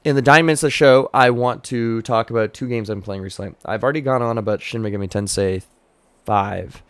In 0.04 0.16
the 0.16 0.22
Diamonds 0.22 0.62
of 0.62 0.66
the 0.66 0.70
show, 0.70 1.08
I 1.14 1.30
want 1.30 1.64
to 1.64 2.02
talk 2.02 2.28
about 2.28 2.52
two 2.52 2.68
games 2.68 2.90
I'm 2.90 3.00
playing 3.00 3.22
recently. 3.22 3.54
I've 3.64 3.82
already 3.82 4.02
gone 4.02 4.20
on 4.20 4.36
about 4.36 4.60
Shin 4.60 4.82
Megami 4.82 5.08
Tensei 5.08 5.62
5. 6.26 6.82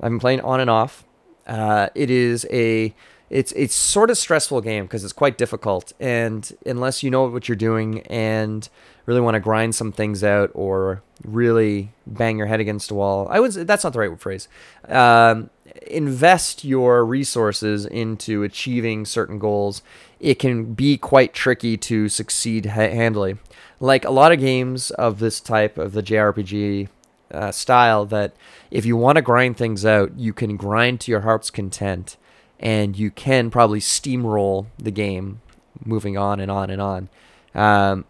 I've 0.00 0.10
been 0.10 0.18
playing 0.18 0.40
on 0.40 0.58
and 0.58 0.70
off. 0.70 1.04
Uh, 1.46 1.90
it 1.94 2.10
is 2.10 2.46
a 2.50 2.94
it's 3.28 3.52
it's 3.52 3.74
sort 3.74 4.10
of 4.10 4.16
stressful 4.16 4.62
game 4.62 4.84
because 4.84 5.04
it's 5.04 5.12
quite 5.12 5.36
difficult, 5.36 5.92
and 6.00 6.52
unless 6.64 7.02
you 7.02 7.10
know 7.10 7.24
what 7.26 7.48
you're 7.48 7.56
doing 7.56 8.00
and 8.06 8.68
really 9.06 9.20
want 9.20 9.34
to 9.34 9.40
grind 9.40 9.74
some 9.74 9.92
things 9.92 10.22
out 10.22 10.50
or 10.54 11.02
really 11.24 11.92
bang 12.06 12.38
your 12.38 12.46
head 12.46 12.60
against 12.60 12.90
a 12.90 12.94
wall, 12.94 13.26
I 13.30 13.40
would 13.40 13.52
that's 13.52 13.84
not 13.84 13.92
the 13.92 13.98
right 13.98 14.20
phrase. 14.20 14.48
Um, 14.88 15.50
invest 15.86 16.64
your 16.64 17.04
resources 17.04 17.86
into 17.86 18.42
achieving 18.42 19.04
certain 19.04 19.38
goals. 19.38 19.82
It 20.22 20.38
can 20.38 20.72
be 20.72 20.96
quite 20.96 21.34
tricky 21.34 21.76
to 21.76 22.08
succeed 22.08 22.66
ha- 22.66 22.88
handily. 22.88 23.36
Like 23.80 24.04
a 24.04 24.10
lot 24.10 24.32
of 24.32 24.38
games 24.38 24.90
of 24.92 25.18
this 25.18 25.40
type 25.40 25.76
of 25.76 25.92
the 25.92 26.02
JRPG 26.02 26.88
uh, 27.32 27.50
style, 27.50 28.06
that 28.06 28.34
if 28.70 28.86
you 28.86 28.96
want 28.96 29.16
to 29.16 29.22
grind 29.22 29.56
things 29.56 29.84
out, 29.84 30.16
you 30.16 30.32
can 30.32 30.56
grind 30.56 31.00
to 31.00 31.10
your 31.10 31.22
heart's 31.22 31.50
content 31.50 32.16
and 32.60 32.96
you 32.96 33.10
can 33.10 33.50
probably 33.50 33.80
steamroll 33.80 34.66
the 34.78 34.92
game 34.92 35.40
moving 35.84 36.16
on 36.16 36.38
and 36.38 36.50
on 36.50 36.70
and 36.70 36.80
on. 36.80 37.08
Um, 37.54 38.04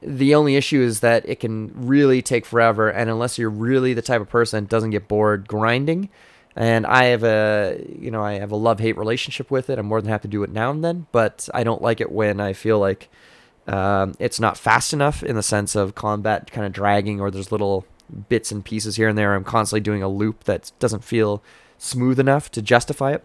the 0.00 0.34
only 0.34 0.56
issue 0.56 0.80
is 0.80 1.00
that 1.00 1.28
it 1.28 1.40
can 1.40 1.72
really 1.74 2.22
take 2.22 2.46
forever, 2.46 2.88
and 2.88 3.10
unless 3.10 3.36
you're 3.36 3.50
really 3.50 3.92
the 3.92 4.00
type 4.00 4.22
of 4.22 4.30
person 4.30 4.64
that 4.64 4.70
doesn't 4.70 4.90
get 4.90 5.08
bored 5.08 5.46
grinding, 5.46 6.08
and 6.56 6.86
I 6.86 7.04
have 7.06 7.24
a 7.24 7.84
you 7.98 8.10
know 8.10 8.22
I 8.22 8.34
have 8.34 8.52
a 8.52 8.56
love 8.56 8.80
hate 8.80 8.96
relationship 8.96 9.50
with 9.50 9.70
it. 9.70 9.78
I'm 9.78 9.86
more 9.86 10.00
than 10.00 10.10
happy 10.10 10.28
to 10.28 10.28
do 10.28 10.42
it 10.42 10.50
now 10.50 10.70
and 10.70 10.84
then, 10.84 11.06
but 11.12 11.48
I 11.54 11.64
don't 11.64 11.82
like 11.82 12.00
it 12.00 12.12
when 12.12 12.40
I 12.40 12.52
feel 12.52 12.78
like 12.78 13.08
um, 13.66 14.14
it's 14.18 14.40
not 14.40 14.58
fast 14.58 14.92
enough 14.92 15.22
in 15.22 15.36
the 15.36 15.42
sense 15.42 15.76
of 15.76 15.94
combat 15.94 16.50
kind 16.50 16.66
of 16.66 16.72
dragging, 16.72 17.20
or 17.20 17.30
there's 17.30 17.52
little 17.52 17.86
bits 18.28 18.50
and 18.50 18.64
pieces 18.64 18.96
here 18.96 19.08
and 19.08 19.16
there. 19.16 19.34
I'm 19.34 19.44
constantly 19.44 19.80
doing 19.80 20.02
a 20.02 20.08
loop 20.08 20.44
that 20.44 20.72
doesn't 20.78 21.04
feel 21.04 21.42
smooth 21.78 22.18
enough 22.18 22.50
to 22.52 22.62
justify 22.62 23.12
it. 23.12 23.24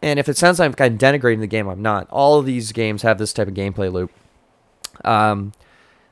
And 0.00 0.18
if 0.18 0.28
it 0.28 0.36
sounds 0.36 0.58
like 0.58 0.66
I'm 0.66 0.74
kind 0.74 0.94
of 0.94 1.00
denigrating 1.00 1.40
the 1.40 1.46
game, 1.46 1.68
I'm 1.68 1.82
not. 1.82 2.08
All 2.10 2.38
of 2.38 2.46
these 2.46 2.72
games 2.72 3.02
have 3.02 3.18
this 3.18 3.32
type 3.32 3.48
of 3.48 3.54
gameplay 3.54 3.92
loop. 3.92 4.10
Um, 5.04 5.52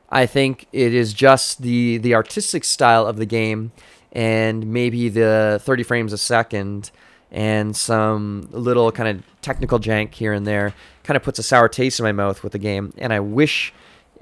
I 0.08 0.26
think 0.26 0.66
it 0.72 0.94
is 0.94 1.12
just 1.12 1.62
the 1.62 1.98
the 1.98 2.14
artistic 2.14 2.64
style 2.64 3.06
of 3.06 3.16
the 3.16 3.26
game, 3.26 3.72
and 4.12 4.66
maybe 4.66 5.08
the 5.08 5.60
30 5.62 5.82
frames 5.82 6.12
a 6.12 6.18
second, 6.18 6.90
and 7.30 7.76
some 7.76 8.48
little 8.50 8.90
kind 8.90 9.08
of 9.08 9.40
technical 9.40 9.78
jank 9.78 10.14
here 10.14 10.32
and 10.32 10.46
there, 10.46 10.74
kind 11.04 11.16
of 11.16 11.22
puts 11.22 11.38
a 11.38 11.42
sour 11.42 11.68
taste 11.68 12.00
in 12.00 12.04
my 12.04 12.12
mouth 12.12 12.42
with 12.42 12.52
the 12.52 12.58
game. 12.58 12.92
And 12.98 13.12
I 13.12 13.20
wish 13.20 13.72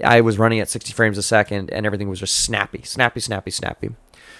I 0.03 0.21
was 0.21 0.37
running 0.37 0.59
at 0.59 0.69
60 0.69 0.93
frames 0.93 1.17
a 1.17 1.23
second 1.23 1.71
and 1.71 1.85
everything 1.85 2.07
was 2.07 2.19
just 2.19 2.43
snappy, 2.43 2.83
snappy, 2.83 3.19
snappy, 3.19 3.51
snappy. 3.51 3.89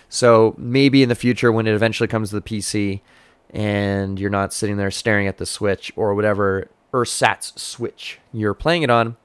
So 0.08 0.56
maybe 0.58 1.04
in 1.04 1.10
the 1.10 1.16
future, 1.16 1.52
when 1.52 1.68
it 1.68 1.74
eventually 1.74 2.08
comes 2.08 2.30
to 2.30 2.40
the 2.40 2.42
PC, 2.42 3.02
and 3.52 4.20
you're 4.20 4.30
not 4.30 4.54
sitting 4.54 4.78
there 4.78 4.92
staring 4.92 5.28
at 5.28 5.38
the 5.38 5.46
Switch 5.46 5.92
or 5.96 6.14
whatever 6.14 6.68
ersatz 6.94 7.60
Switch 7.62 8.20
you're 8.32 8.54
playing 8.54 8.84
it 8.84 8.90
on, 8.90 9.18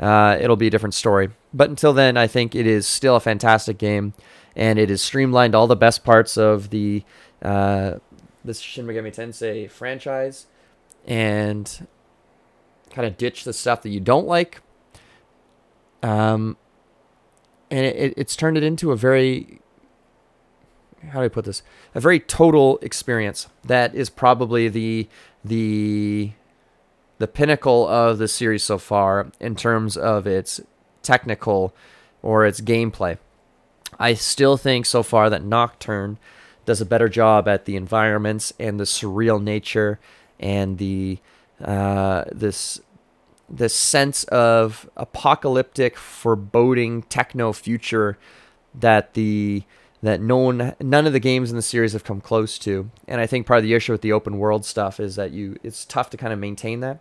uh, 0.00 0.38
it'll 0.40 0.56
be 0.56 0.66
a 0.66 0.70
different 0.70 0.94
story. 0.94 1.30
But 1.52 1.70
until 1.70 1.92
then, 1.92 2.16
I 2.16 2.26
think 2.26 2.54
it 2.54 2.66
is 2.66 2.86
still 2.86 3.16
a 3.16 3.20
fantastic 3.20 3.78
game, 3.78 4.14
and 4.58 4.78
it 4.78 4.90
has 4.90 5.00
streamlined 5.00 5.54
all 5.54 5.66
the 5.66 5.76
best 5.76 6.04
parts 6.04 6.36
of 6.36 6.70
the 6.70 7.04
uh, 7.40 7.94
Shin 8.52 8.86
Megami 8.86 9.14
Tensei 9.14 9.70
franchise, 9.70 10.46
and 11.06 11.86
kind 12.90 13.06
of 13.06 13.16
ditch 13.16 13.44
the 13.44 13.52
stuff 13.52 13.82
that 13.82 13.90
you 13.90 14.00
don't 14.00 14.26
like. 14.26 14.60
Um, 16.02 16.56
and 17.70 17.86
it, 17.86 18.14
it's 18.16 18.36
turned 18.36 18.56
it 18.56 18.62
into 18.62 18.90
a 18.90 18.96
very 18.96 19.60
how 21.10 21.20
do 21.20 21.26
I 21.26 21.28
put 21.28 21.44
this? 21.44 21.62
A 21.94 22.00
very 22.00 22.18
total 22.18 22.78
experience 22.82 23.46
that 23.64 23.94
is 23.94 24.10
probably 24.10 24.68
the 24.68 25.08
the 25.44 26.32
the 27.18 27.28
pinnacle 27.28 27.86
of 27.86 28.18
the 28.18 28.28
series 28.28 28.64
so 28.64 28.78
far 28.78 29.30
in 29.40 29.54
terms 29.54 29.96
of 29.96 30.26
its 30.26 30.60
technical 31.02 31.74
or 32.22 32.44
its 32.44 32.60
gameplay. 32.60 33.18
I 33.98 34.14
still 34.14 34.56
think 34.56 34.86
so 34.86 35.02
far 35.02 35.28
that 35.30 35.42
Nocturne 35.42 36.18
does 36.64 36.80
a 36.80 36.86
better 36.86 37.08
job 37.08 37.48
at 37.48 37.64
the 37.64 37.76
environments 37.76 38.52
and 38.58 38.78
the 38.78 38.84
surreal 38.84 39.42
nature 39.42 39.98
and 40.38 40.78
the 40.78 41.18
uh, 41.64 42.24
this 42.30 42.80
this 43.50 43.74
sense 43.74 44.24
of 44.24 44.88
apocalyptic, 44.96 45.96
foreboding 45.96 47.02
techno 47.02 47.52
future 47.52 48.18
that 48.74 49.14
the 49.14 49.62
that 50.02 50.20
no 50.20 50.36
one, 50.36 50.74
none 50.80 51.06
of 51.06 51.12
the 51.12 51.18
games 51.18 51.50
in 51.50 51.56
the 51.56 51.62
series 51.62 51.92
have 51.92 52.04
come 52.04 52.20
close 52.20 52.58
to. 52.60 52.90
And 53.08 53.20
I 53.20 53.26
think 53.26 53.46
part 53.46 53.58
of 53.58 53.64
the 53.64 53.74
issue 53.74 53.92
with 53.92 54.02
the 54.02 54.12
open 54.12 54.38
world 54.38 54.64
stuff 54.64 55.00
is 55.00 55.16
that 55.16 55.32
you, 55.32 55.56
it's 55.64 55.84
tough 55.84 56.08
to 56.10 56.16
kind 56.16 56.32
of 56.32 56.38
maintain 56.38 56.80
that. 56.80 57.00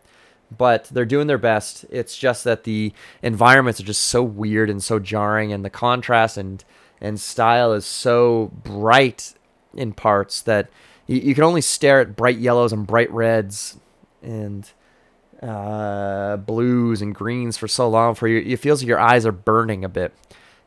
But 0.55 0.85
they're 0.85 1.05
doing 1.05 1.27
their 1.27 1.37
best. 1.37 1.85
It's 1.91 2.17
just 2.17 2.43
that 2.45 2.63
the 2.63 2.93
environments 3.21 3.79
are 3.79 3.83
just 3.83 4.01
so 4.03 4.23
weird 4.23 4.69
and 4.69 4.81
so 4.81 4.97
jarring, 4.97 5.51
and 5.51 5.63
the 5.63 5.69
contrast 5.69 6.37
and 6.37 6.63
and 7.01 7.19
style 7.19 7.73
is 7.73 7.85
so 7.85 8.51
bright 8.63 9.33
in 9.73 9.93
parts 9.93 10.41
that 10.41 10.69
you, 11.05 11.17
you 11.17 11.35
can 11.35 11.43
only 11.43 11.61
stare 11.61 12.01
at 12.01 12.15
bright 12.15 12.37
yellows 12.37 12.73
and 12.73 12.87
bright 12.87 13.11
reds 13.11 13.77
and 14.21 14.71
uh, 15.41 16.37
blues 16.37 17.01
and 17.01 17.13
greens 17.13 17.57
for 17.57 17.67
so 17.67 17.87
long 17.87 18.15
for 18.15 18.27
you. 18.27 18.39
It 18.39 18.59
feels 18.59 18.81
like 18.81 18.87
your 18.87 18.99
eyes 18.99 19.25
are 19.25 19.31
burning 19.31 19.83
a 19.85 19.89
bit 19.89 20.13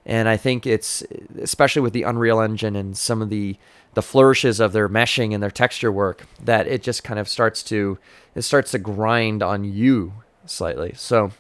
and 0.07 0.28
I 0.28 0.37
think 0.37 0.66
it's 0.66 1.03
especially 1.41 1.83
with 1.83 1.93
the 1.93 2.05
Unreal 2.05 2.41
Engine 2.41 2.76
and 2.76 2.97
some 2.97 3.22
of 3.22 3.31
the 3.31 3.57
the 3.95 4.03
flourishes 4.03 4.61
of 4.61 4.72
their 4.72 4.89
meshing 4.89 5.35
and 5.35 5.43
their 5.43 5.51
texture 5.51 5.91
work 5.91 6.26
that 6.43 6.66
it 6.66 6.83
just 6.83 7.05
kind 7.05 7.18
of 7.18 7.28
starts 7.28 7.62
to 7.64 7.99
it 8.35 8.43
starts 8.43 8.70
to 8.72 8.78
grind 8.78 9.43
on 9.43 9.64
you 9.64 10.14
slightly. 10.47 10.95
So 10.97 11.33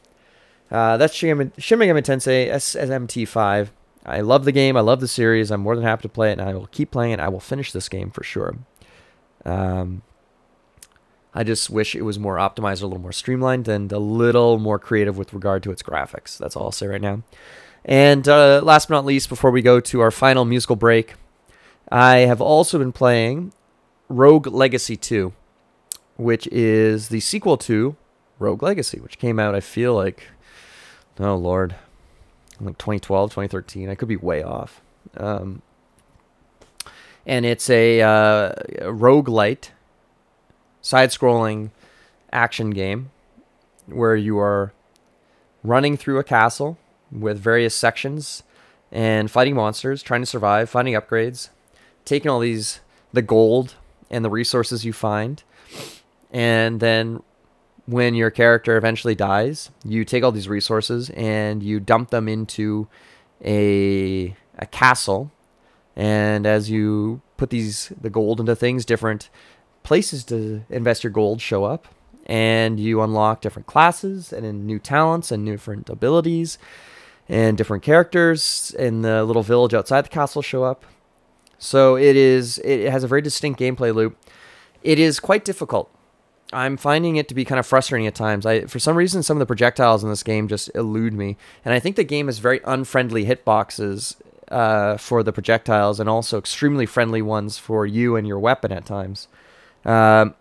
uh, 0.70 0.96
that's 0.98 1.14
Shin 1.14 1.36
Megami 1.36 2.02
Tensei 2.02 2.50
SMT5. 2.50 3.70
I 4.04 4.20
love 4.20 4.44
the 4.44 4.52
game. 4.52 4.76
I 4.76 4.80
love 4.80 5.00
the 5.00 5.08
series. 5.08 5.50
I'm 5.50 5.60
more 5.60 5.76
than 5.76 5.84
happy 5.84 6.02
to 6.02 6.08
play 6.08 6.30
it, 6.30 6.38
and 6.38 6.42
I 6.48 6.54
will 6.54 6.68
keep 6.68 6.90
playing 6.90 7.12
it. 7.12 7.20
I 7.20 7.28
will 7.28 7.40
finish 7.40 7.72
this 7.72 7.88
game 7.88 8.10
for 8.10 8.24
sure. 8.24 8.56
Um, 9.44 10.02
I 11.34 11.44
just 11.44 11.70
wish 11.70 11.94
it 11.94 12.02
was 12.02 12.18
more 12.18 12.36
optimized, 12.36 12.82
a 12.82 12.86
little 12.86 12.98
more 12.98 13.12
streamlined, 13.12 13.68
and 13.68 13.92
a 13.92 13.98
little 13.98 14.58
more 14.58 14.78
creative 14.78 15.16
with 15.16 15.32
regard 15.32 15.62
to 15.64 15.70
its 15.70 15.82
graphics. 15.82 16.38
That's 16.38 16.56
all 16.56 16.64
I'll 16.64 16.72
say 16.72 16.86
right 16.86 17.00
now. 17.00 17.22
And 17.84 18.28
uh, 18.28 18.60
last 18.62 18.88
but 18.88 18.94
not 18.94 19.04
least, 19.04 19.28
before 19.28 19.50
we 19.50 19.62
go 19.62 19.80
to 19.80 20.00
our 20.00 20.10
final 20.10 20.44
musical 20.44 20.76
break, 20.76 21.14
I 21.90 22.18
have 22.18 22.40
also 22.40 22.78
been 22.78 22.92
playing 22.92 23.52
Rogue 24.08 24.46
Legacy 24.46 24.96
2, 24.96 25.32
which 26.16 26.46
is 26.48 27.08
the 27.08 27.20
sequel 27.20 27.56
to 27.58 27.96
Rogue 28.38 28.62
Legacy, 28.62 28.98
which 28.98 29.18
came 29.18 29.38
out, 29.38 29.54
I 29.54 29.60
feel 29.60 29.94
like, 29.94 30.24
oh 31.18 31.36
lord, 31.36 31.76
like 32.66 32.78
2012, 32.78 33.30
2013. 33.30 33.88
I 33.88 33.94
could 33.94 34.08
be 34.08 34.16
way 34.16 34.42
off. 34.42 34.80
Um, 35.16 35.62
and 37.26 37.44
it's 37.44 37.68
a, 37.70 38.00
uh, 38.02 38.52
a 38.78 38.92
roguelite, 38.92 39.70
side 40.82 41.10
scrolling 41.10 41.70
action 42.32 42.70
game 42.70 43.10
where 43.86 44.16
you 44.16 44.38
are 44.38 44.72
running 45.62 45.96
through 45.96 46.18
a 46.18 46.24
castle 46.24 46.78
with 47.10 47.38
various 47.38 47.74
sections 47.74 48.42
and 48.92 49.30
fighting 49.30 49.54
monsters, 49.54 50.02
trying 50.02 50.22
to 50.22 50.26
survive, 50.26 50.70
finding 50.70 50.94
upgrades, 50.94 51.50
taking 52.04 52.30
all 52.30 52.40
these 52.40 52.80
the 53.12 53.22
gold 53.22 53.74
and 54.10 54.24
the 54.24 54.30
resources 54.30 54.84
you 54.84 54.92
find, 54.92 55.42
and 56.32 56.80
then 56.80 57.22
when 57.90 58.14
your 58.14 58.30
character 58.30 58.76
eventually 58.76 59.14
dies, 59.14 59.70
you 59.84 60.04
take 60.04 60.22
all 60.22 60.32
these 60.32 60.48
resources 60.48 61.10
and 61.10 61.62
you 61.62 61.80
dump 61.80 62.10
them 62.10 62.28
into 62.28 62.86
a 63.44 64.36
a 64.58 64.66
castle, 64.66 65.30
and 65.96 66.46
as 66.46 66.70
you 66.70 67.22
put 67.36 67.50
these 67.50 67.92
the 68.00 68.10
gold 68.10 68.38
into 68.38 68.54
things, 68.54 68.84
different 68.84 69.30
places 69.82 70.24
to 70.24 70.62
invest 70.68 71.02
your 71.02 71.10
gold 71.10 71.40
show 71.40 71.64
up, 71.64 71.88
and 72.26 72.78
you 72.78 73.02
unlock 73.02 73.40
different 73.40 73.66
classes 73.66 74.32
and 74.32 74.66
new 74.66 74.78
talents 74.78 75.32
and 75.32 75.46
different 75.46 75.88
abilities 75.88 76.58
and 77.28 77.56
different 77.56 77.82
characters 77.82 78.74
in 78.78 79.02
the 79.02 79.24
little 79.24 79.42
village 79.42 79.72
outside 79.72 80.04
the 80.04 80.08
castle 80.08 80.42
show 80.42 80.62
up. 80.64 80.84
So 81.58 81.96
it 81.96 82.16
is 82.16 82.58
it 82.58 82.90
has 82.90 83.02
a 83.04 83.08
very 83.08 83.22
distinct 83.22 83.58
gameplay 83.58 83.94
loop. 83.94 84.16
It 84.82 84.98
is 84.98 85.18
quite 85.18 85.44
difficult. 85.44 85.90
I'm 86.52 86.76
finding 86.76 87.16
it 87.16 87.28
to 87.28 87.34
be 87.34 87.44
kind 87.44 87.58
of 87.58 87.66
frustrating 87.66 88.06
at 88.06 88.14
times. 88.14 88.44
I 88.44 88.62
for 88.62 88.78
some 88.78 88.96
reason 88.96 89.22
some 89.22 89.36
of 89.36 89.40
the 89.40 89.46
projectiles 89.46 90.02
in 90.02 90.10
this 90.10 90.22
game 90.22 90.48
just 90.48 90.70
elude 90.74 91.14
me, 91.14 91.36
and 91.64 91.72
I 91.72 91.80
think 91.80 91.96
the 91.96 92.04
game 92.04 92.26
has 92.26 92.38
very 92.38 92.60
unfriendly 92.64 93.26
hitboxes 93.26 94.16
uh, 94.48 94.96
for 94.96 95.22
the 95.22 95.32
projectiles, 95.32 96.00
and 96.00 96.08
also 96.08 96.38
extremely 96.38 96.86
friendly 96.86 97.22
ones 97.22 97.58
for 97.58 97.86
you 97.86 98.16
and 98.16 98.26
your 98.26 98.38
weapon 98.38 98.72
at 98.72 98.84
times. 98.84 99.28
Um, 99.84 100.34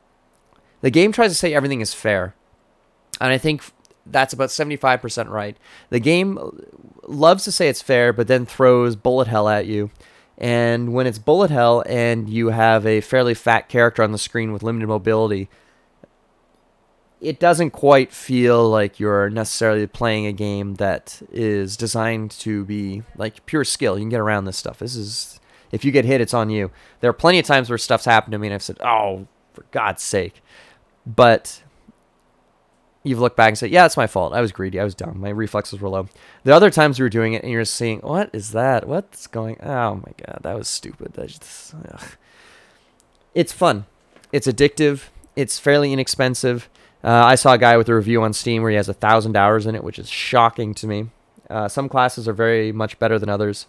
the 0.81 0.89
game 0.89 1.11
tries 1.11 1.31
to 1.31 1.35
say 1.35 1.53
everything 1.53 1.81
is 1.81 1.93
fair, 1.93 2.33
and 3.21 3.31
I 3.31 3.37
think 3.37 3.63
that's 4.05 4.33
about 4.33 4.49
75% 4.49 5.29
right. 5.29 5.57
The 5.89 5.99
game 5.99 6.39
loves 7.07 7.43
to 7.43 7.51
say 7.51 7.69
it's 7.69 7.81
fair, 7.81 8.13
but 8.13 8.27
then 8.27 8.45
throws 8.45 8.95
bullet 8.95 9.27
hell 9.27 9.47
at 9.47 9.65
you. 9.65 9.91
And 10.37 10.93
when 10.93 11.05
it's 11.05 11.19
bullet 11.19 11.51
hell 11.51 11.83
and 11.85 12.29
you 12.29 12.49
have 12.49 12.85
a 12.85 13.01
fairly 13.01 13.33
fat 13.33 13.67
character 13.67 14.01
on 14.03 14.13
the 14.13 14.17
screen 14.17 14.53
with 14.53 14.63
limited 14.63 14.87
mobility, 14.87 15.49
it 17.21 17.39
doesn't 17.39 17.71
quite 17.71 18.13
feel 18.13 18.69
like 18.69 18.99
you're 18.99 19.29
necessarily 19.29 19.85
playing 19.87 20.25
a 20.25 20.31
game 20.31 20.75
that 20.75 21.21
is 21.31 21.75
designed 21.75 22.31
to 22.31 22.63
be 22.65 23.03
like 23.17 23.45
pure 23.45 23.65
skill. 23.65 23.97
You 23.97 24.03
can 24.03 24.09
get 24.09 24.21
around 24.21 24.45
this 24.45 24.57
stuff. 24.57 24.79
This 24.79 24.95
is 24.95 25.39
if 25.71 25.83
you 25.83 25.91
get 25.91 26.05
hit, 26.05 26.21
it's 26.21 26.33
on 26.33 26.49
you. 26.49 26.71
There 27.01 27.09
are 27.09 27.13
plenty 27.13 27.39
of 27.39 27.45
times 27.45 27.69
where 27.69 27.77
stuff's 27.77 28.05
happened 28.05 28.31
to 28.31 28.39
me 28.39 28.47
and 28.47 28.53
I've 28.53 28.63
said, 28.63 28.77
"Oh, 28.81 29.27
for 29.53 29.65
God's 29.71 30.01
sake!" 30.01 30.41
But 31.05 31.61
you've 33.03 33.19
looked 33.19 33.37
back 33.37 33.49
and 33.49 33.57
said, 33.57 33.71
"Yeah, 33.71 33.85
it's 33.85 33.97
my 33.97 34.07
fault. 34.07 34.33
I 34.33 34.41
was 34.41 34.51
greedy. 34.53 34.79
I 34.79 34.83
was 34.85 34.95
dumb. 34.95 35.19
My 35.19 35.29
reflexes 35.29 35.81
were 35.81 35.89
low." 35.89 36.07
The 36.45 36.55
other 36.55 36.69
times 36.69 36.99
you 36.99 37.03
were 37.03 37.09
doing 37.09 37.33
it 37.33 37.43
and 37.43 37.51
you're 37.51 37.65
seeing, 37.65 37.99
"What 37.99 38.29
is 38.31 38.51
that? 38.51 38.87
What's 38.87 39.27
going? 39.27 39.57
Oh 39.61 39.95
my 39.95 40.13
God, 40.25 40.39
that 40.43 40.57
was 40.57 40.69
stupid." 40.69 41.13
Just, 41.15 41.75
ugh. 41.91 42.15
It's 43.35 43.51
fun. 43.51 43.85
It's 44.31 44.47
addictive. 44.47 45.09
It's 45.35 45.59
fairly 45.59 45.91
inexpensive. 45.93 46.69
Uh, 47.03 47.23
I 47.25 47.35
saw 47.35 47.53
a 47.53 47.57
guy 47.57 47.77
with 47.77 47.87
a 47.89 47.95
review 47.95 48.21
on 48.23 48.33
Steam 48.33 48.61
where 48.61 48.71
he 48.71 48.77
has 48.77 48.89
a 48.89 48.93
thousand 48.93 49.37
hours 49.37 49.65
in 49.65 49.75
it, 49.75 49.83
which 49.83 49.99
is 49.99 50.09
shocking 50.09 50.73
to 50.75 50.87
me. 50.87 51.09
Uh, 51.49 51.67
some 51.67 51.89
classes 51.89 52.27
are 52.27 52.33
very 52.33 52.71
much 52.71 52.99
better 52.99 53.17
than 53.17 53.29
others. 53.29 53.67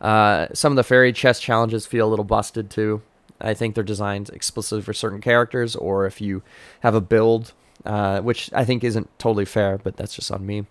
Uh, 0.00 0.48
some 0.52 0.72
of 0.72 0.76
the 0.76 0.82
fairy 0.84 1.12
chest 1.12 1.42
challenges 1.42 1.86
feel 1.86 2.08
a 2.08 2.10
little 2.10 2.24
busted 2.24 2.70
too. 2.70 3.02
I 3.40 3.54
think 3.54 3.74
they're 3.74 3.84
designed 3.84 4.28
explicitly 4.30 4.82
for 4.82 4.92
certain 4.92 5.20
characters, 5.20 5.76
or 5.76 6.06
if 6.06 6.20
you 6.20 6.42
have 6.80 6.94
a 6.94 7.00
build, 7.00 7.52
uh, 7.84 8.20
which 8.20 8.50
I 8.52 8.64
think 8.64 8.84
isn't 8.84 9.08
totally 9.18 9.44
fair, 9.44 9.78
but 9.78 9.96
that's 9.96 10.14
just 10.14 10.30
on 10.30 10.44
me. 10.44 10.66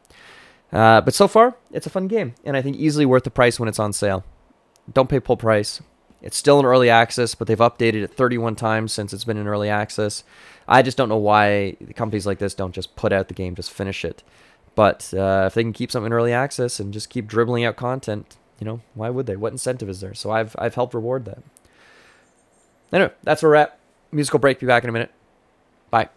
Uh, 0.72 1.02
but 1.02 1.16
so 1.16 1.28
far, 1.28 1.56
it's 1.72 1.88
a 1.88 1.90
fun 1.90 2.08
game, 2.08 2.36
and 2.44 2.56
I 2.56 2.62
think 2.62 2.78
easily 2.78 3.06
worth 3.06 3.24
the 3.24 3.32
price 3.32 3.60
when 3.60 3.70
it's 3.70 3.80
on 3.80 3.94
sale. 3.94 4.24
Don't 4.92 5.10
pay 5.10 5.20
full 5.20 5.38
price. 5.38 5.82
It's 6.22 6.38
still 6.38 6.60
in 6.60 6.66
early 6.66 6.90
access, 6.90 7.36
but 7.36 7.48
they've 7.48 7.58
updated 7.58 8.04
it 8.04 8.14
31 8.14 8.56
times 8.56 8.92
since 8.92 9.14
it's 9.14 9.24
been 9.24 9.38
in 9.38 9.48
early 9.48 9.70
access. 9.70 10.24
I 10.68 10.82
just 10.82 10.98
don't 10.98 11.10
know 11.10 11.18
why 11.18 11.78
companies 11.96 12.28
like 12.28 12.40
this 12.40 12.54
don't 12.54 12.76
just 12.76 12.96
put 12.96 13.14
out 13.14 13.28
the 13.28 13.34
game, 13.34 13.56
just 13.56 13.72
finish 13.72 14.04
it. 14.04 14.22
But 14.76 15.14
uh, 15.14 15.46
if 15.48 15.54
they 15.54 15.64
can 15.64 15.74
keep 15.74 15.92
something 15.92 16.08
in 16.08 16.14
early 16.14 16.34
access 16.34 16.80
and 16.80 16.94
just 16.94 17.10
keep 17.10 17.28
dribbling 17.28 17.66
out 17.66 17.76
content, 17.76 18.38
you 18.60 18.66
know, 18.66 18.82
why 18.94 19.10
would 19.10 19.26
they? 19.26 19.36
What 19.36 19.52
incentive 19.52 19.90
is 19.90 20.02
there? 20.02 20.14
So 20.14 20.32
I've 20.32 20.56
I've 20.60 20.76
helped 20.76 20.94
reward 20.94 21.26
that. 21.26 21.40
Anyway, 22.92 23.12
that's 23.24 23.42
we're 23.42 23.56
at. 23.56 23.80
Musical 24.12 24.40
break. 24.40 24.60
Be 24.60 24.68
back 24.68 24.84
in 24.84 24.90
a 24.90 24.94
minute. 24.94 25.12
Bye. 25.90 26.10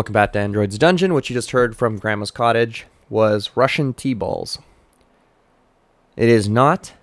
Welcome 0.00 0.14
back 0.14 0.32
to 0.32 0.38
Android's 0.38 0.78
Dungeon. 0.78 1.12
What 1.12 1.28
you 1.28 1.34
just 1.34 1.50
heard 1.50 1.76
from 1.76 1.98
Grandma's 1.98 2.30
Cottage 2.30 2.86
was 3.10 3.50
Russian 3.54 3.92
tea 3.92 4.14
balls. 4.14 4.58
It 6.16 6.30
is 6.30 6.48
not 6.48 6.94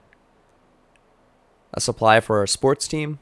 a 1.76 1.80
supply 1.80 2.20
for 2.22 2.42
a 2.42 2.48
sports 2.48 2.88
team, 2.88 3.20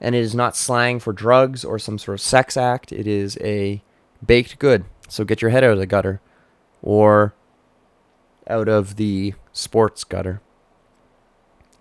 and 0.00 0.14
it 0.14 0.20
is 0.20 0.34
not 0.34 0.56
slang 0.56 0.98
for 0.98 1.12
drugs 1.12 1.62
or 1.62 1.78
some 1.78 1.98
sort 1.98 2.14
of 2.14 2.22
sex 2.22 2.56
act. 2.56 2.90
It 2.90 3.06
is 3.06 3.36
a 3.42 3.82
baked 4.24 4.58
good. 4.58 4.86
So 5.08 5.24
get 5.24 5.42
your 5.42 5.50
head 5.50 5.62
out 5.62 5.72
of 5.72 5.78
the 5.78 5.84
gutter 5.84 6.22
or 6.80 7.34
out 8.48 8.70
of 8.70 8.96
the 8.96 9.34
sports 9.52 10.04
gutter. 10.04 10.40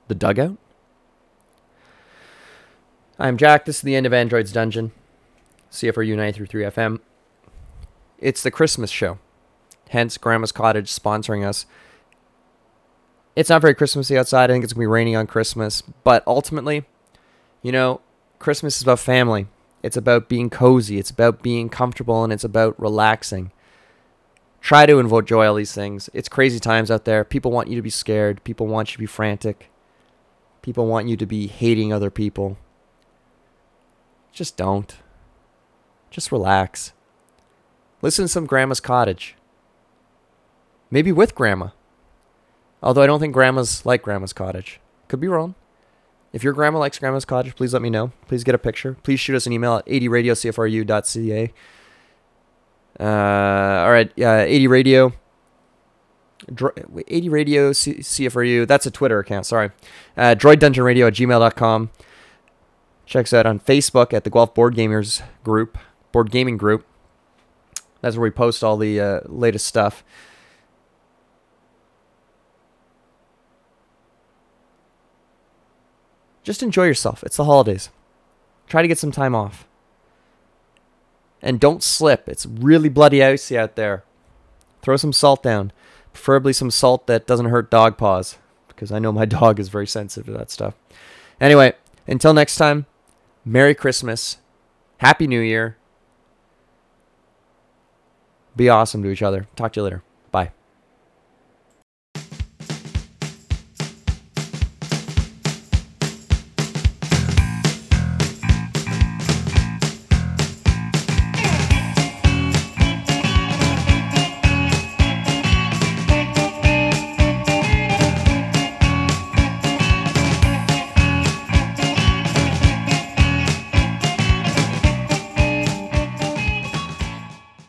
The 0.09 0.15
dugout? 0.15 0.57
I'm 3.17 3.37
Jack. 3.37 3.63
This 3.63 3.77
is 3.77 3.83
the 3.83 3.95
end 3.95 4.05
of 4.05 4.11
Android's 4.11 4.51
Dungeon. 4.51 4.91
CFRU 5.71 6.09
933 6.09 6.63
FM. 6.63 6.99
It's 8.17 8.43
the 8.43 8.51
Christmas 8.51 8.89
show. 8.89 9.19
Hence, 9.89 10.17
Grandma's 10.17 10.51
Cottage 10.51 10.91
sponsoring 10.91 11.45
us. 11.45 11.65
It's 13.35 13.49
not 13.49 13.61
very 13.61 13.73
Christmassy 13.73 14.17
outside. 14.17 14.49
I 14.49 14.53
think 14.53 14.63
it's 14.63 14.73
going 14.73 14.81
to 14.81 14.89
be 14.89 14.93
raining 14.93 15.15
on 15.15 15.27
Christmas. 15.27 15.81
But 15.81 16.23
ultimately, 16.27 16.85
you 17.61 17.71
know, 17.71 18.01
Christmas 18.37 18.77
is 18.77 18.83
about 18.83 18.99
family. 18.99 19.47
It's 19.81 19.97
about 19.97 20.27
being 20.27 20.49
cozy. 20.49 20.99
It's 20.99 21.09
about 21.09 21.41
being 21.41 21.69
comfortable 21.69 22.23
and 22.23 22.33
it's 22.33 22.43
about 22.43 22.79
relaxing. 22.79 23.51
Try 24.61 24.85
to 24.85 24.99
enjoy 24.99 25.47
all 25.47 25.55
these 25.55 25.73
things. 25.73 26.09
It's 26.13 26.27
crazy 26.27 26.59
times 26.59 26.91
out 26.91 27.05
there. 27.05 27.23
People 27.23 27.51
want 27.51 27.69
you 27.69 27.75
to 27.77 27.81
be 27.81 27.89
scared. 27.89 28.43
People 28.43 28.67
want 28.67 28.89
you 28.89 28.93
to 28.93 28.99
be 28.99 29.05
frantic. 29.05 29.71
People 30.61 30.85
want 30.87 31.07
you 31.07 31.15
to 31.15 31.25
be 31.25 31.47
hating 31.47 31.93
other 31.93 32.09
people. 32.09 32.57
Just 34.33 34.57
don't. 34.57 34.97
Just 36.09 36.31
relax. 36.31 36.93
Listen 38.01 38.25
to 38.25 38.29
some 38.29 38.45
Grandma's 38.45 38.79
Cottage. 38.79 39.35
Maybe 40.91 41.11
with 41.11 41.35
Grandma. 41.35 41.69
Although 42.81 43.01
I 43.01 43.07
don't 43.07 43.19
think 43.19 43.33
Grandma's 43.33 43.85
like 43.85 44.01
Grandma's 44.01 44.33
Cottage. 44.33 44.79
Could 45.07 45.19
be 45.19 45.27
wrong. 45.27 45.55
If 46.31 46.43
your 46.43 46.53
grandma 46.53 46.79
likes 46.79 46.99
Grandma's 46.99 47.25
Cottage, 47.25 47.55
please 47.55 47.73
let 47.73 47.81
me 47.81 47.89
know. 47.89 48.11
Please 48.27 48.43
get 48.43 48.53
a 48.53 48.59
picture. 48.59 48.95
Please 49.03 49.19
shoot 49.19 49.35
us 49.35 49.47
an 49.47 49.53
email 49.53 49.77
at 49.77 49.85
80radiocfru.ca. 49.87 51.53
Uh, 52.99 53.83
all 53.83 53.91
right, 53.91 54.11
yeah, 54.15 54.41
80 54.41 54.67
Radio. 54.67 55.13
80 57.07 57.29
Radio 57.29 57.73
C- 57.73 57.95
CFRU. 57.95 58.67
That's 58.67 58.85
a 58.85 58.91
Twitter 58.91 59.19
account, 59.19 59.45
sorry. 59.45 59.71
Uh, 60.15 60.35
Droid 60.37 60.61
at 60.61 61.13
gmail.com. 61.13 61.89
Check 63.05 63.25
us 63.25 63.33
out 63.33 63.45
on 63.45 63.59
Facebook 63.59 64.13
at 64.13 64.23
the 64.23 64.29
Guelph 64.29 64.53
Board 64.53 64.75
Gamers 64.75 65.23
group, 65.43 65.77
Board 66.11 66.31
Gaming 66.31 66.57
group. 66.57 66.85
That's 68.01 68.15
where 68.15 68.23
we 68.23 68.31
post 68.31 68.63
all 68.63 68.77
the 68.77 68.99
uh, 68.99 69.19
latest 69.25 69.67
stuff. 69.67 70.03
Just 76.43 76.63
enjoy 76.63 76.85
yourself. 76.85 77.23
It's 77.23 77.37
the 77.37 77.45
holidays. 77.45 77.89
Try 78.67 78.81
to 78.81 78.87
get 78.87 78.97
some 78.97 79.11
time 79.11 79.35
off. 79.35 79.67
And 81.41 81.59
don't 81.59 81.83
slip. 81.83 82.27
It's 82.27 82.45
really 82.45 82.89
bloody 82.89 83.23
icy 83.23 83.57
out 83.57 83.75
there. 83.75 84.03
Throw 84.81 84.97
some 84.97 85.13
salt 85.13 85.43
down. 85.43 85.71
Preferably 86.13 86.53
some 86.53 86.71
salt 86.71 87.07
that 87.07 87.27
doesn't 87.27 87.47
hurt 87.47 87.69
dog 87.69 87.97
paws. 87.97 88.37
Because 88.67 88.91
I 88.91 88.99
know 88.99 89.11
my 89.11 89.25
dog 89.39 89.59
is 89.59 89.69
very 89.69 89.87
sensitive 89.87 90.25
to 90.27 90.37
that 90.39 90.51
stuff. 90.51 90.73
Anyway, 91.39 91.73
until 92.07 92.33
next 92.33 92.55
time, 92.55 92.85
Merry 93.45 93.75
Christmas. 93.75 94.37
Happy 94.97 95.27
New 95.27 95.41
Year. 95.41 95.77
Be 98.59 98.67
awesome 98.67 99.01
to 99.03 99.09
each 99.09 99.21
other. 99.21 99.47
Talk 99.55 99.71
to 99.71 99.79
you 99.79 99.83
later. 99.85 100.03